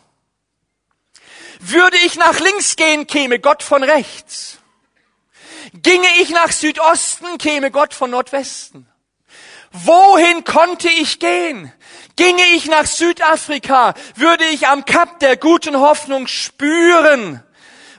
Würde 1.61 1.99
ich 1.99 2.17
nach 2.17 2.41
links 2.41 2.77
gehen, 2.77 3.07
käme 3.07 3.41
Gott 3.41 3.63
von 3.63 3.83
rechts. 3.83 4.57
Ginge 5.75 6.09
ich 6.23 6.31
nach 6.31 6.51
Südosten, 6.51 7.37
käme 7.37 7.71
Gott 7.71 7.93
von 7.93 8.11
Nordwesten. 8.11 8.89
Wohin 9.71 10.45
konnte 10.45 10.89
ich 10.89 11.19
gehen? 11.19 11.71
Ginge 12.17 12.45
ich 12.55 12.65
nach 12.69 12.87
Südafrika, 12.87 13.93
würde 14.15 14.47
ich 14.47 14.67
am 14.67 14.87
Kap 14.87 15.21
der 15.21 15.37
guten 15.37 15.79
Hoffnung 15.79 16.27
spüren, 16.27 17.45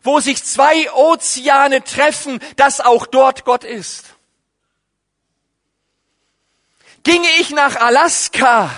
wo 0.10 0.20
sich 0.20 0.43
zwei 0.43 0.91
Ozeane 0.91 1.84
treffen, 1.84 2.39
dass 2.55 2.82
auch 2.82 3.05
dort 3.05 3.45
Gott 3.45 3.64
ist. 3.64 4.05
Ginge 7.03 7.28
ich 7.39 7.51
nach 7.51 7.76
Alaska, 7.76 8.72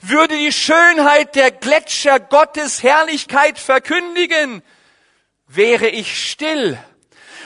würde 0.00 0.38
die 0.38 0.50
Schönheit 0.50 1.34
der 1.34 1.50
Gletscher 1.50 2.18
Gottes 2.18 2.82
Herrlichkeit 2.82 3.58
verkündigen, 3.58 4.62
wäre 5.46 5.88
ich 5.88 6.30
still 6.30 6.78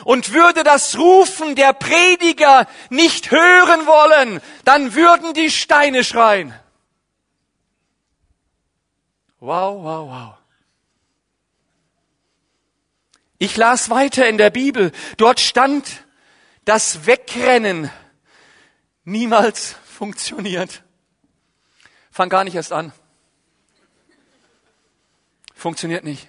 und 0.04 0.32
würde 0.32 0.62
das 0.62 0.96
Rufen 0.96 1.56
der 1.56 1.72
Prediger 1.72 2.68
nicht 2.90 3.32
hören 3.32 3.86
wollen, 3.88 4.40
dann 4.64 4.94
würden 4.94 5.34
die 5.34 5.50
Steine 5.50 6.04
schreien. 6.04 6.54
Wow, 9.40 9.82
wow, 9.82 10.08
wow. 10.08 10.41
Ich 13.42 13.56
las 13.56 13.90
weiter 13.90 14.28
in 14.28 14.38
der 14.38 14.50
Bibel. 14.50 14.92
Dort 15.16 15.40
stand, 15.40 16.04
das 16.64 17.06
Wegrennen 17.06 17.90
niemals 19.02 19.74
funktioniert. 19.84 20.84
Fang 22.12 22.28
gar 22.28 22.44
nicht 22.44 22.54
erst 22.54 22.70
an. 22.70 22.92
Funktioniert 25.56 26.04
nicht. 26.04 26.28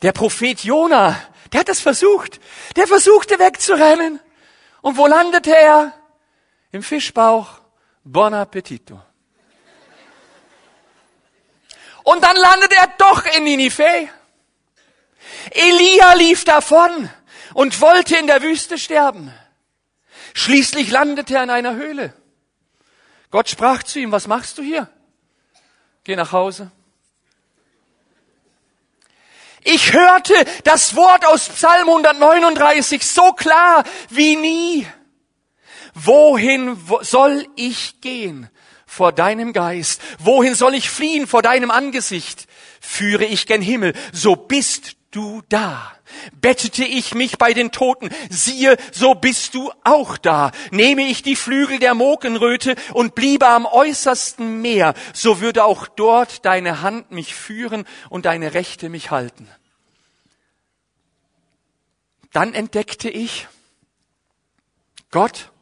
Der 0.00 0.12
Prophet 0.12 0.64
Jona, 0.64 1.20
der 1.52 1.60
hat 1.60 1.68
das 1.68 1.80
versucht. 1.80 2.40
Der 2.76 2.86
versuchte 2.86 3.38
wegzurennen. 3.38 4.20
Und 4.80 4.96
wo 4.96 5.06
landete 5.06 5.54
er? 5.54 5.92
Im 6.70 6.82
Fischbauch. 6.82 7.60
Bon 8.04 8.32
appetito. 8.32 9.02
Und 12.04 12.24
dann 12.24 12.36
landete 12.36 12.74
er 12.74 12.86
doch 12.96 13.26
in 13.36 13.44
Ninive. 13.44 14.08
Elia 15.50 16.14
lief 16.14 16.44
davon 16.44 17.10
und 17.54 17.80
wollte 17.80 18.16
in 18.16 18.26
der 18.26 18.42
Wüste 18.42 18.78
sterben. 18.78 19.32
Schließlich 20.34 20.90
landete 20.90 21.36
er 21.36 21.42
in 21.42 21.50
einer 21.50 21.74
Höhle. 21.74 22.14
Gott 23.30 23.48
sprach 23.48 23.82
zu 23.82 23.98
ihm, 23.98 24.12
was 24.12 24.26
machst 24.26 24.58
du 24.58 24.62
hier? 24.62 24.88
Geh 26.04 26.16
nach 26.16 26.32
Hause. 26.32 26.70
Ich 29.64 29.92
hörte 29.92 30.34
das 30.64 30.96
Wort 30.96 31.24
aus 31.24 31.48
Psalm 31.48 31.88
139 31.88 33.06
so 33.06 33.32
klar 33.32 33.84
wie 34.10 34.36
nie. 34.36 34.86
Wohin 35.94 36.76
soll 37.02 37.46
ich 37.54 38.00
gehen 38.00 38.48
vor 38.86 39.12
deinem 39.12 39.52
Geist? 39.52 40.00
Wohin 40.18 40.54
soll 40.54 40.74
ich 40.74 40.90
fliehen 40.90 41.26
vor 41.26 41.42
deinem 41.42 41.70
Angesicht? 41.70 42.48
Führe 42.80 43.24
ich 43.24 43.46
gen 43.46 43.62
Himmel, 43.62 43.94
so 44.12 44.34
bist 44.34 44.96
du 45.12 45.42
da. 45.48 45.92
Bettete 46.40 46.84
ich 46.84 47.14
mich 47.14 47.38
bei 47.38 47.52
den 47.52 47.70
Toten, 47.70 48.10
siehe, 48.28 48.76
so 48.90 49.14
bist 49.14 49.54
du 49.54 49.72
auch 49.84 50.18
da. 50.18 50.50
Nehme 50.72 51.02
ich 51.02 51.22
die 51.22 51.36
Flügel 51.36 51.78
der 51.78 51.94
Mokenröte 51.94 52.74
und 52.92 53.14
bliebe 53.14 53.46
am 53.46 53.64
äußersten 53.64 54.60
Meer, 54.60 54.94
so 55.14 55.40
würde 55.40 55.64
auch 55.64 55.86
dort 55.86 56.44
deine 56.44 56.82
Hand 56.82 57.12
mich 57.12 57.34
führen 57.34 57.84
und 58.10 58.26
deine 58.26 58.54
Rechte 58.54 58.88
mich 58.88 59.10
halten. 59.10 59.48
Dann 62.32 62.54
entdeckte 62.54 63.08
ich, 63.08 63.46
Gott 65.10 65.52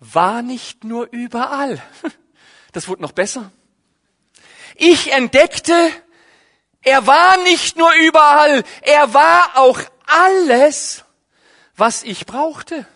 war 0.00 0.42
nicht 0.42 0.84
nur 0.84 1.08
überall. 1.10 1.82
Das 2.72 2.86
wurde 2.86 3.00
noch 3.00 3.12
besser. 3.12 3.50
Ich 4.74 5.10
entdeckte, 5.10 5.90
er 6.82 7.06
war 7.06 7.36
nicht 7.38 7.76
nur 7.76 7.92
überall, 7.92 8.64
er 8.82 9.12
war 9.14 9.56
auch 9.56 9.80
alles, 10.06 11.04
was 11.76 12.02
ich 12.02 12.26
brauchte. 12.26 12.86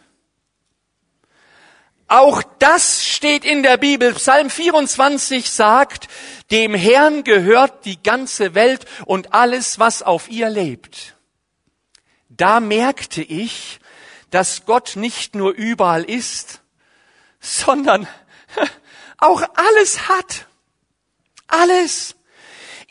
Auch 2.09 2.43
das 2.59 3.07
steht 3.07 3.45
in 3.45 3.63
der 3.63 3.79
Bibel. 3.79 4.13
Psalm 4.15 4.51
24 4.51 5.51
sagt, 5.51 6.09
dem 6.51 6.75
Herrn 6.75 7.25
gehört 7.25 7.87
die 7.87 8.03
ganze 8.03 8.55
Welt 8.55 8.85
und 9.07 9.33
alles, 9.33 9.79
was 9.79 10.03
auf 10.03 10.29
ihr 10.29 10.51
lebt. 10.51 11.17
Da 12.29 12.61
merkte 12.61 13.23
ich, 13.23 13.81
dass 14.31 14.67
Gott 14.67 14.97
nicht 14.97 15.35
nur 15.35 15.53
überall 15.53 16.05
ist, 16.05 16.61
sondern 17.41 18.07
auch 19.19 19.43
alles 19.55 20.09
hat. 20.09 20.47
Alles. 21.47 22.15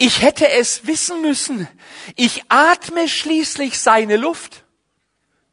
Ich 0.04 0.24
hätte 0.24 0.50
es 0.50 0.88
wissen 0.88 1.22
müssen. 1.22 1.68
Ich 2.16 2.46
atme 2.50 3.08
schließlich 3.08 3.78
seine 3.78 4.18
Luft. 4.18 4.64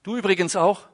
Du 0.02 0.16
übrigens 0.16 0.56
auch. 0.56 0.88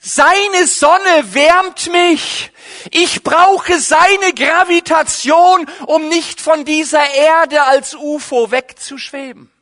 Seine 0.00 0.66
Sonne 0.66 1.32
wärmt 1.32 1.92
mich. 1.92 2.50
Ich 2.90 3.22
brauche 3.22 3.78
seine 3.78 4.34
Gravitation, 4.34 5.70
um 5.86 6.08
nicht 6.08 6.40
von 6.40 6.64
dieser 6.64 7.08
Erde 7.08 7.62
als 7.62 7.94
UFO 7.94 8.50
wegzuschweben. 8.50 9.52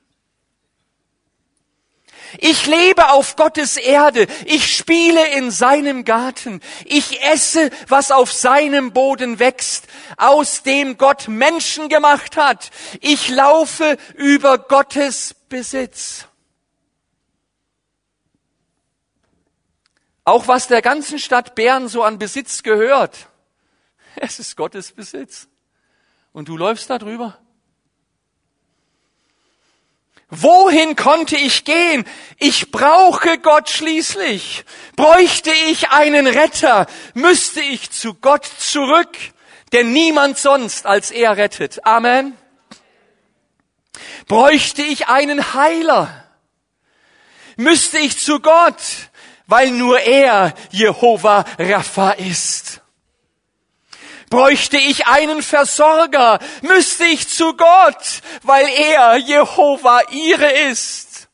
Ich 2.39 2.67
lebe 2.67 3.11
auf 3.11 3.37
Gottes 3.37 3.77
Erde. 3.77 4.27
Ich 4.45 4.77
spiele 4.77 5.35
in 5.35 5.51
seinem 5.51 6.05
Garten. 6.05 6.61
Ich 6.85 7.23
esse, 7.23 7.71
was 7.89 8.11
auf 8.11 8.33
seinem 8.33 8.93
Boden 8.93 9.39
wächst, 9.39 9.87
aus 10.17 10.63
dem 10.63 10.97
Gott 10.99 11.29
Menschen 11.29 11.89
gemacht 11.89 12.37
hat. 12.37 12.71
Ich 13.01 13.29
laufe 13.29 13.97
über 14.15 14.59
Gottes 14.59 15.35
Besitz. 15.49 16.27
Auch 20.25 20.49
was 20.49 20.69
der 20.69 20.81
ganzen 20.81 21.19
Stadt 21.19 21.55
Bern 21.55 21.89
so 21.89 22.03
an 22.03 22.19
Besitz 22.19 22.63
gehört, 22.63 23.29
es 24.17 24.39
ist 24.39 24.57
Gottes 24.57 24.93
Besitz. 24.93 25.49
Und 26.33 26.49
du 26.49 26.57
läufst 26.57 26.91
da 26.91 26.99
drüber. 26.99 27.39
Wohin 30.43 30.97
konnte 30.97 31.37
ich 31.37 31.65
gehen? 31.65 32.05
Ich 32.39 32.71
brauche 32.71 33.39
Gott 33.39 33.71
schließlich. 33.71 34.65
Bräuchte 34.97 35.51
ich 35.71 35.91
einen 35.91 36.27
Retter, 36.27 36.87
müsste 37.15 37.61
ich 37.61 37.91
zu 37.91 38.15
Gott 38.15 38.45
zurück, 38.45 39.17
denn 39.73 39.93
niemand 39.93 40.39
sonst 40.39 40.87
als 40.87 41.11
er 41.11 41.37
rettet. 41.37 41.87
Amen. 41.87 42.37
Bräuchte 44.27 44.83
ich 44.83 45.09
einen 45.09 45.55
Heiler, 45.55 46.25
müsste 47.57 47.99
ich 47.99 48.19
zu 48.19 48.41
Gott, 48.41 49.11
weil 49.47 49.71
nur 49.71 50.01
er 50.01 50.55
Jehova 50.71 51.45
Rapha 51.59 52.13
ist 52.13 52.84
Bräuchte 54.35 54.79
ich 54.79 55.07
einen 55.07 55.43
Versorger, 55.43 56.41
müsste 56.63 57.05
ich 57.05 57.29
zu 57.29 57.55
Gott, 57.57 58.21
weil 58.43 58.67
er 58.69 59.17
Jehova 59.17 60.01
ihre 60.11 60.51
ist. 60.51 61.29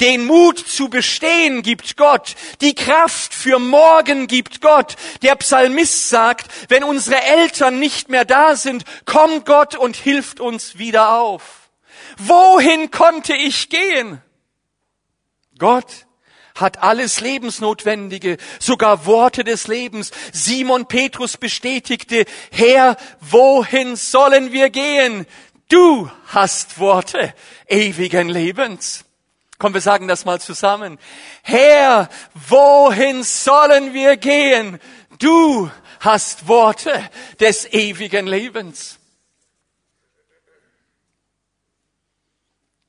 Den 0.00 0.24
Mut 0.24 0.58
zu 0.58 0.88
bestehen 0.88 1.60
gibt 1.60 1.98
Gott. 1.98 2.34
Die 2.62 2.74
Kraft 2.74 3.34
für 3.34 3.58
morgen 3.58 4.26
gibt 4.26 4.62
Gott. 4.62 4.96
Der 5.20 5.36
Psalmist 5.36 6.08
sagt, 6.08 6.50
wenn 6.70 6.82
unsere 6.82 7.20
Eltern 7.20 7.78
nicht 7.78 8.08
mehr 8.08 8.24
da 8.24 8.56
sind, 8.56 8.84
kommt 9.04 9.44
Gott 9.44 9.76
und 9.76 9.94
hilft 9.94 10.40
uns 10.40 10.78
wieder 10.78 11.18
auf. 11.18 11.68
Wohin 12.16 12.90
konnte 12.90 13.34
ich 13.34 13.68
gehen? 13.68 14.22
Gott 15.58 16.06
hat 16.60 16.82
alles 16.82 17.20
Lebensnotwendige, 17.20 18.36
sogar 18.58 19.06
Worte 19.06 19.44
des 19.44 19.66
Lebens. 19.66 20.10
Simon 20.32 20.86
Petrus 20.86 21.36
bestätigte, 21.36 22.24
Herr, 22.50 22.96
wohin 23.20 23.96
sollen 23.96 24.52
wir 24.52 24.70
gehen? 24.70 25.26
Du 25.68 26.10
hast 26.26 26.78
Worte 26.78 27.34
ewigen 27.68 28.28
Lebens. 28.28 29.04
Komm, 29.58 29.74
wir 29.74 29.80
sagen 29.80 30.08
das 30.08 30.24
mal 30.24 30.40
zusammen. 30.40 30.98
Herr, 31.42 32.08
wohin 32.48 33.22
sollen 33.22 33.92
wir 33.92 34.16
gehen? 34.16 34.80
Du 35.18 35.70
hast 36.00 36.48
Worte 36.48 37.08
des 37.38 37.66
ewigen 37.66 38.26
Lebens. 38.26 38.98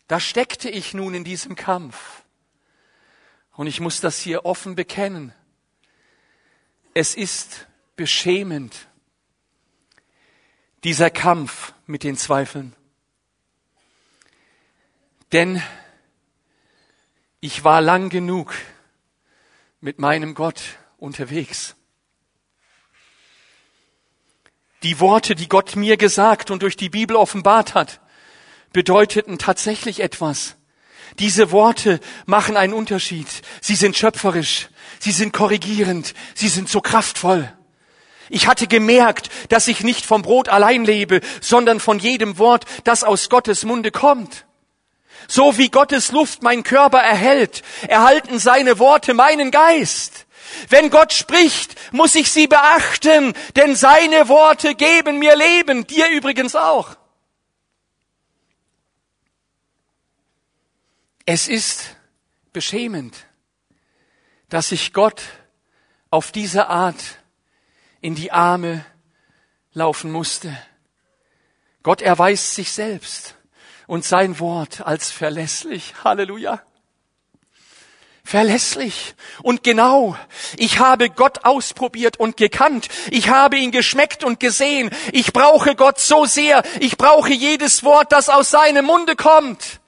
Da 0.07 0.19
steckte 0.19 0.69
ich 0.69 0.93
nun 0.93 1.13
in 1.13 1.23
diesem 1.23 1.55
Kampf. 1.55 2.20
Und 3.51 3.67
ich 3.67 3.79
muss 3.79 4.01
das 4.01 4.19
hier 4.19 4.45
offen 4.45 4.75
bekennen. 4.75 5.33
Es 6.93 7.15
ist 7.15 7.67
beschämend, 7.95 8.87
dieser 10.83 11.09
Kampf 11.09 11.73
mit 11.85 12.03
den 12.03 12.17
Zweifeln. 12.17 12.75
Denn 15.31 15.61
ich 17.39 17.63
war 17.63 17.81
lang 17.81 18.09
genug 18.09 18.53
mit 19.79 19.99
meinem 19.99 20.33
Gott 20.33 20.61
unterwegs. 20.97 21.75
Die 24.83 24.99
Worte, 24.99 25.35
die 25.35 25.47
Gott 25.47 25.75
mir 25.75 25.97
gesagt 25.97 26.51
und 26.51 26.63
durch 26.63 26.75
die 26.75 26.89
Bibel 26.89 27.15
offenbart 27.15 27.75
hat, 27.75 28.01
bedeuteten 28.73 29.37
tatsächlich 29.37 29.99
etwas. 29.99 30.55
Diese 31.19 31.51
Worte 31.51 31.99
machen 32.25 32.57
einen 32.57 32.73
Unterschied. 32.73 33.27
Sie 33.61 33.75
sind 33.75 33.97
schöpferisch, 33.97 34.69
sie 34.99 35.11
sind 35.11 35.33
korrigierend, 35.33 36.13
sie 36.35 36.47
sind 36.47 36.69
so 36.69 36.81
kraftvoll. 36.81 37.51
Ich 38.29 38.47
hatte 38.47 38.67
gemerkt, 38.67 39.29
dass 39.49 39.67
ich 39.67 39.83
nicht 39.83 40.05
vom 40.05 40.21
Brot 40.21 40.47
allein 40.47 40.85
lebe, 40.85 41.19
sondern 41.41 41.81
von 41.81 41.99
jedem 41.99 42.37
Wort, 42.37 42.65
das 42.85 43.03
aus 43.03 43.29
Gottes 43.29 43.65
Munde 43.65 43.91
kommt. 43.91 44.45
So 45.27 45.57
wie 45.57 45.69
Gottes 45.69 46.11
Luft 46.11 46.41
meinen 46.41 46.63
Körper 46.63 46.99
erhält, 46.99 47.61
erhalten 47.87 48.39
seine 48.39 48.79
Worte 48.79 49.13
meinen 49.13 49.51
Geist. 49.51 50.25
Wenn 50.69 50.89
Gott 50.89 51.13
spricht, 51.13 51.75
muss 51.91 52.15
ich 52.15 52.31
sie 52.31 52.47
beachten, 52.47 53.33
denn 53.55 53.75
seine 53.75 54.27
Worte 54.29 54.75
geben 54.75 55.19
mir 55.19 55.35
Leben, 55.35 55.85
dir 55.87 56.09
übrigens 56.09 56.55
auch. 56.55 56.95
Es 61.25 61.47
ist 61.47 61.95
beschämend, 62.51 63.15
dass 64.49 64.71
ich 64.71 64.91
Gott 64.91 65.21
auf 66.09 66.31
diese 66.31 66.67
Art 66.67 67.19
in 68.01 68.15
die 68.15 68.31
Arme 68.31 68.83
laufen 69.73 70.11
musste. 70.11 70.57
Gott 71.83 72.01
erweist 72.01 72.55
sich 72.55 72.71
selbst 72.71 73.35
und 73.87 74.03
sein 74.03 74.39
Wort 74.39 74.81
als 74.81 75.11
verlässlich. 75.11 75.93
Halleluja. 76.03 76.61
Verlässlich 78.23 79.15
und 79.41 79.63
genau. 79.63 80.15
Ich 80.57 80.79
habe 80.79 81.09
Gott 81.09 81.43
ausprobiert 81.43 82.17
und 82.17 82.37
gekannt. 82.37 82.87
Ich 83.09 83.29
habe 83.29 83.57
ihn 83.57 83.71
geschmeckt 83.71 84.23
und 84.23 84.39
gesehen. 84.39 84.89
Ich 85.11 85.33
brauche 85.33 85.75
Gott 85.75 85.99
so 85.99 86.25
sehr. 86.25 86.63
Ich 86.79 86.97
brauche 86.97 87.33
jedes 87.33 87.83
Wort, 87.83 88.11
das 88.11 88.29
aus 88.29 88.49
seinem 88.49 88.85
Munde 88.85 89.15
kommt. 89.15 89.80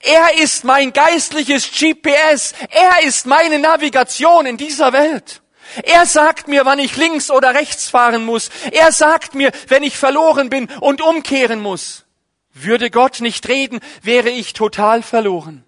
Er 0.00 0.42
ist 0.42 0.64
mein 0.64 0.92
geistliches 0.92 1.70
GPS. 1.70 2.54
Er 2.70 3.02
ist 3.04 3.26
meine 3.26 3.58
Navigation 3.58 4.46
in 4.46 4.56
dieser 4.56 4.92
Welt. 4.92 5.42
Er 5.84 6.06
sagt 6.06 6.48
mir, 6.48 6.64
wann 6.64 6.78
ich 6.78 6.96
links 6.96 7.30
oder 7.30 7.54
rechts 7.54 7.88
fahren 7.88 8.24
muss. 8.24 8.50
Er 8.72 8.92
sagt 8.92 9.34
mir, 9.34 9.52
wenn 9.68 9.82
ich 9.82 9.98
verloren 9.98 10.50
bin 10.50 10.68
und 10.80 11.00
umkehren 11.00 11.60
muss. 11.60 12.06
Würde 12.54 12.90
Gott 12.90 13.20
nicht 13.20 13.48
reden, 13.48 13.80
wäre 14.02 14.30
ich 14.30 14.52
total 14.52 15.02
verloren. 15.02 15.64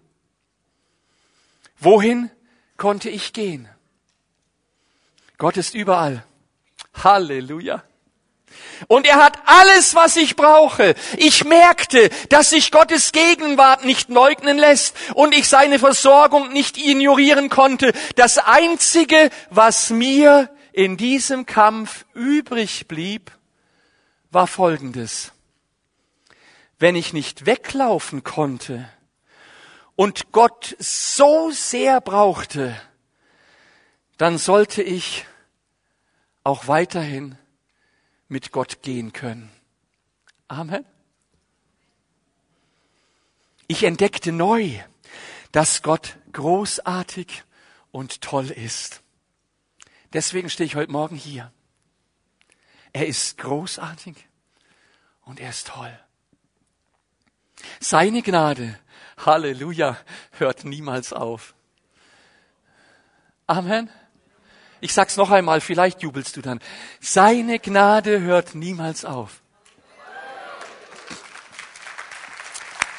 Wohin 1.78 2.30
konnte 2.76 3.10
ich 3.10 3.32
gehen? 3.32 3.68
Gott 5.38 5.56
ist 5.56 5.74
überall. 5.74 6.24
Halleluja. 6.94 7.82
Und 8.88 9.06
er 9.06 9.16
hat 9.16 9.38
alles, 9.46 9.94
was 9.94 10.16
ich 10.16 10.36
brauche. 10.36 10.94
Ich 11.16 11.44
merkte, 11.44 12.10
dass 12.28 12.50
sich 12.50 12.70
Gottes 12.70 13.12
Gegenwart 13.12 13.84
nicht 13.84 14.08
leugnen 14.08 14.58
lässt 14.58 14.96
und 15.14 15.34
ich 15.34 15.48
seine 15.48 15.78
Versorgung 15.78 16.52
nicht 16.52 16.78
ignorieren 16.78 17.48
konnte. 17.48 17.92
Das 18.16 18.38
Einzige, 18.38 19.30
was 19.50 19.90
mir 19.90 20.50
in 20.72 20.96
diesem 20.96 21.46
Kampf 21.46 22.04
übrig 22.14 22.88
blieb, 22.88 23.30
war 24.30 24.46
Folgendes. 24.46 25.32
Wenn 26.78 26.96
ich 26.96 27.12
nicht 27.12 27.46
weglaufen 27.46 28.24
konnte 28.24 28.88
und 29.96 30.32
Gott 30.32 30.76
so 30.78 31.50
sehr 31.50 32.00
brauchte, 32.00 32.80
dann 34.16 34.38
sollte 34.38 34.82
ich 34.82 35.26
auch 36.44 36.68
weiterhin 36.68 37.36
mit 38.30 38.52
Gott 38.52 38.80
gehen 38.82 39.12
können. 39.12 39.50
Amen. 40.48 40.86
Ich 43.66 43.84
entdeckte 43.84 44.32
neu, 44.32 44.80
dass 45.52 45.82
Gott 45.82 46.16
großartig 46.32 47.44
und 47.90 48.20
toll 48.22 48.50
ist. 48.50 49.02
Deswegen 50.12 50.48
stehe 50.48 50.66
ich 50.66 50.76
heute 50.76 50.90
Morgen 50.90 51.16
hier. 51.16 51.52
Er 52.92 53.06
ist 53.06 53.36
großartig 53.38 54.16
und 55.22 55.38
er 55.38 55.50
ist 55.50 55.68
toll. 55.68 55.96
Seine 57.78 58.22
Gnade, 58.22 58.78
Halleluja, 59.18 59.96
hört 60.32 60.64
niemals 60.64 61.12
auf. 61.12 61.54
Amen. 63.46 63.90
Ich 64.80 64.94
sag's 64.94 65.16
noch 65.16 65.30
einmal, 65.30 65.60
vielleicht 65.60 66.02
jubelst 66.02 66.36
du 66.36 66.42
dann. 66.42 66.60
Seine 67.00 67.58
Gnade 67.58 68.20
hört 68.20 68.54
niemals 68.54 69.04
auf. 69.04 69.42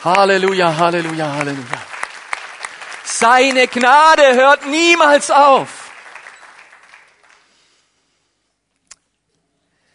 Halleluja, 0.04 0.78
Halleluja, 0.78 1.34
Halleluja. 1.34 1.82
Seine 3.04 3.68
Gnade 3.68 4.34
hört 4.34 4.66
niemals 4.66 5.30
auf. 5.30 5.92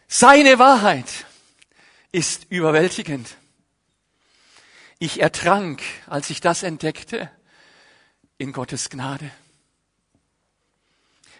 Seine 0.06 0.58
Wahrheit 0.58 1.26
ist 2.12 2.46
überwältigend. 2.48 3.36
Ich 4.98 5.20
ertrank, 5.20 5.82
als 6.06 6.30
ich 6.30 6.40
das 6.40 6.62
entdeckte, 6.62 7.30
in 8.38 8.52
Gottes 8.52 8.88
Gnade. 8.90 9.30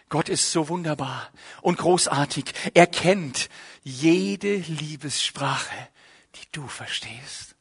Gott 0.09 0.29
ist 0.29 0.51
so 0.51 0.69
wunderbar 0.69 1.31
und 1.61 1.77
großartig. 1.77 2.45
Er 2.73 2.87
kennt 2.87 3.49
jede 3.83 4.55
Liebessprache, 4.55 5.89
die 6.35 6.47
du 6.51 6.67
verstehst. 6.67 7.55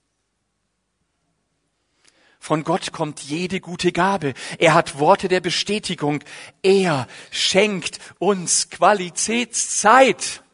Von 2.38 2.62
Gott 2.62 2.92
kommt 2.92 3.20
jede 3.22 3.60
gute 3.60 3.90
Gabe. 3.90 4.32
Er 4.58 4.74
hat 4.74 5.00
Worte 5.00 5.26
der 5.26 5.40
Bestätigung. 5.40 6.22
Er 6.62 7.08
schenkt 7.32 7.98
uns 8.20 8.70
Qualitätszeit. 8.70 10.44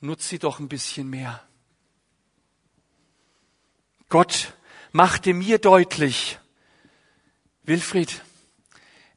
Nutz 0.00 0.28
sie 0.28 0.38
doch 0.38 0.58
ein 0.58 0.68
bisschen 0.68 1.08
mehr. 1.08 1.42
Gott 4.10 4.52
machte 4.92 5.32
mir 5.32 5.58
deutlich, 5.58 6.38
Wilfried, 7.62 8.22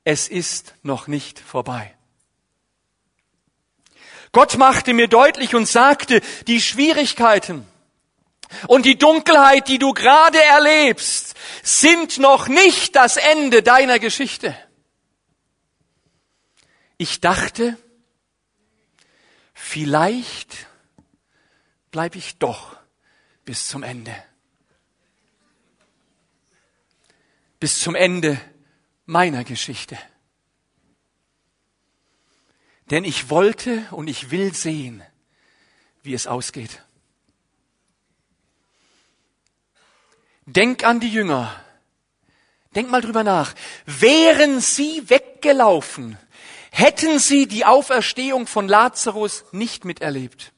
es 0.03 0.27
ist 0.27 0.75
noch 0.83 1.07
nicht 1.07 1.39
vorbei. 1.39 1.95
Gott 4.31 4.57
machte 4.57 4.93
mir 4.93 5.07
deutlich 5.07 5.53
und 5.53 5.67
sagte, 5.67 6.21
die 6.47 6.59
Schwierigkeiten 6.59 7.67
und 8.67 8.85
die 8.85 8.97
Dunkelheit, 8.97 9.67
die 9.67 9.77
du 9.77 9.93
gerade 9.93 10.41
erlebst, 10.41 11.35
sind 11.61 12.17
noch 12.17 12.47
nicht 12.47 12.95
das 12.95 13.17
Ende 13.17 13.61
deiner 13.61 13.99
Geschichte. 13.99 14.57
Ich 16.97 17.21
dachte, 17.21 17.77
vielleicht 19.53 20.67
bleibe 21.91 22.17
ich 22.17 22.37
doch 22.37 22.75
bis 23.45 23.67
zum 23.67 23.83
Ende. 23.83 24.15
Bis 27.59 27.79
zum 27.79 27.93
Ende 27.93 28.41
meiner 29.13 29.43
Geschichte. 29.43 29.97
Denn 32.89 33.05
ich 33.05 33.29
wollte 33.29 33.85
und 33.91 34.07
ich 34.09 34.31
will 34.31 34.53
sehen, 34.53 35.03
wie 36.01 36.15
es 36.15 36.27
ausgeht. 36.27 36.83
Denk 40.45 40.83
an 40.83 40.99
die 40.99 41.13
Jünger. 41.13 41.55
Denk 42.75 42.89
mal 42.89 43.01
drüber 43.01 43.23
nach. 43.23 43.53
Wären 43.85 44.59
sie 44.59 45.07
weggelaufen, 45.09 46.17
hätten 46.71 47.19
sie 47.19 47.47
die 47.47 47.65
Auferstehung 47.65 48.47
von 48.47 48.67
Lazarus 48.67 49.45
nicht 49.51 49.85
miterlebt. 49.85 50.51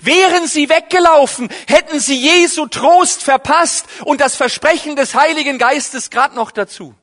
Wären 0.00 0.46
sie 0.46 0.68
weggelaufen, 0.68 1.48
hätten 1.66 2.00
sie 2.00 2.16
Jesu 2.16 2.66
Trost 2.66 3.22
verpasst 3.22 3.86
und 4.04 4.20
das 4.20 4.36
Versprechen 4.36 4.96
des 4.96 5.14
Heiligen 5.14 5.58
Geistes 5.58 6.10
gerade 6.10 6.34
noch 6.34 6.50
dazu. 6.50 6.94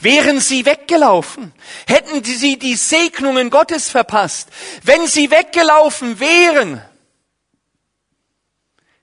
Wären 0.00 0.40
sie 0.40 0.64
weggelaufen, 0.66 1.52
hätten 1.86 2.22
sie 2.22 2.58
die 2.58 2.76
Segnungen 2.76 3.50
Gottes 3.50 3.88
verpasst. 3.90 4.48
Wenn 4.82 5.06
sie 5.06 5.30
weggelaufen 5.30 6.20
wären, 6.20 6.80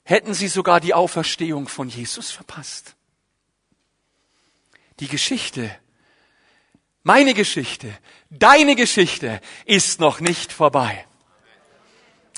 hätten 0.03 0.34
sie 0.34 0.47
sogar 0.47 0.80
die 0.80 0.93
Auferstehung 0.93 1.68
von 1.68 1.89
Jesus 1.89 2.32
verpasst. 2.32 2.95
Die 4.99 5.07
Geschichte, 5.07 5.76
meine 7.03 7.34
Geschichte, 7.34 7.97
deine 8.30 8.76
Geschichte 8.76 9.41
ist 9.66 9.99
noch 9.99 10.20
nicht 10.20 10.53
vorbei. 10.53 11.05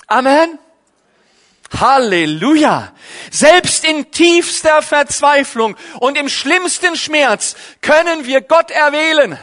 Amen. 0.06 0.58
Halleluja. 1.80 2.92
Selbst 3.30 3.84
in 3.84 4.10
tiefster 4.10 4.82
Verzweiflung 4.82 5.76
und 6.00 6.16
im 6.16 6.28
schlimmsten 6.28 6.96
Schmerz 6.96 7.56
können 7.80 8.26
wir 8.26 8.40
Gott 8.40 8.70
erwählen. 8.70 9.38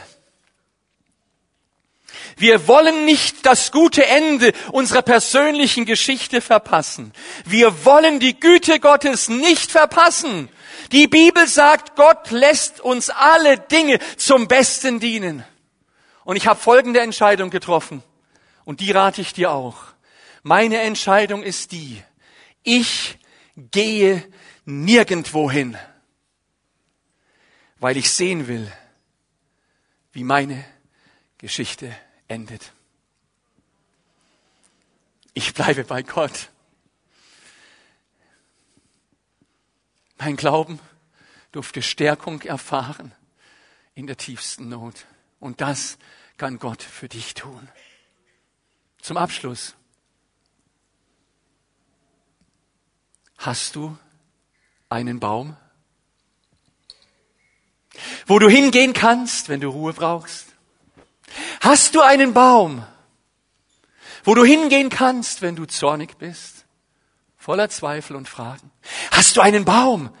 Wir 2.36 2.66
wollen 2.66 3.04
nicht 3.04 3.44
das 3.44 3.70
gute 3.72 4.06
Ende 4.06 4.52
unserer 4.72 5.02
persönlichen 5.02 5.84
Geschichte 5.84 6.40
verpassen. 6.40 7.12
Wir 7.44 7.84
wollen 7.84 8.20
die 8.20 8.38
Güte 8.38 8.80
Gottes 8.80 9.28
nicht 9.28 9.70
verpassen. 9.70 10.48
Die 10.90 11.06
Bibel 11.06 11.46
sagt, 11.46 11.94
Gott 11.94 12.30
lässt 12.30 12.80
uns 12.80 13.10
alle 13.10 13.58
Dinge 13.58 13.98
zum 14.16 14.48
Besten 14.48 14.98
dienen. 14.98 15.44
Und 16.24 16.36
ich 16.36 16.46
habe 16.46 16.58
folgende 16.58 17.00
Entscheidung 17.00 17.50
getroffen. 17.50 18.02
Und 18.64 18.80
die 18.80 18.92
rate 18.92 19.20
ich 19.20 19.34
dir 19.34 19.50
auch. 19.50 19.91
Meine 20.42 20.80
Entscheidung 20.80 21.42
ist 21.42 21.72
die, 21.72 22.02
ich 22.62 23.18
gehe 23.56 24.28
nirgendwo 24.64 25.50
hin, 25.50 25.76
weil 27.78 27.96
ich 27.96 28.10
sehen 28.10 28.48
will, 28.48 28.70
wie 30.12 30.24
meine 30.24 30.64
Geschichte 31.38 31.96
endet. 32.28 32.72
Ich 35.34 35.54
bleibe 35.54 35.84
bei 35.84 36.02
Gott. 36.02 36.50
Mein 40.18 40.36
Glauben 40.36 40.78
durfte 41.52 41.82
Stärkung 41.82 42.42
erfahren 42.42 43.12
in 43.94 44.06
der 44.06 44.16
tiefsten 44.16 44.68
Not. 44.68 45.06
Und 45.40 45.60
das 45.60 45.98
kann 46.36 46.58
Gott 46.58 46.82
für 46.82 47.08
dich 47.08 47.34
tun. 47.34 47.68
Zum 49.00 49.16
Abschluss. 49.16 49.74
Hast 53.42 53.74
du 53.74 53.98
einen 54.88 55.18
Baum, 55.18 55.56
wo 58.26 58.38
du 58.38 58.48
hingehen 58.48 58.92
kannst, 58.92 59.48
wenn 59.48 59.60
du 59.60 59.68
Ruhe 59.68 59.92
brauchst? 59.92 60.46
Hast 61.60 61.96
du 61.96 62.02
einen 62.02 62.34
Baum, 62.34 62.86
wo 64.22 64.36
du 64.36 64.44
hingehen 64.44 64.90
kannst, 64.90 65.42
wenn 65.42 65.56
du 65.56 65.64
zornig 65.64 66.18
bist, 66.18 66.66
voller 67.36 67.68
Zweifel 67.68 68.14
und 68.14 68.28
Fragen? 68.28 68.70
Hast 69.10 69.36
du 69.36 69.40
einen 69.40 69.64
Baum, 69.64 70.14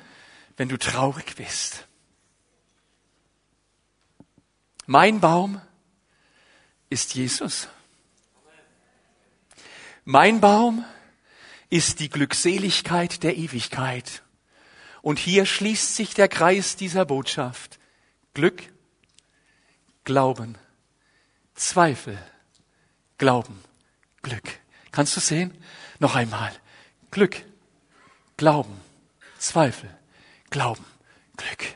wenn 0.56 0.68
du 0.68 0.76
traurig 0.76 1.36
bist? 1.36 1.86
Mein 4.86 5.20
Baum 5.20 5.60
ist 6.90 7.14
Jesus. 7.14 7.68
Mein 10.04 10.40
Baum 10.40 10.84
ist 11.72 12.00
die 12.00 12.10
Glückseligkeit 12.10 13.22
der 13.22 13.38
Ewigkeit. 13.38 14.22
Und 15.00 15.18
hier 15.18 15.46
schließt 15.46 15.96
sich 15.96 16.12
der 16.12 16.28
Kreis 16.28 16.76
dieser 16.76 17.06
Botschaft. 17.06 17.78
Glück, 18.34 18.62
Glauben, 20.04 20.58
Zweifel, 21.54 22.18
Glauben, 23.16 23.58
Glück. 24.20 24.60
Kannst 24.90 25.16
du 25.16 25.20
sehen? 25.20 25.56
Noch 25.98 26.14
einmal. 26.14 26.52
Glück, 27.10 27.42
Glauben, 28.36 28.78
Zweifel, 29.38 29.88
Glauben, 30.50 30.84
Glück. 31.38 31.74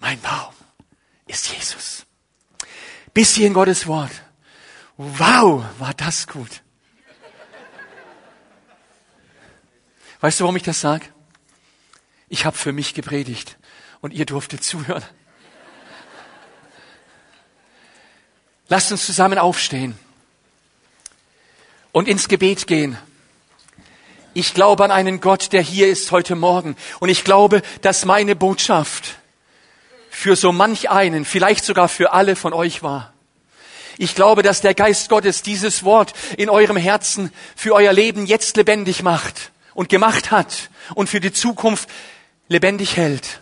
Mein 0.00 0.20
Baum 0.20 0.52
ist 1.28 1.48
Jesus. 1.54 2.04
Bis 3.14 3.36
hier 3.36 3.46
in 3.46 3.54
Gottes 3.54 3.86
Wort. 3.86 4.10
Wow, 4.96 5.64
war 5.78 5.94
das 5.94 6.26
gut. 6.26 6.64
Weißt 10.26 10.40
du, 10.40 10.42
warum 10.42 10.56
ich 10.56 10.64
das 10.64 10.80
sage? 10.80 11.06
Ich 12.28 12.46
habe 12.46 12.56
für 12.56 12.72
mich 12.72 12.94
gepredigt 12.94 13.58
und 14.00 14.12
ihr 14.12 14.26
durftet 14.26 14.64
zuhören. 14.64 15.04
Lasst 18.66 18.90
uns 18.90 19.06
zusammen 19.06 19.38
aufstehen 19.38 19.96
und 21.92 22.08
ins 22.08 22.26
Gebet 22.26 22.66
gehen. 22.66 22.98
Ich 24.34 24.52
glaube 24.52 24.82
an 24.82 24.90
einen 24.90 25.20
Gott, 25.20 25.52
der 25.52 25.62
hier 25.62 25.86
ist 25.86 26.10
heute 26.10 26.34
Morgen. 26.34 26.74
Und 26.98 27.08
ich 27.08 27.22
glaube, 27.22 27.62
dass 27.82 28.04
meine 28.04 28.34
Botschaft 28.34 29.18
für 30.10 30.34
so 30.34 30.50
manch 30.50 30.90
einen, 30.90 31.24
vielleicht 31.24 31.64
sogar 31.64 31.88
für 31.88 32.12
alle 32.12 32.34
von 32.34 32.52
euch 32.52 32.82
war. 32.82 33.12
Ich 33.96 34.16
glaube, 34.16 34.42
dass 34.42 34.60
der 34.60 34.74
Geist 34.74 35.08
Gottes 35.08 35.42
dieses 35.42 35.84
Wort 35.84 36.14
in 36.36 36.50
eurem 36.50 36.76
Herzen 36.76 37.32
für 37.54 37.74
euer 37.74 37.92
Leben 37.92 38.26
jetzt 38.26 38.56
lebendig 38.56 39.04
macht 39.04 39.52
und 39.76 39.90
gemacht 39.90 40.30
hat 40.30 40.70
und 40.94 41.08
für 41.08 41.20
die 41.20 41.32
Zukunft 41.32 41.88
lebendig 42.48 42.96
hält. 42.96 43.40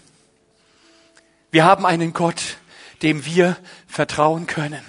Wir 1.52 1.64
haben 1.64 1.86
einen 1.86 2.12
Gott, 2.12 2.56
dem 3.02 3.24
wir 3.24 3.56
vertrauen 3.86 4.48
können. 4.48 4.82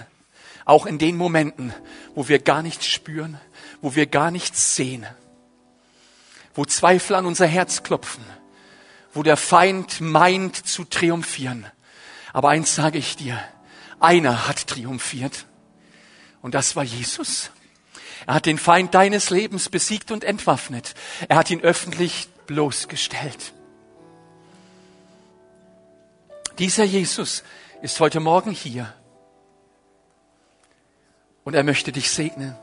Auch 0.66 0.88
in 0.88 0.98
den 0.98 1.16
Momenten, 1.16 1.72
wo 2.16 2.28
wir 2.28 2.40
gar 2.40 2.64
nichts 2.64 2.88
spüren, 2.88 3.40
wo 3.82 3.94
wir 3.94 4.08
gar 4.08 4.32
nichts 4.32 4.76
sehen, 4.76 5.06
wo 6.56 6.66
Zweifel 6.66 7.16
an 7.16 7.28
unser 7.28 7.46
Herz 7.46 7.84
klopfen, 7.84 8.24
wo 9.14 9.22
der 9.22 9.38
Feind 9.38 10.02
meint 10.02 10.56
zu 10.56 10.84
triumphieren. 10.84 11.68
Aber 12.34 12.50
eins 12.50 12.74
sage 12.74 12.98
ich 12.98 13.18
dir, 13.18 13.40
einer 14.00 14.48
hat 14.48 14.66
triumphiert 14.66 15.46
und 16.42 16.56
das 16.56 16.76
war 16.76 16.84
Jesus. 16.84 17.52
Er 18.28 18.36
hat 18.36 18.46
den 18.46 18.58
Feind 18.58 18.94
deines 18.94 19.30
Lebens 19.30 19.70
besiegt 19.70 20.12
und 20.12 20.24
entwaffnet. 20.24 20.96
Er 21.28 21.38
hat 21.38 21.52
ihn 21.52 21.62
öffentlich 21.62 22.28
bloßgestellt. 22.48 23.54
Dieser 26.58 26.86
Jesus 26.86 27.44
ist 27.82 28.00
heute 28.00 28.20
Morgen 28.20 28.52
hier 28.52 28.94
und 31.44 31.54
er 31.54 31.64
möchte 31.64 31.92
dich 31.92 32.10
segnen. 32.10 32.56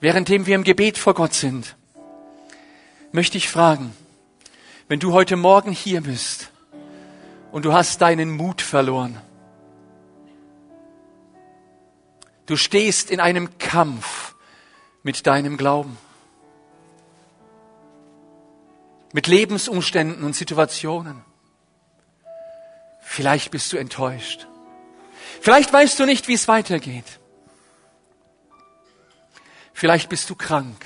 Währenddem 0.00 0.46
wir 0.46 0.54
im 0.54 0.64
Gebet 0.64 0.98
vor 0.98 1.14
Gott 1.14 1.34
sind, 1.34 1.76
möchte 3.12 3.38
ich 3.38 3.48
fragen, 3.48 3.94
wenn 4.88 5.00
du 5.00 5.12
heute 5.12 5.36
Morgen 5.36 5.72
hier 5.72 6.02
bist 6.02 6.50
und 7.52 7.64
du 7.64 7.72
hast 7.72 8.00
deinen 8.00 8.30
Mut 8.30 8.62
verloren, 8.62 9.20
du 12.48 12.56
stehst 12.56 13.10
in 13.10 13.20
einem 13.20 13.58
Kampf 13.58 14.34
mit 15.02 15.26
deinem 15.26 15.56
Glauben, 15.56 15.96
mit 19.12 19.26
Lebensumständen 19.26 20.24
und 20.24 20.34
Situationen, 20.34 21.22
vielleicht 23.00 23.50
bist 23.50 23.72
du 23.72 23.76
enttäuscht. 23.76 24.46
Vielleicht 25.40 25.72
weißt 25.72 26.00
du 26.00 26.06
nicht, 26.06 26.26
wie 26.26 26.34
es 26.34 26.48
weitergeht. 26.48 27.20
Vielleicht 29.74 30.08
bist 30.08 30.28
du 30.30 30.34
krank, 30.34 30.84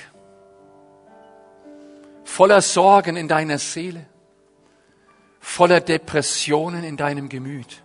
voller 2.25 2.61
Sorgen 2.61 3.15
in 3.15 3.27
deiner 3.27 3.57
Seele, 3.57 4.05
voller 5.39 5.79
Depressionen 5.79 6.83
in 6.83 6.97
deinem 6.97 7.29
Gemüt. 7.29 7.83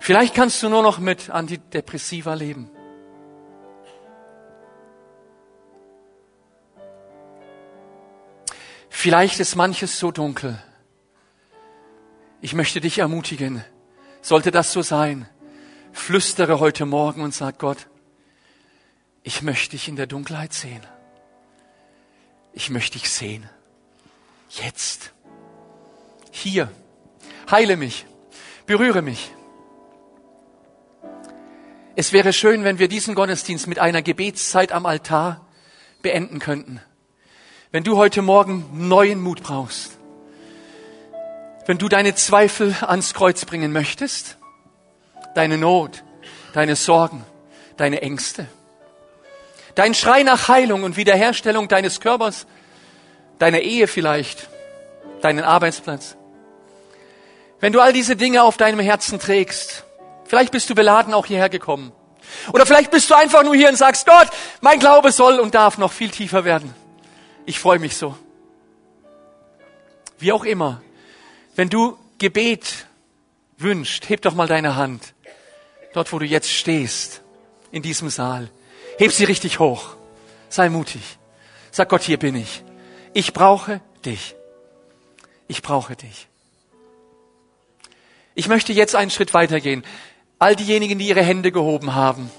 Vielleicht 0.00 0.34
kannst 0.34 0.62
du 0.62 0.68
nur 0.68 0.82
noch 0.82 0.98
mit 0.98 1.30
Antidepressiva 1.30 2.34
leben. 2.34 2.70
Vielleicht 8.88 9.40
ist 9.40 9.56
manches 9.56 9.98
so 9.98 10.10
dunkel. 10.10 10.58
Ich 12.40 12.54
möchte 12.54 12.80
dich 12.80 12.98
ermutigen, 12.98 13.64
sollte 14.22 14.50
das 14.50 14.72
so 14.72 14.82
sein, 14.82 15.28
flüstere 15.92 16.60
heute 16.60 16.86
Morgen 16.86 17.22
und 17.22 17.34
sag 17.34 17.58
Gott, 17.58 17.88
ich 19.22 19.42
möchte 19.42 19.72
dich 19.72 19.88
in 19.88 19.96
der 19.96 20.06
Dunkelheit 20.06 20.52
sehen. 20.52 20.86
Ich 22.52 22.70
möchte 22.70 22.98
dich 22.98 23.10
sehen. 23.10 23.48
Jetzt. 24.48 25.12
Hier. 26.30 26.70
Heile 27.50 27.76
mich. 27.76 28.06
Berühre 28.66 29.02
mich. 29.02 29.30
Es 31.98 32.12
wäre 32.12 32.34
schön, 32.34 32.62
wenn 32.62 32.78
wir 32.78 32.88
diesen 32.88 33.14
Gottesdienst 33.14 33.68
mit 33.68 33.78
einer 33.78 34.02
Gebetszeit 34.02 34.70
am 34.70 34.84
Altar 34.84 35.40
beenden 36.02 36.40
könnten. 36.40 36.82
Wenn 37.72 37.84
du 37.84 37.96
heute 37.96 38.20
Morgen 38.20 38.66
neuen 38.86 39.18
Mut 39.22 39.42
brauchst, 39.42 39.92
wenn 41.64 41.78
du 41.78 41.88
deine 41.88 42.14
Zweifel 42.14 42.76
ans 42.82 43.14
Kreuz 43.14 43.46
bringen 43.46 43.72
möchtest, 43.72 44.36
deine 45.34 45.56
Not, 45.56 46.04
deine 46.52 46.76
Sorgen, 46.76 47.24
deine 47.78 48.02
Ängste, 48.02 48.46
dein 49.74 49.94
Schrei 49.94 50.22
nach 50.22 50.48
Heilung 50.48 50.82
und 50.82 50.98
Wiederherstellung 50.98 51.66
deines 51.66 52.00
Körpers, 52.00 52.46
deiner 53.38 53.60
Ehe 53.60 53.88
vielleicht, 53.88 54.50
deinen 55.22 55.44
Arbeitsplatz. 55.44 56.18
Wenn 57.58 57.72
du 57.72 57.80
all 57.80 57.94
diese 57.94 58.16
Dinge 58.16 58.42
auf 58.42 58.58
deinem 58.58 58.80
Herzen 58.80 59.18
trägst, 59.18 59.85
vielleicht 60.28 60.52
bist 60.52 60.68
du 60.70 60.74
beladen 60.74 61.14
auch 61.14 61.26
hierher 61.26 61.48
gekommen. 61.48 61.92
Oder 62.52 62.66
vielleicht 62.66 62.90
bist 62.90 63.08
du 63.10 63.14
einfach 63.14 63.42
nur 63.42 63.54
hier 63.54 63.68
und 63.68 63.76
sagst, 63.76 64.06
Gott, 64.06 64.28
mein 64.60 64.78
Glaube 64.78 65.12
soll 65.12 65.38
und 65.38 65.54
darf 65.54 65.78
noch 65.78 65.92
viel 65.92 66.10
tiefer 66.10 66.44
werden. 66.44 66.74
Ich 67.44 67.58
freue 67.58 67.78
mich 67.78 67.96
so. 67.96 68.16
Wie 70.18 70.32
auch 70.32 70.44
immer, 70.44 70.82
wenn 71.54 71.68
du 71.68 71.98
Gebet 72.18 72.86
wünscht, 73.58 74.08
heb 74.08 74.22
doch 74.22 74.34
mal 74.34 74.48
deine 74.48 74.76
Hand. 74.76 75.14
Dort, 75.92 76.12
wo 76.12 76.18
du 76.18 76.26
jetzt 76.26 76.50
stehst, 76.50 77.22
in 77.70 77.82
diesem 77.82 78.10
Saal. 78.10 78.50
Heb 78.98 79.12
sie 79.12 79.24
richtig 79.24 79.58
hoch. 79.58 79.96
Sei 80.48 80.68
mutig. 80.68 81.18
Sag 81.70 81.88
Gott, 81.88 82.02
hier 82.02 82.18
bin 82.18 82.34
ich. 82.34 82.62
Ich 83.12 83.32
brauche 83.32 83.80
dich. 84.04 84.34
Ich 85.48 85.62
brauche 85.62 85.96
dich. 85.96 86.28
Ich 88.34 88.48
möchte 88.48 88.72
jetzt 88.72 88.94
einen 88.94 89.10
Schritt 89.10 89.32
weitergehen. 89.34 89.84
All 90.38 90.54
diejenigen, 90.54 90.98
die 90.98 91.08
ihre 91.08 91.22
Hände 91.22 91.50
gehoben 91.50 91.94
haben, 91.94 92.30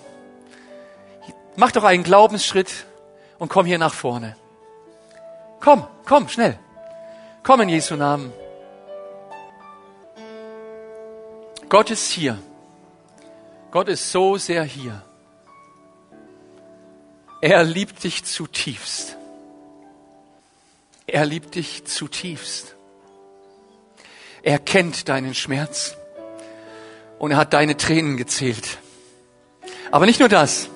mach 1.56 1.72
doch 1.72 1.84
einen 1.84 2.04
Glaubensschritt 2.04 2.86
und 3.40 3.50
komm 3.50 3.66
hier 3.66 3.80
nach 3.80 3.94
vorne. 3.94 4.36
Komm, 5.60 5.88
komm, 6.06 6.30
schnell. 6.30 6.60
Komm 7.42 7.62
in 7.62 7.70
Jesu 7.70 7.96
Namen. 7.96 8.32
Gott 11.70 11.90
ist 11.90 12.12
hier. 12.12 12.38
Gott 13.72 13.90
ist 13.90 14.12
so 14.12 14.38
sehr 14.38 14.64
hier. 14.64 15.02
Er 17.42 17.64
liebt 17.64 18.04
dich 18.04 18.24
zutiefst. 18.24 19.18
Er 21.08 21.26
liebt 21.26 21.56
dich 21.56 21.86
zutiefst. 21.86 22.76
Er 24.44 24.60
kennt 24.60 25.10
deinen 25.10 25.34
Schmerz 25.34 25.97
und 27.20 27.32
er 27.32 27.38
hat 27.38 27.54
deine 27.54 27.78
Tränen 27.78 28.18
gezählt. 28.18 28.78
Aber 29.92 30.06
nicht 30.06 30.20
nur 30.20 30.30
das. 30.30 30.70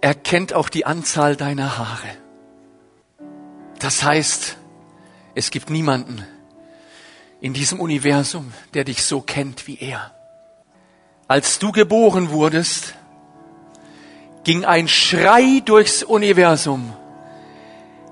Er 0.00 0.14
kennt 0.14 0.52
auch 0.52 0.68
die 0.68 0.84
Anzahl 0.84 1.36
deiner 1.36 1.78
Haare. 1.78 2.08
Das 3.78 4.02
heißt, 4.02 4.56
es 5.34 5.50
gibt 5.50 5.70
niemanden 5.70 6.24
in 7.40 7.52
diesem 7.52 7.80
Universum, 7.80 8.52
der 8.74 8.84
dich 8.84 9.02
so 9.02 9.20
kennt 9.20 9.66
wie 9.66 9.78
er. 9.78 10.12
Als 11.28 11.58
du 11.58 11.72
geboren 11.72 12.30
wurdest, 12.30 12.94
ging 14.44 14.64
ein 14.64 14.88
Schrei 14.88 15.60
durchs 15.64 16.02
Universum. 16.02 16.92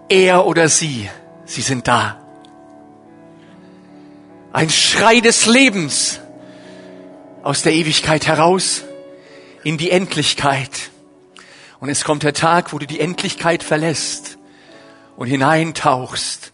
Er 0.08 0.46
oder 0.46 0.68
sie, 0.68 1.08
sie 1.44 1.62
sind 1.62 1.86
da. 1.86 2.20
Ein 4.52 4.70
Schrei 4.70 5.20
des 5.20 5.46
Lebens 5.46 6.19
aus 7.42 7.62
der 7.62 7.72
Ewigkeit 7.72 8.26
heraus 8.26 8.84
in 9.62 9.78
die 9.78 9.90
Endlichkeit. 9.90 10.90
Und 11.80 11.88
es 11.88 12.04
kommt 12.04 12.22
der 12.22 12.34
Tag, 12.34 12.72
wo 12.72 12.78
du 12.78 12.86
die 12.86 13.00
Endlichkeit 13.00 13.62
verlässt 13.62 14.38
und 15.16 15.26
hineintauchst 15.26 16.52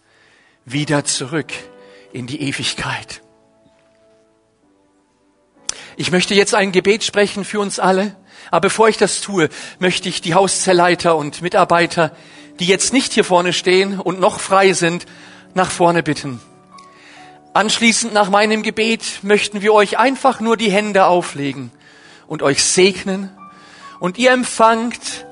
wieder 0.65 1.05
zurück 1.05 1.51
in 2.13 2.27
die 2.27 2.41
Ewigkeit. 2.41 3.21
Ich 5.97 6.11
möchte 6.11 6.35
jetzt 6.35 6.53
ein 6.53 6.71
Gebet 6.71 7.03
sprechen 7.03 7.43
für 7.43 7.59
uns 7.59 7.79
alle. 7.79 8.15
Aber 8.51 8.61
bevor 8.61 8.87
ich 8.87 8.97
das 8.97 9.19
tue, 9.19 9.49
möchte 9.79 10.07
ich 10.07 10.21
die 10.21 10.35
Hauszellleiter 10.35 11.17
und 11.17 11.41
Mitarbeiter, 11.41 12.15
die 12.59 12.65
jetzt 12.65 12.93
nicht 12.93 13.13
hier 13.13 13.23
vorne 13.23 13.51
stehen 13.51 13.99
und 13.99 14.19
noch 14.19 14.39
frei 14.39 14.73
sind, 14.73 15.05
nach 15.53 15.71
vorne 15.71 16.03
bitten. 16.03 16.39
Anschließend 17.57 18.13
nach 18.13 18.29
meinem 18.29 18.61
Gebet 18.61 19.23
möchten 19.23 19.63
wir 19.63 19.73
euch 19.73 19.97
einfach 19.97 20.39
nur 20.41 20.57
die 20.57 20.69
Hände 20.69 21.05
auflegen 21.05 21.71
und 22.27 22.43
euch 22.43 22.63
segnen 22.63 23.35
und 23.99 24.19
ihr 24.19 24.29
empfangt, 24.29 25.25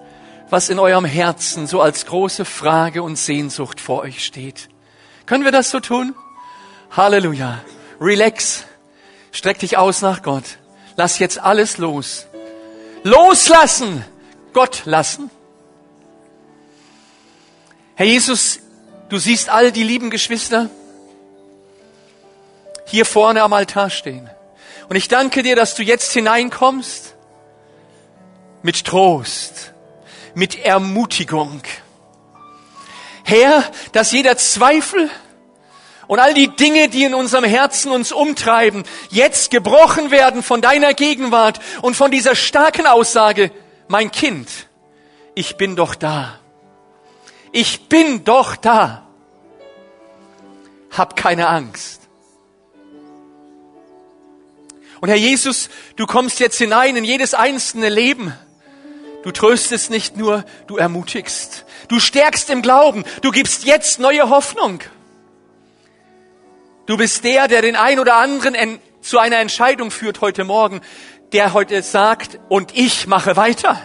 was 0.49 0.69
in 0.69 0.79
eurem 0.79 1.05
Herzen 1.05 1.67
so 1.67 1.81
als 1.81 2.07
große 2.07 2.43
Frage 2.43 3.03
und 3.03 3.15
Sehnsucht 3.15 3.79
vor 3.79 4.01
euch 4.01 4.25
steht. 4.25 4.69
Können 5.27 5.43
wir 5.43 5.51
das 5.51 5.69
so 5.69 5.79
tun? 5.79 6.15
Halleluja. 6.89 7.61
Relax. 8.01 8.63
Streck 9.31 9.59
dich 9.59 9.77
aus 9.77 10.01
nach 10.01 10.23
Gott. 10.23 10.57
Lass 10.95 11.19
jetzt 11.19 11.37
alles 11.37 11.77
los. 11.77 12.25
Loslassen. 13.03 14.03
Gott 14.51 14.81
lassen. 14.85 15.29
Herr 17.93 18.07
Jesus, 18.07 18.61
du 19.09 19.19
siehst 19.19 19.49
all 19.49 19.71
die 19.71 19.83
lieben 19.83 20.09
Geschwister 20.09 20.71
hier 22.85 23.05
vorne 23.05 23.41
am 23.41 23.53
Altar 23.53 23.89
stehen. 23.89 24.29
Und 24.89 24.95
ich 24.95 25.07
danke 25.07 25.43
dir, 25.43 25.55
dass 25.55 25.75
du 25.75 25.83
jetzt 25.83 26.11
hineinkommst 26.13 27.15
mit 28.61 28.85
Trost, 28.85 29.73
mit 30.33 30.63
Ermutigung. 30.63 31.61
Herr, 33.23 33.63
dass 33.91 34.11
jeder 34.11 34.37
Zweifel 34.37 35.09
und 36.07 36.19
all 36.19 36.33
die 36.33 36.55
Dinge, 36.55 36.89
die 36.89 37.03
in 37.03 37.15
unserem 37.15 37.43
Herzen 37.43 37.91
uns 37.91 38.11
umtreiben, 38.11 38.83
jetzt 39.09 39.49
gebrochen 39.49 40.11
werden 40.11 40.43
von 40.43 40.61
deiner 40.61 40.93
Gegenwart 40.93 41.59
und 41.81 41.95
von 41.95 42.11
dieser 42.11 42.35
starken 42.35 42.85
Aussage, 42.85 43.51
mein 43.87 44.11
Kind, 44.11 44.49
ich 45.33 45.57
bin 45.57 45.75
doch 45.75 45.95
da. 45.95 46.39
Ich 47.51 47.87
bin 47.87 48.23
doch 48.23 48.55
da. 48.55 49.07
Hab 50.91 51.15
keine 51.15 51.47
Angst. 51.47 52.04
Und 55.05 55.09
Herr 55.09 55.17
Jesus, 55.17 55.69
du 55.97 56.07
kommst 56.07 56.39
jetzt 56.39 56.57
hinein 56.57 56.95
in 56.95 57.03
jedes 57.03 57.35
einzelne 57.35 57.89
Leben. 57.89 58.33
Du 59.21 59.29
tröstest 59.29 59.91
nicht 59.91 60.17
nur, 60.17 60.43
du 60.65 60.77
ermutigst. 60.77 61.65
Du 61.89 61.99
stärkst 61.99 62.49
im 62.49 62.63
Glauben. 62.63 63.03
Du 63.21 63.29
gibst 63.29 63.65
jetzt 63.65 63.99
neue 63.99 64.31
Hoffnung. 64.31 64.79
Du 66.87 66.97
bist 66.97 67.23
der, 67.23 67.47
der 67.47 67.61
den 67.61 67.75
ein 67.75 67.99
oder 67.99 68.15
anderen 68.15 68.79
zu 68.99 69.19
einer 69.19 69.37
Entscheidung 69.37 69.91
führt 69.91 70.21
heute 70.21 70.43
Morgen, 70.43 70.81
der 71.33 71.53
heute 71.53 71.83
sagt, 71.83 72.39
und 72.49 72.75
ich 72.75 73.05
mache 73.05 73.35
weiter. 73.35 73.79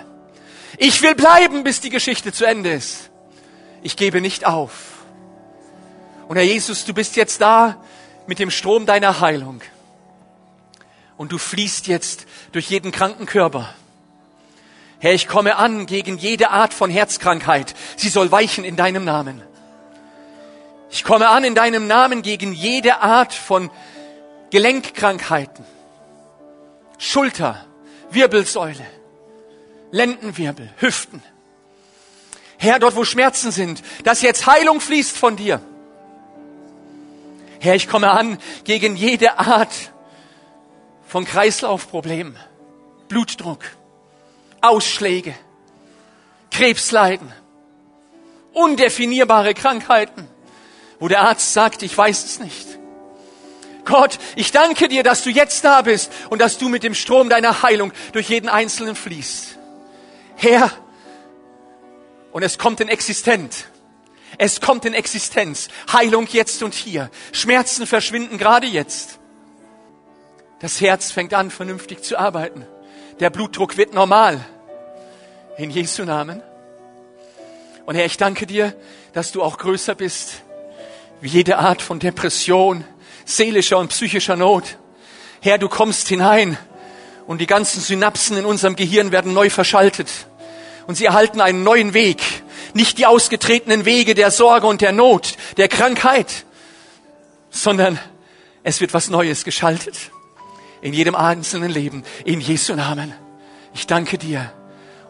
Ich 0.79 1.03
will 1.03 1.15
bleiben, 1.15 1.65
bis 1.65 1.83
die 1.83 1.91
Geschichte 1.91 2.33
zu 2.33 2.47
Ende 2.47 2.73
ist. 2.73 3.11
Ich 3.83 3.97
gebe 3.97 4.23
nicht 4.23 4.47
auf. 4.47 5.05
Und 6.29 6.37
Herr 6.37 6.45
Jesus, 6.45 6.87
du 6.87 6.95
bist 6.95 7.15
jetzt 7.17 7.43
da 7.43 7.77
mit 8.27 8.39
dem 8.39 8.51
Strom 8.51 8.87
deiner 8.87 9.21
Heilung. 9.21 9.61
Und 11.21 11.33
du 11.33 11.37
fließt 11.37 11.87
jetzt 11.87 12.25
durch 12.53 12.71
jeden 12.71 12.93
kranken 12.93 13.27
Körper. 13.27 13.75
Herr, 15.01 15.13
ich 15.13 15.29
komme 15.29 15.57
an 15.57 15.85
gegen 15.85 16.17
jede 16.17 16.49
Art 16.49 16.73
von 16.73 16.89
Herzkrankheit. 16.89 17.75
Sie 17.99 18.09
soll 18.09 18.33
weichen 18.33 18.65
in 18.65 18.75
deinem 18.75 19.05
Namen. 19.05 19.43
Ich 20.89 21.05
komme 21.05 21.29
an 21.29 21.45
in 21.45 21.55
deinem 21.55 21.87
Namen 21.87 22.23
gegen 22.23 22.55
jede 22.55 23.03
Art 23.03 23.35
von 23.35 23.71
Gelenkkrankheiten. 24.49 25.63
Schulter, 26.97 27.67
Wirbelsäule, 28.11 28.87
Lendenwirbel, 29.91 30.73
Hüften. 30.79 31.23
Herr, 32.57 32.79
dort 32.79 32.97
wo 32.97 33.05
Schmerzen 33.05 33.51
sind, 33.51 33.83
dass 34.05 34.23
jetzt 34.23 34.47
Heilung 34.47 34.81
fließt 34.81 35.19
von 35.19 35.37
dir. 35.37 35.61
Herr, 37.59 37.75
ich 37.75 37.89
komme 37.89 38.11
an 38.11 38.39
gegen 38.65 38.97
jede 38.97 39.39
Art 39.39 39.93
von 41.11 41.25
Kreislaufproblemen, 41.25 42.37
Blutdruck, 43.09 43.65
Ausschläge, 44.61 45.35
Krebsleiden, 46.53 47.33
undefinierbare 48.53 49.55
Krankheiten, 49.55 50.29
wo 51.01 51.09
der 51.09 51.23
Arzt 51.23 51.53
sagt, 51.53 51.83
ich 51.83 51.99
weiß 51.99 52.25
es 52.25 52.39
nicht. 52.39 52.79
Gott, 53.85 54.21
ich 54.37 54.53
danke 54.53 54.87
dir, 54.87 55.03
dass 55.03 55.25
du 55.25 55.31
jetzt 55.31 55.65
da 55.65 55.83
bist 55.83 56.13
und 56.29 56.41
dass 56.41 56.59
du 56.59 56.69
mit 56.69 56.85
dem 56.85 56.95
Strom 56.95 57.29
deiner 57.29 57.65
Heilung 57.65 57.93
durch 58.13 58.29
jeden 58.29 58.49
Einzelnen 58.49 58.95
fließt. 58.95 59.59
Herr, 60.37 60.71
und 62.31 62.45
es 62.45 62.57
kommt 62.57 62.79
in 62.79 62.89
Existenz. 62.89 63.65
Es 64.39 64.61
kommt 64.61 64.85
in 64.85 64.95
Existenz. 64.95 65.71
Heilung 65.93 66.29
jetzt 66.29 66.63
und 66.63 66.73
hier. 66.73 67.11
Schmerzen 67.33 67.85
verschwinden 67.85 68.39
gerade 68.39 68.69
jetzt. 68.69 69.20
Das 70.61 70.83
Herz 70.83 71.11
fängt 71.11 71.33
an, 71.33 71.51
vernünftig 71.51 72.03
zu 72.05 72.19
arbeiten. 72.19 72.67
Der 73.19 73.31
Blutdruck 73.31 73.79
wird 73.79 73.95
normal. 73.95 74.45
In 75.57 75.71
Jesu 75.71 76.05
Namen. 76.05 76.43
Und 77.87 77.95
Herr, 77.95 78.05
ich 78.05 78.19
danke 78.19 78.47
dir, 78.47 78.75
dass 79.15 79.33
du 79.33 79.43
auch 79.43 79.57
größer 79.57 79.95
bist 79.95 80.43
wie 81.23 81.29
jede 81.29 81.59
Art 81.59 81.83
von 81.83 81.99
Depression, 81.99 82.85
seelischer 83.25 83.79
und 83.79 83.89
psychischer 83.89 84.37
Not. 84.37 84.79
Herr, 85.41 85.59
du 85.59 85.69
kommst 85.69 86.09
hinein 86.09 86.59
und 87.27 87.41
die 87.41 87.47
ganzen 87.47 87.81
Synapsen 87.81 88.37
in 88.37 88.45
unserem 88.45 88.77
Gehirn 88.77 89.13
werden 89.13 89.33
neu 89.33 89.51
verschaltet 89.51 90.09
und 90.87 90.95
sie 90.95 91.07
erhalten 91.07 91.41
einen 91.41 91.63
neuen 91.63 91.95
Weg, 91.95 92.23
nicht 92.75 92.99
die 92.99 93.07
ausgetretenen 93.07 93.87
Wege 93.87 94.15
der 94.15 94.31
Sorge 94.31 94.67
und 94.67 94.83
der 94.83 94.93
Not, 94.93 95.37
der 95.57 95.69
Krankheit, 95.69 96.45
sondern 97.51 97.99
es 98.63 98.81
wird 98.81 98.95
was 98.95 99.09
Neues 99.11 99.45
geschaltet 99.45 100.11
in 100.83 100.93
jedem 100.93 101.15
einzelnen 101.15 101.71
Leben, 101.71 102.05
in 102.25 102.41
Jesu 102.41 102.75
Namen. 102.75 103.13
Ich 103.75 103.87
danke 103.87 104.19
dir 104.19 104.53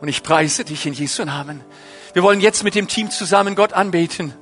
und 0.00 0.08
ich 0.08 0.22
preise 0.22 0.64
dich 0.64 0.86
in 0.86 0.92
Jesu 0.92 1.24
Namen. 1.24 1.60
Wir 2.12 2.22
wollen 2.22 2.40
jetzt 2.40 2.64
mit 2.64 2.74
dem 2.74 2.88
Team 2.88 3.10
zusammen 3.10 3.54
Gott 3.54 3.72
anbeten 3.72 4.34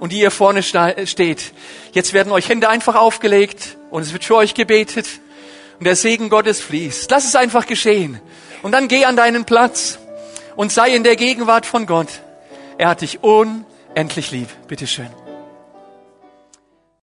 und 0.00 0.12
die 0.12 0.20
ihr 0.20 0.30
vorne 0.30 0.62
steht. 0.62 1.52
Jetzt 1.92 2.12
werden 2.12 2.32
euch 2.32 2.48
Hände 2.48 2.68
einfach 2.68 2.96
aufgelegt 2.96 3.76
und 3.90 4.02
es 4.02 4.12
wird 4.12 4.24
für 4.24 4.36
euch 4.36 4.54
gebetet 4.54 5.06
und 5.78 5.84
der 5.84 5.96
Segen 5.96 6.28
Gottes 6.28 6.60
fließt. 6.60 7.10
Lass 7.10 7.24
es 7.24 7.36
einfach 7.36 7.66
geschehen 7.66 8.20
und 8.62 8.72
dann 8.72 8.88
geh 8.88 9.04
an 9.04 9.16
deinen 9.16 9.44
Platz 9.44 9.98
und 10.56 10.72
sei 10.72 10.94
in 10.94 11.04
der 11.04 11.16
Gegenwart 11.16 11.66
von 11.66 11.86
Gott. 11.86 12.08
Er 12.78 12.88
hat 12.88 13.02
dich 13.02 13.22
unendlich 13.22 14.30
lieb. 14.30 14.48
Bitteschön. 14.66 15.23